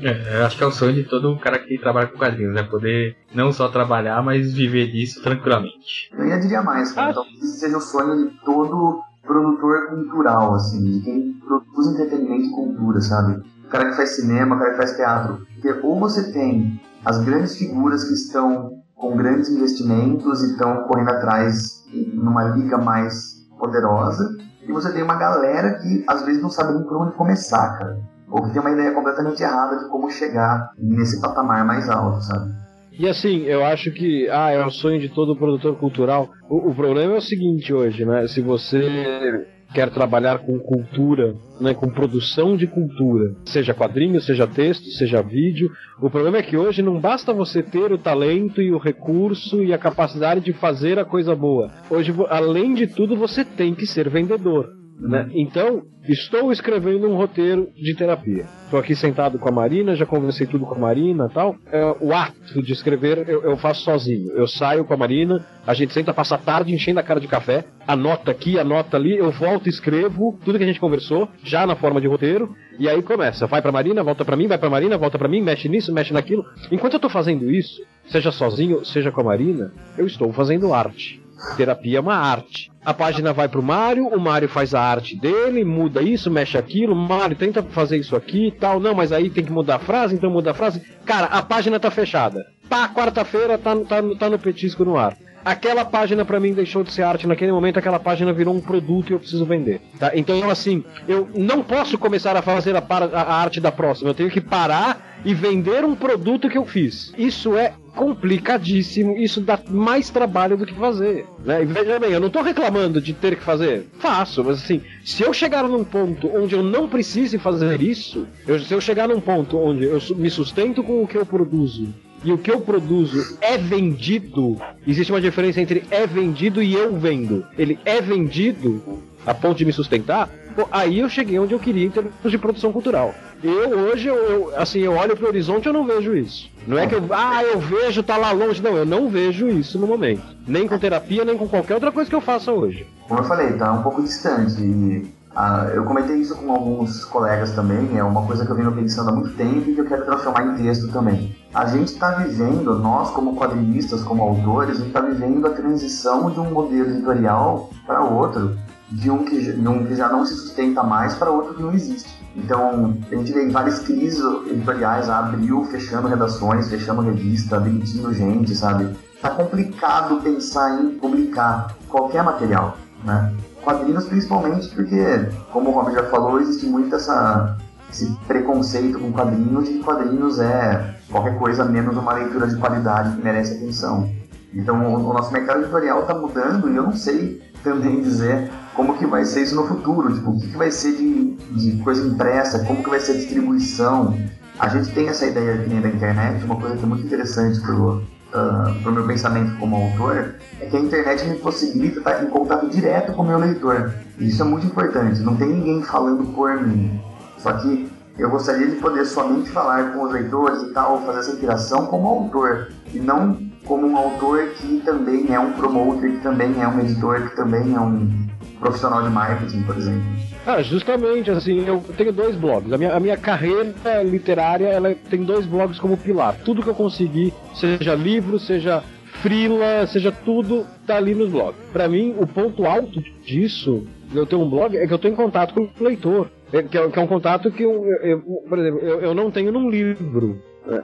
É, 0.00 0.42
acho 0.44 0.56
que 0.56 0.62
é 0.62 0.66
o 0.66 0.70
sonho 0.70 0.94
de 0.94 1.02
todo 1.04 1.36
cara 1.38 1.58
que 1.58 1.76
trabalha 1.76 2.06
com 2.06 2.18
quadrinhos, 2.18 2.54
né? 2.54 2.62
Poder 2.62 3.16
não 3.34 3.52
só 3.52 3.68
trabalhar, 3.68 4.22
mas 4.22 4.52
viver 4.52 4.92
disso 4.92 5.20
tranquilamente. 5.22 6.10
Eu 6.16 6.26
ia 6.26 6.38
diria 6.38 6.62
mais, 6.62 6.92
cara. 6.92 7.08
Ah. 7.08 7.10
Então, 7.10 7.24
esse 7.42 7.58
seja 7.58 7.76
o 7.76 7.80
sonho 7.80 8.28
de 8.28 8.34
todo 8.44 9.02
produtor 9.26 9.88
cultural, 9.88 10.54
assim, 10.54 10.82
de 10.84 11.04
quem 11.04 11.32
produz 11.34 11.88
entretenimento 11.88 12.44
e 12.44 12.50
cultura, 12.50 13.00
sabe? 13.00 13.42
O 13.64 13.68
cara 13.68 13.90
que 13.90 13.96
faz 13.96 14.10
cinema, 14.16 14.54
o 14.54 14.58
cara 14.58 14.70
que 14.70 14.76
faz 14.76 14.96
teatro. 14.96 15.46
Porque 15.54 15.86
ou 15.86 15.98
você 15.98 16.32
tem 16.32 16.80
as 17.04 17.22
grandes 17.24 17.58
figuras 17.58 18.04
que 18.04 18.14
estão 18.14 18.78
com 18.94 19.16
grandes 19.16 19.48
investimentos 19.50 20.42
e 20.42 20.52
estão 20.52 20.84
correndo 20.84 21.10
atrás 21.10 21.84
numa 22.12 22.44
liga 22.50 22.78
mais 22.78 23.46
poderosa, 23.58 24.36
e 24.68 24.72
você 24.72 24.92
tem 24.92 25.02
uma 25.02 25.16
galera 25.16 25.78
que 25.78 26.04
às 26.06 26.22
vezes 26.24 26.42
não 26.42 26.50
sabe 26.50 26.74
nem 26.74 26.84
por 26.84 26.96
onde 26.96 27.16
começar, 27.16 27.78
cara 27.78 27.98
ou 28.30 28.42
que 28.42 28.52
tem 28.52 28.60
uma 28.60 28.70
ideia 28.70 28.92
completamente 28.92 29.42
errada 29.42 29.78
de 29.78 29.88
como 29.88 30.10
chegar 30.10 30.70
nesse 30.78 31.20
patamar 31.20 31.64
mais 31.64 31.88
alto, 31.88 32.20
sabe? 32.22 32.52
E 32.92 33.08
assim, 33.08 33.44
eu 33.44 33.64
acho 33.64 33.92
que, 33.92 34.28
ah, 34.28 34.50
é 34.50 34.64
o 34.64 34.70
sonho 34.70 35.00
de 35.00 35.08
todo 35.08 35.36
produtor 35.36 35.76
cultural. 35.78 36.28
O, 36.48 36.70
o 36.70 36.74
problema 36.74 37.14
é 37.14 37.16
o 37.16 37.22
seguinte 37.22 37.72
hoje, 37.72 38.04
né? 38.04 38.26
Se 38.26 38.40
você 38.40 39.46
quer 39.72 39.90
trabalhar 39.90 40.38
com 40.38 40.58
cultura, 40.58 41.34
né, 41.60 41.74
com 41.74 41.88
produção 41.90 42.56
de 42.56 42.66
cultura, 42.66 43.34
seja 43.44 43.74
quadrinho, 43.74 44.20
seja 44.20 44.46
texto, 44.46 44.86
seja 44.90 45.22
vídeo. 45.22 45.70
O 46.00 46.08
problema 46.08 46.38
é 46.38 46.42
que 46.42 46.56
hoje 46.56 46.82
não 46.82 46.98
basta 46.98 47.32
você 47.32 47.62
ter 47.62 47.92
o 47.92 47.98
talento 47.98 48.62
e 48.62 48.72
o 48.72 48.78
recurso 48.78 49.62
e 49.62 49.72
a 49.72 49.78
capacidade 49.78 50.40
de 50.40 50.52
fazer 50.52 50.98
a 50.98 51.04
coisa 51.04 51.34
boa. 51.34 51.70
Hoje, 51.90 52.14
além 52.28 52.74
de 52.74 52.86
tudo, 52.86 53.16
você 53.16 53.44
tem 53.44 53.74
que 53.74 53.86
ser 53.86 54.08
vendedor. 54.08 54.77
Né? 55.00 55.28
Então, 55.32 55.82
estou 56.08 56.50
escrevendo 56.50 57.08
um 57.08 57.16
roteiro 57.16 57.68
de 57.76 57.94
terapia. 57.94 58.46
Estou 58.64 58.80
aqui 58.80 58.96
sentado 58.96 59.38
com 59.38 59.48
a 59.48 59.52
Marina, 59.52 59.94
já 59.94 60.04
conversei 60.04 60.46
tudo 60.46 60.66
com 60.66 60.74
a 60.74 60.78
Marina 60.78 61.28
tal. 61.28 61.54
É, 61.70 61.96
o 62.00 62.12
ato 62.12 62.60
de 62.62 62.72
escrever 62.72 63.28
eu, 63.28 63.42
eu, 63.42 63.56
faço 63.56 63.82
sozinho. 63.82 64.32
Eu 64.32 64.48
saio 64.48 64.84
com 64.84 64.92
a 64.92 64.96
Marina, 64.96 65.46
a 65.64 65.72
gente 65.72 65.92
senta, 65.92 66.12
passa 66.12 66.34
a 66.34 66.38
tarde 66.38 66.74
enchendo 66.74 66.98
a 66.98 67.02
cara 67.02 67.20
de 67.20 67.28
café, 67.28 67.64
anota 67.86 68.32
aqui, 68.32 68.58
anota 68.58 68.96
ali, 68.96 69.16
eu 69.16 69.30
volto 69.30 69.68
escrevo 69.68 70.38
tudo 70.44 70.58
que 70.58 70.64
a 70.64 70.66
gente 70.66 70.80
conversou, 70.80 71.28
já 71.44 71.66
na 71.66 71.76
forma 71.76 72.00
de 72.00 72.08
roteiro, 72.08 72.54
e 72.78 72.88
aí 72.88 73.00
começa. 73.00 73.46
Vai 73.46 73.62
pra 73.62 73.70
Marina, 73.70 74.02
volta 74.02 74.24
pra 74.24 74.36
mim, 74.36 74.48
vai 74.48 74.58
pra 74.58 74.68
Marina, 74.68 74.98
volta 74.98 75.16
pra 75.16 75.28
mim, 75.28 75.40
mexe 75.42 75.68
nisso, 75.68 75.94
mexe 75.94 76.12
naquilo. 76.12 76.44
Enquanto 76.72 76.94
eu 76.94 76.98
estou 76.98 77.10
fazendo 77.10 77.48
isso, 77.50 77.80
seja 78.06 78.32
sozinho, 78.32 78.84
seja 78.84 79.12
com 79.12 79.20
a 79.20 79.24
Marina, 79.24 79.72
eu 79.96 80.06
estou 80.06 80.32
fazendo 80.32 80.74
arte. 80.74 81.22
Terapia 81.56 81.98
é 81.98 82.00
uma 82.00 82.16
arte. 82.16 82.70
A 82.84 82.94
página 82.94 83.32
vai 83.32 83.48
pro 83.48 83.62
Mário, 83.62 84.08
o 84.08 84.20
Mário 84.20 84.48
faz 84.48 84.74
a 84.74 84.80
arte 84.80 85.14
dele, 85.14 85.64
muda 85.64 86.02
isso, 86.02 86.30
mexe 86.30 86.56
aquilo, 86.56 86.94
Mário 86.94 87.36
tenta 87.36 87.62
fazer 87.62 87.98
isso 87.98 88.16
aqui 88.16 88.48
e 88.48 88.52
tal. 88.52 88.80
Não, 88.80 88.94
mas 88.94 89.12
aí 89.12 89.28
tem 89.30 89.44
que 89.44 89.52
mudar 89.52 89.76
a 89.76 89.80
frase, 89.80 90.14
então 90.14 90.30
muda 90.30 90.52
a 90.52 90.54
frase. 90.54 90.82
Cara, 91.04 91.26
a 91.26 91.42
página 91.42 91.78
tá 91.78 91.90
fechada. 91.90 92.46
Pá, 92.68 92.88
quarta-feira 92.88 93.58
tá, 93.58 93.76
tá, 93.76 94.02
tá 94.18 94.30
no 94.30 94.38
petisco 94.38 94.84
no 94.84 94.96
ar. 94.96 95.16
aquela 95.44 95.84
página 95.84 96.24
para 96.24 96.40
mim 96.40 96.52
deixou 96.52 96.84
de 96.84 96.92
ser 96.92 97.02
arte 97.02 97.26
naquele 97.26 97.52
momento, 97.52 97.78
aquela 97.78 97.98
página 97.98 98.32
virou 98.32 98.54
um 98.54 98.60
produto 98.60 99.10
e 99.10 99.12
eu 99.12 99.18
preciso 99.18 99.44
vender. 99.44 99.80
Tá? 99.98 100.12
Então, 100.14 100.48
assim, 100.50 100.84
eu 101.06 101.28
não 101.34 101.62
posso 101.62 101.98
começar 101.98 102.36
a 102.36 102.42
fazer 102.42 102.76
a, 102.76 102.82
a 102.82 103.34
arte 103.34 103.60
da 103.60 103.72
próxima, 103.72 104.10
eu 104.10 104.14
tenho 104.14 104.30
que 104.30 104.40
parar 104.40 105.20
e 105.24 105.34
vender 105.34 105.84
um 105.84 105.94
produto 105.94 106.48
que 106.48 106.58
eu 106.58 106.64
fiz. 106.66 107.12
Isso 107.16 107.56
é 107.56 107.72
complicadíssimo, 107.98 109.18
isso 109.18 109.40
dá 109.40 109.58
mais 109.68 110.08
trabalho 110.08 110.56
do 110.56 110.64
que 110.64 110.74
fazer. 110.74 111.26
Né? 111.44 111.62
E 111.62 111.64
veja 111.64 111.98
bem, 111.98 112.12
eu 112.12 112.20
não 112.20 112.28
estou 112.28 112.42
reclamando 112.42 113.00
de 113.00 113.12
ter 113.12 113.34
que 113.34 113.42
fazer. 113.42 113.88
Faço, 113.98 114.44
mas 114.44 114.62
assim, 114.62 114.80
se 115.04 115.24
eu 115.24 115.32
chegar 115.34 115.64
num 115.64 115.82
ponto 115.82 116.30
onde 116.32 116.54
eu 116.54 116.62
não 116.62 116.88
precise 116.88 117.38
fazer 117.38 117.82
isso, 117.82 118.24
eu, 118.46 118.60
se 118.60 118.72
eu 118.72 118.80
chegar 118.80 119.08
num 119.08 119.20
ponto 119.20 119.58
onde 119.58 119.84
eu 119.84 120.00
me 120.16 120.30
sustento 120.30 120.84
com 120.84 121.02
o 121.02 121.08
que 121.08 121.18
eu 121.18 121.26
produzo 121.26 121.92
e 122.24 122.32
o 122.32 122.38
que 122.38 122.50
eu 122.50 122.60
produzo 122.60 123.36
é 123.40 123.58
vendido, 123.58 124.60
existe 124.86 125.12
uma 125.12 125.20
diferença 125.20 125.60
entre 125.60 125.82
é 125.90 126.06
vendido 126.06 126.62
e 126.62 126.74
eu 126.74 126.96
vendo. 126.96 127.44
Ele 127.58 127.80
é 127.84 128.00
vendido 128.00 129.02
a 129.26 129.34
ponto 129.34 129.58
de 129.58 129.64
me 129.64 129.72
sustentar, 129.72 130.30
aí 130.70 131.00
eu 131.00 131.08
cheguei 131.08 131.38
onde 131.38 131.52
eu 131.52 131.58
queria 131.58 131.86
em 131.86 131.90
termos 131.90 132.12
de 132.24 132.38
produção 132.38 132.72
cultural. 132.72 133.12
Eu 133.42 133.78
hoje, 133.78 134.08
eu, 134.08 134.52
assim, 134.56 134.80
eu 134.80 134.92
olho 134.92 135.16
pro 135.16 135.28
horizonte 135.28 135.66
e 135.66 135.68
eu 135.68 135.72
não 135.72 135.86
vejo 135.86 136.16
isso. 136.16 136.50
Não 136.66 136.78
é 136.78 136.86
que 136.86 136.94
eu, 136.94 137.04
ah, 137.10 137.42
eu 137.42 137.60
vejo, 137.60 138.02
tá 138.02 138.16
lá 138.16 138.32
longe. 138.32 138.62
Não, 138.62 138.76
eu 138.76 138.84
não 138.84 139.08
vejo 139.08 139.48
isso 139.48 139.78
no 139.78 139.86
momento. 139.86 140.22
Nem 140.46 140.66
com 140.66 140.78
terapia, 140.78 141.24
nem 141.24 141.38
com 141.38 141.48
qualquer 141.48 141.74
outra 141.74 141.92
coisa 141.92 142.10
que 142.10 142.16
eu 142.16 142.20
faça 142.20 142.52
hoje. 142.52 142.86
Como 143.06 143.20
eu 143.20 143.24
falei, 143.24 143.52
tá 143.52 143.72
um 143.72 143.82
pouco 143.82 144.02
distante. 144.02 144.60
E, 144.60 145.14
ah, 145.40 145.70
eu 145.72 145.84
comentei 145.84 146.16
isso 146.16 146.34
com 146.34 146.50
alguns 146.50 147.04
colegas 147.04 147.52
também, 147.52 147.96
é 147.96 148.02
uma 148.02 148.26
coisa 148.26 148.44
que 148.44 148.50
eu 148.50 148.56
venho 148.56 148.72
pensando 148.72 149.10
há 149.10 149.12
muito 149.12 149.36
tempo 149.36 149.70
e 149.70 149.74
que 149.74 149.80
eu 149.80 149.86
quero 149.86 150.04
transformar 150.04 150.44
em 150.46 150.56
texto 150.56 150.90
também. 150.90 151.32
A 151.54 151.64
gente 151.66 151.92
está 151.92 152.10
vivendo, 152.10 152.76
nós 152.78 153.10
como 153.10 153.36
quadrinistas, 153.36 154.02
como 154.02 154.20
autores, 154.20 154.72
a 154.72 154.78
gente 154.78 154.88
está 154.88 155.00
vivendo 155.00 155.46
a 155.46 155.50
transição 155.50 156.28
de 156.28 156.40
um 156.40 156.50
modelo 156.50 156.90
editorial 156.90 157.70
para 157.86 158.02
outro, 158.02 158.58
de 158.90 159.08
um, 159.10 159.24
que, 159.24 159.52
de 159.52 159.68
um 159.68 159.86
que 159.86 159.94
já 159.94 160.08
não 160.08 160.26
se 160.26 160.34
sustenta 160.34 160.82
mais 160.82 161.14
para 161.14 161.30
outro 161.30 161.54
que 161.54 161.62
não 161.62 161.72
existe. 161.72 162.17
Então, 162.38 162.96
a 163.10 163.14
gente 163.16 163.32
vê 163.32 163.48
várias 163.48 163.80
crises 163.80 164.22
editoriais, 164.46 165.10
abriu, 165.10 165.64
fechando 165.64 166.06
redações, 166.06 166.68
fechando 166.68 167.02
revista, 167.02 167.58
demitindo 167.58 168.14
gente, 168.14 168.54
sabe? 168.54 168.96
Tá 169.20 169.30
complicado 169.30 170.22
pensar 170.22 170.80
em 170.80 170.90
publicar 170.98 171.74
qualquer 171.88 172.22
material, 172.22 172.76
né? 173.04 173.34
Quadrinhos 173.62 174.06
principalmente 174.06 174.68
porque, 174.68 175.28
como 175.52 175.70
o 175.70 175.72
Robin 175.72 175.92
já 175.94 176.04
falou, 176.04 176.40
existe 176.40 176.64
muito 176.66 176.94
essa, 176.94 177.58
esse 177.90 178.06
preconceito 178.28 179.00
com 179.00 179.12
quadrinhos 179.12 179.68
de 179.68 179.80
quadrinhos 179.80 180.38
é 180.38 180.94
qualquer 181.10 181.36
coisa 181.38 181.64
menos 181.64 181.96
uma 181.96 182.14
leitura 182.14 182.46
de 182.46 182.56
qualidade 182.56 183.16
que 183.16 183.22
merece 183.22 183.56
atenção. 183.56 184.08
Então, 184.54 184.94
o, 184.94 185.10
o 185.10 185.12
nosso 185.12 185.32
mercado 185.32 185.62
editorial 185.62 186.02
está 186.02 186.14
mudando 186.14 186.70
e 186.70 186.76
eu 186.76 186.84
não 186.84 186.94
sei 186.94 187.42
também 187.64 188.00
dizer 188.00 188.50
como 188.78 188.96
que 188.96 189.04
vai 189.06 189.24
ser 189.24 189.42
isso 189.42 189.56
no 189.56 189.66
futuro, 189.66 190.14
tipo, 190.14 190.30
o 190.30 190.40
que, 190.40 190.46
que 190.46 190.56
vai 190.56 190.70
ser 190.70 190.92
de, 190.92 191.34
de 191.34 191.82
coisa 191.82 192.06
impressa, 192.06 192.64
como 192.64 192.80
que 192.80 192.88
vai 192.88 193.00
ser 193.00 193.10
a 193.10 193.14
distribuição. 193.16 194.16
A 194.56 194.68
gente 194.68 194.92
tem 194.92 195.08
essa 195.08 195.26
ideia 195.26 195.58
que 195.58 195.68
nem 195.68 195.80
da 195.80 195.88
internet, 195.88 196.44
uma 196.44 196.54
coisa 196.54 196.76
que 196.76 196.84
é 196.84 196.86
muito 196.86 197.04
interessante 197.04 197.60
pro, 197.60 197.96
uh, 197.96 198.80
pro 198.80 198.92
meu 198.92 199.04
pensamento 199.04 199.58
como 199.58 199.74
autor, 199.74 200.36
é 200.60 200.66
que 200.66 200.76
a 200.76 200.80
internet 200.80 201.26
me 201.26 201.38
possibilita 201.38 201.98
estar 201.98 202.22
em 202.22 202.28
contato 202.28 202.68
direto 202.68 203.12
com 203.14 203.22
o 203.22 203.26
meu 203.26 203.38
leitor. 203.38 203.94
E 204.16 204.28
isso 204.28 204.42
é 204.42 204.44
muito 204.44 204.66
importante, 204.66 205.22
não 205.22 205.34
tem 205.34 205.48
ninguém 205.48 205.82
falando 205.82 206.32
por 206.32 206.62
mim. 206.62 207.00
Só 207.38 207.54
que 207.54 207.90
eu 208.16 208.30
gostaria 208.30 208.68
de 208.68 208.76
poder 208.76 209.04
somente 209.06 209.50
falar 209.50 209.92
com 209.92 210.04
os 210.04 210.12
leitores 210.12 210.62
e 210.62 210.72
tal, 210.72 211.02
fazer 211.04 211.18
essa 211.18 211.32
interação 211.32 211.86
como 211.86 212.06
autor, 212.06 212.68
e 212.94 213.00
não 213.00 213.36
como 213.64 213.88
um 213.88 213.96
autor 213.96 214.50
que 214.50 214.80
também 214.84 215.34
é 215.34 215.40
um 215.40 215.54
promoter, 215.54 216.12
que 216.12 216.20
também 216.20 216.62
é 216.62 216.68
um 216.68 216.78
editor, 216.78 217.22
que 217.28 217.34
também 217.34 217.74
é 217.74 217.80
um 217.80 218.27
profissional 218.58 219.02
de 219.02 219.10
marketing, 219.10 219.62
por 219.62 219.76
exemplo? 219.76 220.02
Ah, 220.46 220.62
justamente, 220.62 221.30
assim, 221.30 221.66
eu 221.66 221.82
tenho 221.96 222.12
dois 222.12 222.36
blogs. 222.36 222.72
A 222.72 222.78
minha, 222.78 222.94
a 222.94 223.00
minha 223.00 223.16
carreira 223.16 223.74
literária, 224.04 224.68
ela 224.68 224.94
tem 225.10 225.22
dois 225.24 225.46
blogs 225.46 225.78
como 225.78 225.96
pilar. 225.96 226.36
Tudo 226.44 226.62
que 226.62 226.68
eu 226.68 226.74
consegui, 226.74 227.32
seja 227.54 227.94
livro, 227.94 228.38
seja 228.38 228.82
frila, 229.20 229.86
seja 229.86 230.12
tudo, 230.12 230.64
tá 230.86 230.96
ali 230.96 231.14
nos 231.14 231.30
blogs. 231.30 231.60
Para 231.72 231.88
mim, 231.88 232.14
o 232.18 232.26
ponto 232.26 232.64
alto 232.64 233.02
disso, 233.24 233.86
eu 234.14 234.26
ter 234.26 234.36
um 234.36 234.48
blog, 234.48 234.76
é 234.76 234.86
que 234.86 234.92
eu 234.92 234.98
tô 234.98 235.08
em 235.08 235.14
contato 235.14 235.54
com 235.54 235.62
o 235.62 235.84
leitor. 235.84 236.30
É, 236.52 236.62
que, 236.62 236.78
é, 236.78 236.88
que 236.88 236.98
é 236.98 237.02
um 237.02 237.06
contato 237.06 237.50
que, 237.50 237.62
eu, 237.62 237.84
eu, 238.02 238.20
por 238.48 238.58
exemplo, 238.58 238.80
eu, 238.80 239.00
eu 239.00 239.14
não 239.14 239.30
tenho 239.30 239.52
num 239.52 239.68
livro. 239.68 240.40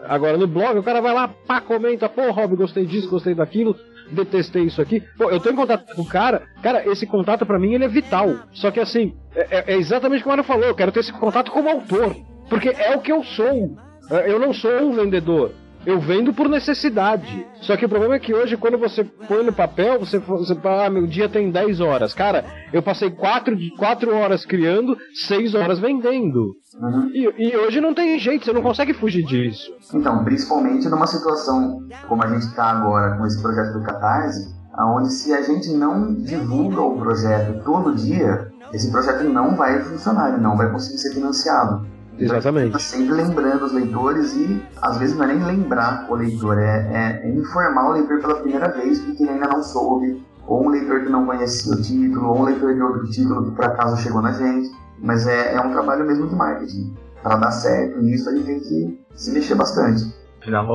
Agora, 0.08 0.36
no 0.38 0.46
blog, 0.46 0.78
o 0.78 0.82
cara 0.82 1.00
vai 1.00 1.12
lá, 1.12 1.28
pá, 1.28 1.60
comenta, 1.60 2.08
pô, 2.08 2.30
Rob, 2.30 2.56
gostei 2.56 2.86
disso, 2.86 3.08
gostei 3.08 3.34
daquilo, 3.34 3.76
detestei 4.14 4.64
isso 4.64 4.80
aqui. 4.80 5.02
Pô, 5.18 5.30
eu 5.30 5.40
tô 5.40 5.50
em 5.50 5.56
contato 5.56 5.94
com 5.94 6.02
o 6.02 6.06
cara, 6.06 6.42
cara, 6.62 6.88
esse 6.90 7.06
contato 7.06 7.44
para 7.44 7.58
mim 7.58 7.74
ele 7.74 7.84
é 7.84 7.88
vital. 7.88 8.34
Só 8.52 8.70
que 8.70 8.80
assim, 8.80 9.14
é, 9.34 9.74
é 9.74 9.76
exatamente 9.76 10.22
como 10.22 10.34
ele 10.34 10.42
falou, 10.42 10.64
eu 10.64 10.74
quero 10.74 10.92
ter 10.92 11.00
esse 11.00 11.12
contato 11.12 11.50
como 11.50 11.68
autor. 11.68 12.16
Porque 12.48 12.68
é 12.68 12.94
o 12.96 13.00
que 13.00 13.12
eu 13.12 13.22
sou. 13.22 13.76
É, 14.10 14.30
eu 14.30 14.38
não 14.38 14.52
sou 14.52 14.70
um 14.70 14.92
vendedor. 14.92 15.52
Eu 15.86 16.00
vendo 16.00 16.32
por 16.32 16.48
necessidade. 16.48 17.46
Só 17.60 17.76
que 17.76 17.84
o 17.84 17.88
problema 17.88 18.14
é 18.14 18.18
que 18.18 18.34
hoje, 18.34 18.56
quando 18.56 18.78
você 18.78 19.04
põe 19.04 19.44
no 19.44 19.52
papel, 19.52 19.98
você, 19.98 20.18
você 20.18 20.54
fala, 20.54 20.86
ah, 20.86 20.90
meu 20.90 21.06
dia 21.06 21.28
tem 21.28 21.50
10 21.50 21.80
horas. 21.80 22.14
Cara, 22.14 22.44
eu 22.72 22.82
passei 22.82 23.10
4, 23.10 23.56
4 23.76 24.14
horas 24.14 24.44
criando, 24.46 24.96
6 25.26 25.54
horas 25.54 25.78
vendendo. 25.78 26.52
Uhum. 26.80 27.10
E, 27.12 27.50
e, 27.50 27.56
hoje 27.56 27.80
não 27.80 27.94
tem 27.94 28.18
jeito, 28.18 28.44
você 28.44 28.52
não 28.52 28.62
consegue 28.62 28.92
fugir 28.94 29.24
disso. 29.24 29.72
Então, 29.92 30.24
principalmente 30.24 30.88
numa 30.88 31.06
situação 31.06 31.86
como 32.08 32.24
a 32.24 32.28
gente 32.28 32.46
está 32.46 32.64
agora 32.64 33.16
com 33.16 33.26
esse 33.26 33.40
projeto 33.40 33.72
do 33.74 33.82
Catarse, 33.82 34.52
onde 34.78 35.12
se 35.12 35.32
a 35.32 35.42
gente 35.42 35.70
não 35.72 36.14
divulga 36.14 36.80
o 36.80 36.98
projeto 36.98 37.62
todo 37.64 37.94
dia, 37.94 38.48
esse 38.72 38.90
projeto 38.90 39.22
não 39.24 39.54
vai 39.54 39.80
funcionar, 39.82 40.32
ele 40.32 40.42
não 40.42 40.56
vai 40.56 40.70
conseguir 40.70 40.98
ser 40.98 41.14
financiado. 41.14 41.86
Exatamente. 42.18 42.72
Tá 42.72 42.78
sempre 42.78 43.14
lembrando 43.14 43.64
os 43.64 43.72
leitores 43.72 44.34
e 44.36 44.62
às 44.80 44.98
vezes 44.98 45.16
não 45.16 45.24
é 45.24 45.34
nem 45.34 45.44
lembrar 45.44 46.06
o 46.08 46.14
leitor, 46.14 46.58
é, 46.58 47.22
é, 47.22 47.30
informar 47.30 47.90
o 47.90 47.92
leitor 47.92 48.20
pela 48.20 48.36
primeira 48.36 48.68
vez 48.68 49.00
porque 49.00 49.22
ele 49.22 49.32
ainda 49.32 49.48
não 49.48 49.62
soube, 49.62 50.22
ou 50.46 50.64
um 50.64 50.68
leitor 50.68 51.02
que 51.02 51.08
não 51.10 51.26
conhecia 51.26 51.72
o 51.72 51.82
título, 51.82 52.28
ou 52.28 52.40
um 52.40 52.44
leitor 52.44 52.74
de 52.74 52.82
outro 52.82 53.04
título 53.10 53.44
que 53.44 53.56
por 53.56 53.64
acaso 53.64 54.02
chegou 54.02 54.22
na 54.22 54.32
gente. 54.32 54.70
Mas 54.98 55.26
é, 55.26 55.54
é 55.54 55.60
um 55.60 55.70
trabalho 55.70 56.06
mesmo 56.06 56.28
de 56.28 56.34
marketing. 56.34 56.94
Para 57.22 57.36
dar 57.36 57.50
certo 57.50 58.00
nisso, 58.00 58.28
a 58.28 58.32
gente 58.32 58.46
tem 58.46 58.60
que 58.60 59.00
se 59.14 59.32
mexer 59.32 59.54
bastante. 59.54 60.14
Afinal, 60.40 60.66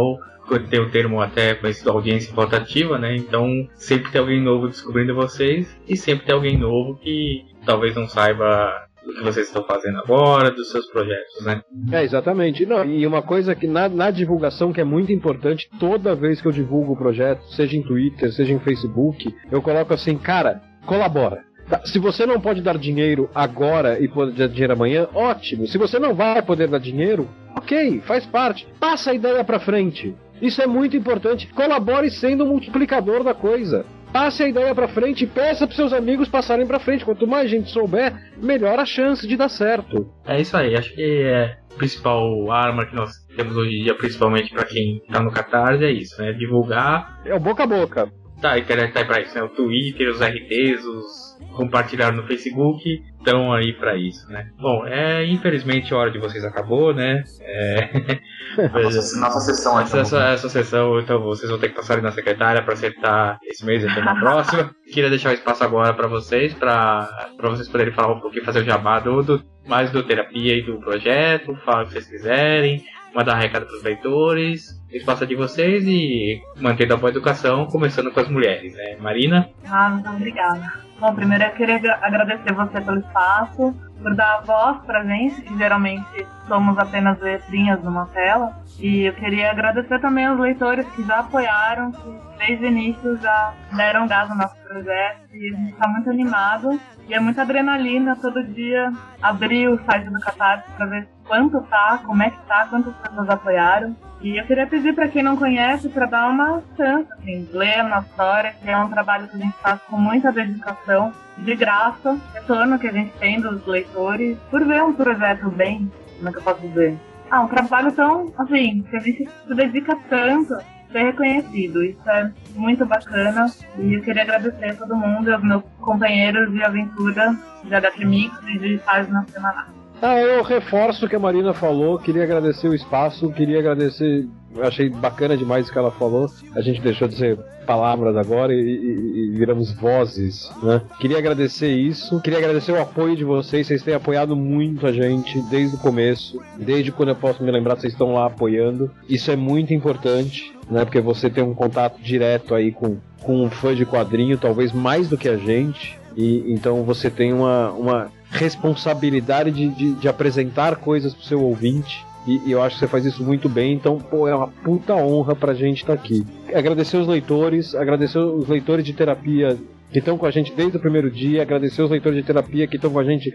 tem 0.70 0.80
o 0.80 0.90
termo 0.90 1.22
até 1.22 1.54
conhecido 1.54 1.92
audiência 1.92 2.34
rotativa, 2.34 2.98
né? 2.98 3.16
Então 3.16 3.68
sempre 3.76 4.12
tem 4.12 4.20
alguém 4.20 4.44
novo 4.44 4.68
descobrindo 4.68 5.14
vocês 5.14 5.68
e 5.88 5.96
sempre 5.96 6.26
tem 6.26 6.36
alguém 6.36 6.58
novo 6.58 6.96
que 6.96 7.46
talvez 7.66 7.96
não 7.96 8.08
saiba 8.08 8.88
do 9.06 9.14
que 9.14 9.24
vocês 9.24 9.48
estão 9.48 9.64
fazendo 9.64 10.00
agora, 10.00 10.52
dos 10.52 10.72
seus 10.72 10.86
projetos, 10.88 11.44
né? 11.44 11.62
É, 11.92 12.04
exatamente. 12.04 12.66
Não, 12.66 12.84
e 12.86 13.06
uma 13.06 13.22
coisa 13.22 13.56
que 13.56 13.68
na, 13.68 13.88
na 13.90 14.12
divulgação 14.12 14.74
que 14.74 14.82
é 14.82 14.84
muito 14.84 15.12
importante, 15.12 15.70
toda 15.80 16.16
vez 16.16 16.42
que 16.42 16.48
eu 16.48 16.52
divulgo 16.52 16.94
o 16.94 16.98
projeto, 16.98 17.44
seja 17.54 17.78
em 17.78 17.84
Twitter, 17.84 18.32
seja 18.32 18.54
em 18.54 18.60
Facebook, 18.60 19.34
eu 19.52 19.62
coloco 19.62 19.94
assim, 19.94 20.18
cara, 20.18 20.62
colabora. 20.86 21.44
Tá, 21.70 21.86
se 21.86 22.00
você 22.00 22.26
não 22.26 22.42
pode 22.42 22.62
dar 22.62 22.78
dinheiro 22.78 23.30
agora 23.34 24.00
e 24.00 24.08
pode 24.08 24.32
dar 24.32 24.48
dinheiro 24.48 24.74
amanhã, 24.74 25.08
ótimo. 25.14 25.68
Se 25.68 25.78
você 25.78 26.00
não 26.00 26.16
vai 26.16 26.42
poder 26.42 26.68
dar 26.68 26.80
dinheiro, 26.80 27.30
ok, 27.56 28.02
faz 28.02 28.26
parte. 28.26 28.68
Passa 28.80 29.12
a 29.12 29.14
ideia 29.14 29.44
para 29.44 29.60
frente. 29.60 30.16
Isso 30.42 30.62
é 30.62 30.68
muito 30.68 30.98
importante. 30.98 31.48
Colabore 31.54 32.10
sendo 32.10 32.44
o 32.44 32.48
multiplicador 32.48 33.24
da 33.24 33.34
coisa 33.34 33.86
passe 34.12 34.44
a 34.44 34.48
ideia 34.48 34.74
para 34.74 34.88
frente 34.88 35.24
e 35.24 35.28
peça 35.28 35.66
para 35.66 35.76
seus 35.76 35.94
amigos 35.94 36.28
passarem 36.28 36.66
para 36.68 36.80
frente. 36.80 37.06
Quanto 37.06 37.28
mais 37.28 37.50
gente 37.50 37.70
souber, 37.70 38.14
melhor 38.38 38.80
a 38.80 38.86
chance 38.86 39.28
de 39.28 39.36
dar 39.38 39.50
certo. 39.50 40.12
É 40.26 40.40
isso 40.40 40.56
aí, 40.56 40.76
acho 40.76 40.94
que 40.94 41.02
é 41.02 41.58
a 41.74 41.78
principal 41.78 42.52
arma 42.52 42.86
que 42.86 42.96
nós 42.96 43.12
temos 43.36 43.56
hoje 43.56 43.80
em 43.80 43.84
dia, 43.84 43.96
principalmente 43.96 44.52
para 44.52 44.66
quem 44.66 45.02
tá 45.12 45.22
no 45.22 45.32
Catarse, 45.32 45.84
é 45.84 45.92
isso, 45.92 46.22
né? 46.22 46.34
Divulgar. 46.34 47.22
É 47.26 47.34
o 47.34 47.40
boca 47.40 47.64
a 47.64 47.68
boca. 47.68 48.12
Tá, 48.42 48.52
a 48.54 48.60
internet 48.60 48.94
tá 48.94 49.02
aí 49.02 49.06
pra 49.06 49.22
isso, 49.22 49.36
né? 49.36 49.44
O 49.44 49.50
Twitter, 49.50 50.10
os 50.10 50.22
RTs, 50.22 50.86
os 50.86 51.30
compartilhar 51.54 52.12
no 52.12 52.24
Facebook, 52.24 53.04
estão 53.18 53.52
aí 53.52 53.74
para 53.74 53.98
isso, 53.98 54.28
né? 54.30 54.50
Bom, 54.60 54.86
é 54.86 55.26
infelizmente 55.26 55.94
a 55.94 55.98
hora 55.98 56.12
de 56.12 56.20
vocês 56.20 56.44
acabou, 56.46 56.94
né? 56.94 57.24
É... 57.42 58.20
nossa, 58.82 59.20
nossa 59.20 59.40
sessão 59.42 59.78
aqui. 59.78 59.88
Essa, 59.88 60.00
essa, 60.00 60.24
essa 60.30 60.50
sessão, 60.50 61.00
então 61.00 61.22
vocês 61.22 61.50
vão 61.50 61.60
ter 61.60 61.70
que 61.70 61.76
passar 61.76 61.96
ali 61.96 62.02
na 62.02 62.12
secretária 62.12 62.62
para 62.62 62.74
acertar 62.74 63.40
esse 63.44 63.66
mês 63.66 63.84
e 63.84 63.88
na 63.88 64.20
próxima. 64.20 64.72
Queria 64.92 65.10
deixar 65.10 65.32
o 65.32 65.34
espaço 65.34 65.64
agora 65.64 65.94
para 65.94 66.08
vocês, 66.08 66.54
para 66.54 67.10
vocês 67.42 67.68
poderem 67.68 67.94
falar 67.94 68.14
um 68.14 68.20
pouquinho, 68.20 68.46
fazer 68.46 68.60
o 68.60 68.66
jabá 68.66 69.00
do, 69.00 69.22
do, 69.22 69.44
mais 69.68 69.92
do 69.92 70.02
terapia 70.04 70.58
e 70.58 70.64
do 70.64 70.80
projeto, 70.80 71.56
falar 71.66 71.84
o 71.84 71.86
que 71.88 71.94
vocês 71.94 72.08
quiserem, 72.08 72.86
mandar 73.14 73.36
recado 73.36 73.66
para 73.66 73.76
os 73.76 73.84
leitores, 73.84 74.80
espaço 74.92 75.26
de 75.26 75.36
vocês 75.36 75.84
e 75.86 76.42
mantendo 76.58 76.94
a 76.94 76.98
boa 76.98 77.10
educação, 77.10 77.66
começando 77.66 78.12
com 78.12 78.20
as 78.20 78.30
mulheres, 78.30 78.74
né? 78.76 78.98
Marina? 79.00 79.50
Ah, 79.68 79.90
muito 79.90 80.10
obrigada. 80.10 80.90
Bom, 81.00 81.16
primeiro 81.16 81.44
eu 81.44 81.52
queria 81.52 81.78
agradecer 82.02 82.54
você 82.54 82.82
pelo 82.82 83.00
espaço, 83.00 83.74
por 84.02 84.16
dar 84.16 84.38
a 84.38 84.42
voz 84.42 84.78
pra 84.86 85.04
gente, 85.04 85.42
que 85.42 85.58
geralmente 85.58 86.26
somos 86.48 86.78
apenas 86.78 87.20
letrinhas 87.20 87.84
numa 87.84 88.06
tela. 88.08 88.54
E 88.80 89.04
eu 89.04 89.14
queria 89.14 89.52
agradecer 89.52 90.00
também 90.00 90.26
aos 90.26 90.40
leitores 90.40 90.88
que 90.96 91.04
já 91.04 91.20
apoiaram, 91.20 91.92
que 91.92 92.20
desde 92.38 92.66
o 92.66 92.68
início 92.68 93.18
já 93.18 93.54
deram 93.74 94.08
gás 94.08 94.30
no 94.30 94.36
nosso 94.36 94.56
projeto 94.64 95.28
e 95.34 95.54
a 95.54 95.58
gente 95.58 95.72
está 95.72 95.88
muito 95.88 96.10
animado. 96.10 96.80
E 97.08 97.14
é 97.14 97.20
muita 97.20 97.42
adrenalina 97.42 98.16
todo 98.16 98.44
dia 98.44 98.92
abrir 99.22 99.68
o 99.68 99.84
site 99.84 100.10
do 100.10 100.20
Catarse 100.20 100.72
para 100.78 100.86
ver 100.86 101.08
quanto 101.28 101.62
tá, 101.64 102.00
como 102.06 102.24
é 102.24 102.30
que 102.30 102.40
tá, 102.48 102.68
quantas 102.70 102.96
pessoas 102.96 103.30
apoiaram. 103.30 103.96
E 104.22 104.38
eu 104.38 104.46
queria 104.46 104.68
pedir 104.68 104.94
para 104.94 105.08
quem 105.08 105.24
não 105.24 105.38
conhece 105.38 105.88
para 105.90 106.06
dar 106.06 106.30
uma 106.30 106.62
chance, 106.76 107.12
assim, 107.14 107.48
ler 107.54 107.80
a 107.80 107.84
nossa 107.84 108.08
história, 108.08 108.54
que 108.62 108.70
é 108.70 108.78
um 108.78 108.90
trabalho 108.90 109.28
que 109.28 109.36
a 109.36 109.40
gente 109.40 109.58
faz 109.58 109.82
com 109.84 109.98
muita 109.98 110.32
dedicação, 110.32 111.14
de 111.44 111.56
graça, 111.56 112.18
retorno 112.34 112.80
que 112.80 112.88
a 112.88 112.92
gente 112.92 113.12
tem 113.18 113.40
dos 113.40 113.66
leitores, 113.66 114.38
por 114.50 114.66
ver 114.66 114.84
um 114.84 114.94
projeto 114.94 115.50
bem, 115.50 115.92
como 116.18 116.30
é 116.30 116.32
que 116.32 116.38
eu 116.38 116.44
posso 116.44 116.62
dizer? 116.62 116.98
Ah, 117.32 117.42
um 117.42 117.48
trabalho 117.48 117.92
tão, 117.92 118.34
assim, 118.38 118.84
que 118.90 118.96
a 118.96 119.00
gente 119.00 119.30
se 119.48 119.54
dedica 119.54 119.98
tanto 120.10 120.58
ser 120.92 121.04
reconhecido. 121.04 121.84
Isso 121.84 122.10
é 122.10 122.32
muito 122.56 122.86
bacana 122.86 123.46
e 123.78 123.94
eu 123.94 124.02
queria 124.02 124.24
agradecer 124.24 124.72
a 124.72 124.76
todo 124.76 124.96
mundo, 124.96 125.32
aos 125.32 125.44
meus 125.44 125.64
companheiros 125.80 126.52
de 126.52 126.64
aventura 126.64 127.36
de 127.64 127.76
HQ 127.76 128.06
Mix 128.06 128.36
e 128.48 128.58
de 128.58 128.78
página 128.80 129.26
semanal. 129.32 129.79
Ah, 130.02 130.18
eu 130.18 130.42
reforço 130.44 131.06
o 131.06 131.10
que 131.10 131.16
a 131.16 131.20
Marina 131.20 131.54
falou, 131.54 132.00
queria 132.00 132.24
agradecer 132.24 132.70
o 132.70 132.74
espaço, 132.74 133.30
queria 133.34 133.60
agradecer, 133.60 134.26
achei 134.62 134.90
bacana 134.90 135.36
demais 135.36 135.68
o 135.68 135.72
que 135.74 135.78
ela 135.78 135.92
falou. 135.92 136.30
A 136.56 136.62
gente 136.62 136.80
deixou 136.80 137.06
de 137.08 137.16
ser 137.16 137.38
palavras 137.66 138.16
agora 138.16 138.54
e, 138.54 138.58
e, 138.58 139.28
e, 139.28 139.32
viramos 139.32 139.74
vozes, 139.74 140.50
né? 140.64 140.82
Queria 141.00 141.18
agradecer 141.18 141.72
isso, 141.72 142.20
queria 142.22 142.40
agradecer 142.40 142.72
o 142.72 142.82
apoio 142.82 143.16
de 143.16 143.26
vocês, 143.26 143.68
vocês 143.68 143.84
têm 143.84 143.94
apoiado 143.94 144.36
muito 144.36 144.88
a 144.88 144.94
gente 144.94 145.42
desde 145.44 145.76
o 145.76 145.80
começo, 145.80 146.42
desde 146.58 146.94
quando 146.94 147.10
eu 147.10 147.16
posso 147.16 147.44
me 147.44 147.52
lembrar, 147.52 147.76
vocês 147.76 147.92
estão 147.92 148.14
lá 148.14 148.26
apoiando. 148.26 148.90
Isso 149.08 149.30
é 149.30 149.36
muito 149.36 149.74
importante, 149.74 150.56
né? 150.72 150.86
Porque 150.86 151.02
você 151.02 151.30
tem 151.30 151.44
um 151.44 151.54
contato 151.54 152.02
direto 152.02 152.56
aí 152.56 152.72
com, 152.72 152.98
com 153.22 153.44
um 153.44 153.50
fã 153.50 153.76
de 153.76 153.86
quadrinho, 153.86 154.38
talvez 154.38 154.72
mais 154.72 155.10
do 155.10 155.18
que 155.18 155.28
a 155.28 155.36
gente. 155.36 156.00
E 156.16 156.52
então 156.52 156.84
você 156.84 157.10
tem 157.10 157.34
uma, 157.34 157.70
uma 157.72 158.12
responsabilidade 158.30 159.52
de, 159.52 159.70
de, 159.70 159.94
de 159.94 160.08
apresentar 160.08 160.76
coisas 160.78 161.14
pro 161.14 161.26
seu 161.26 161.42
ouvinte. 161.42 162.06
E, 162.28 162.50
e, 162.50 162.52
eu 162.52 162.62
acho 162.62 162.76
que 162.76 162.80
você 162.82 162.88
faz 162.88 163.06
isso 163.06 163.24
muito 163.24 163.48
bem, 163.48 163.74
então, 163.74 163.98
pô, 163.98 164.28
é 164.28 164.36
uma 164.36 164.48
puta 164.48 164.94
honra 164.94 165.36
pra 165.36 165.54
gente 165.54 165.82
estar 165.82 165.96
tá 165.96 166.02
aqui. 166.02 166.26
Agradecer 166.54 166.98
os 166.98 167.08
leitores, 167.08 167.74
agradecer 167.74 168.20
os 168.20 168.48
leitores 168.48 168.86
de 168.86 168.94
terapia 168.94 169.58
que 169.92 170.00
estão 170.00 170.18
com 170.18 170.26
a 170.26 170.32
gente 170.32 170.54
desde 170.54 170.78
o 170.78 170.80
primeiro 170.80 171.10
dia, 171.10 171.42
agradecer 171.42 171.82
os 171.82 171.90
leitores 171.90 172.18
de 172.20 172.24
terapia 172.24 172.68
que 172.68 172.76
estão 172.76 172.92
com 172.92 173.00
a 173.00 173.04
gente 173.04 173.34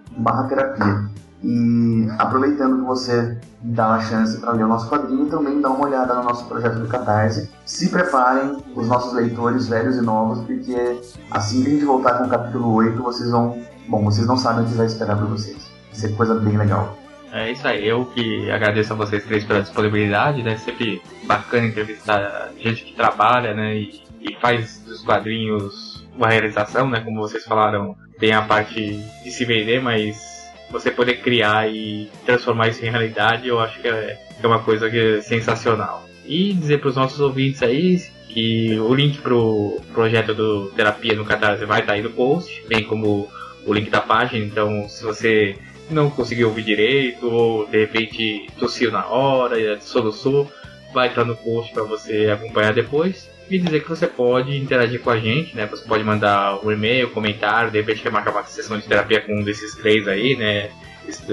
terapia. 0.50 1.10
E 1.42 2.08
aproveitando 2.18 2.80
que 2.80 2.86
você 2.86 3.38
dá 3.62 3.94
a 3.94 4.02
chance 4.02 4.38
para 4.40 4.52
ler 4.52 4.64
o 4.64 4.68
nosso 4.68 4.90
quadrinho, 4.90 5.28
também 5.28 5.62
dá 5.62 5.70
uma 5.70 5.86
olhada 5.86 6.14
no 6.16 6.24
nosso 6.24 6.46
projeto 6.46 6.80
do 6.80 6.88
Catarse. 6.88 7.50
Se 7.66 7.90
preparem, 7.90 8.58
os 8.76 8.88
nossos 8.88 9.14
leitores 9.14 9.68
velhos 9.68 9.96
e 9.96 10.02
novos, 10.02 10.40
porque 10.40 11.00
assim 11.32 11.64
que 11.64 11.70
a 11.70 11.72
gente 11.72 11.86
voltar 11.86 12.18
com 12.18 12.26
o 12.26 12.30
capítulo 12.30 12.74
8, 12.74 13.02
vocês 13.02 13.32
vão. 13.32 13.58
Bom, 13.88 14.04
vocês 14.04 14.28
não 14.28 14.38
sabem 14.38 14.66
o 14.66 14.68
que 14.68 14.76
vai 14.76 14.86
esperar 14.86 15.18
por 15.18 15.28
vocês. 15.28 15.58
Vai 15.58 15.96
ser 15.96 16.16
coisa 16.16 16.36
bem 16.36 16.58
legal. 16.58 16.99
É 17.32 17.52
isso 17.52 17.68
aí, 17.68 17.88
eu 17.88 18.06
que 18.06 18.50
agradeço 18.50 18.94
a 18.94 18.96
vocês 18.96 19.24
três 19.24 19.46
pela 19.46 19.62
disponibilidade, 19.62 20.42
né? 20.42 20.58
Sempre 20.58 21.02
bacana 21.24 21.68
entrevistar 21.68 22.52
gente 22.58 22.84
que 22.84 22.94
trabalha, 22.94 23.54
né? 23.54 23.76
E, 23.76 24.02
e 24.22 24.36
faz 24.42 24.80
dos 24.80 25.04
quadrinhos 25.04 26.08
uma 26.16 26.28
realização, 26.28 26.90
né? 26.90 27.02
Como 27.02 27.22
vocês 27.22 27.46
falaram, 27.46 27.96
tem 28.20 28.34
a 28.34 28.42
parte 28.42 29.00
de 29.24 29.32
se 29.32 29.46
vender, 29.46 29.82
mas 29.82 30.40
você 30.72 30.92
poder 30.92 31.22
criar 31.22 31.70
e 31.70 32.10
transformar 32.26 32.68
isso 32.68 32.84
em 32.86 32.90
realidade, 32.90 33.48
eu 33.48 33.60
acho 33.60 33.80
que 33.80 33.88
é, 33.88 34.20
é 34.42 34.48
uma 34.48 34.60
coisa 34.60 34.90
que 34.90 34.98
é 34.98 35.22
sensacional. 35.22 36.08
E 36.26 36.54
dizer 36.54 36.80
para 36.80 36.90
os 36.90 36.96
nossos 36.96 37.20
ouvintes 37.20 37.62
aí 37.64 38.00
que 38.28 38.80
o 38.80 38.94
link 38.94 39.20
pro 39.20 39.82
projeto 39.94 40.34
do 40.34 40.68
Terapia 40.76 41.16
no 41.16 41.26
Catarse 41.26 41.66
vai 41.66 41.80
estar 41.80 41.94
tá 41.94 41.98
aí 41.98 42.04
no 42.04 42.12
post, 42.12 42.64
bem 42.68 42.84
como 42.84 43.28
o 43.66 43.74
link 43.74 43.90
da 43.90 44.02
página, 44.02 44.46
então 44.46 44.88
se 44.88 45.04
você 45.04 45.58
não 45.90 46.10
conseguiu 46.10 46.50
ouvir 46.50 46.64
direito, 46.64 47.28
ou 47.28 47.66
de 47.68 47.80
repente 47.80 48.48
tossiu 48.58 48.92
na 48.92 49.06
hora, 49.08 49.80
soluçou, 49.80 50.52
vai 50.94 51.10
estar 51.10 51.26
no 51.26 51.36
post 51.36 51.74
para 51.74 51.84
você 51.84 52.28
acompanhar 52.28 52.74
depois. 52.74 53.30
E 53.50 53.58
dizer 53.58 53.82
que 53.82 53.90
você 53.90 54.06
pode 54.06 54.56
interagir 54.56 55.02
com 55.02 55.10
a 55.10 55.18
gente, 55.18 55.56
né? 55.56 55.66
Você 55.66 55.84
pode 55.88 56.04
mandar 56.04 56.64
um 56.64 56.72
e-mail, 56.72 57.10
comentário, 57.10 57.72
de 57.72 57.80
repente 57.80 58.04
quer 58.04 58.12
marcar 58.12 58.32
uma 58.32 58.44
sessão 58.44 58.78
de 58.78 58.86
terapia 58.86 59.22
com 59.22 59.40
um 59.40 59.44
desses 59.44 59.74
três 59.74 60.08
aí, 60.08 60.36
né? 60.36 60.70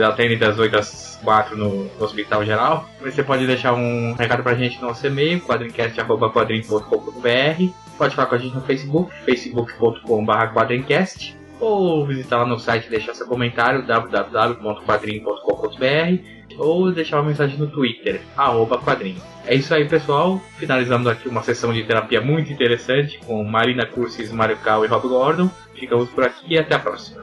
Atende 0.03 0.37
das 0.37 0.59
8 0.59 0.79
às 0.79 1.21
4 1.23 1.59
no, 1.59 1.91
Hospital 2.01 2.43
Geral. 2.47 2.89
Você 3.03 3.23
pode 3.23 3.47
deixar 3.47 3.75
um 3.75 4.15
recado 4.15 4.43
pra 4.43 4.55
gente 4.55 4.81
no 4.81 4.89
nosso 4.89 5.07
e-mail, 5.07 5.43
quadrincast.com.br. 5.43 7.73
Pode 7.99 8.15
falar 8.15 8.29
com 8.29 8.35
a 8.35 8.39
gente 8.39 8.55
no 8.55 8.63
Facebook, 8.63 9.13
facebook.com.br 9.27 10.55
quadrincast 10.55 11.36
ou 11.61 12.07
visitar 12.07 12.39
lá 12.39 12.47
no 12.47 12.59
site 12.59 12.87
e 12.87 12.91
deixar 12.91 13.15
seu 13.15 13.27
comentário 13.27 13.87
www.quadrinho.com.br 13.87 16.37
ou 16.59 16.91
deixar 16.93 17.19
uma 17.19 17.29
mensagem 17.29 17.59
no 17.59 17.67
Twitter, 17.67 18.23
arroba 18.37 18.79
quadrinho. 18.79 19.21
É 19.47 19.55
isso 19.55 19.75
aí, 19.75 19.87
pessoal. 19.87 20.41
Finalizamos 20.59 21.07
aqui 21.07 21.29
uma 21.29 21.43
sessão 21.43 21.71
de 21.73 21.85
terapia 21.85 22.21
muito 22.21 22.53
interessante 22.53 23.19
com 23.27 23.43
Marina 23.45 23.87
Cursis, 23.87 24.33
Mario 24.33 24.57
Cal 24.59 24.85
e 24.85 24.89
Rob 24.89 25.09
Gordon. 25.09 25.49
Ficamos 25.75 26.11
por 26.11 26.25
aqui 26.25 26.55
e 26.55 26.59
até 26.59 26.75
a 26.75 26.79
próxima. 26.79 27.23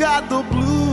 got 0.00 0.30
the 0.30 0.89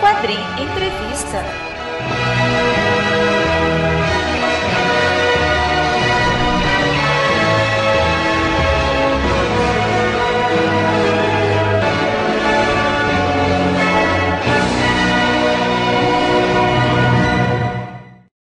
Quadrim 0.00 0.40
Entrevista. 0.58 1.42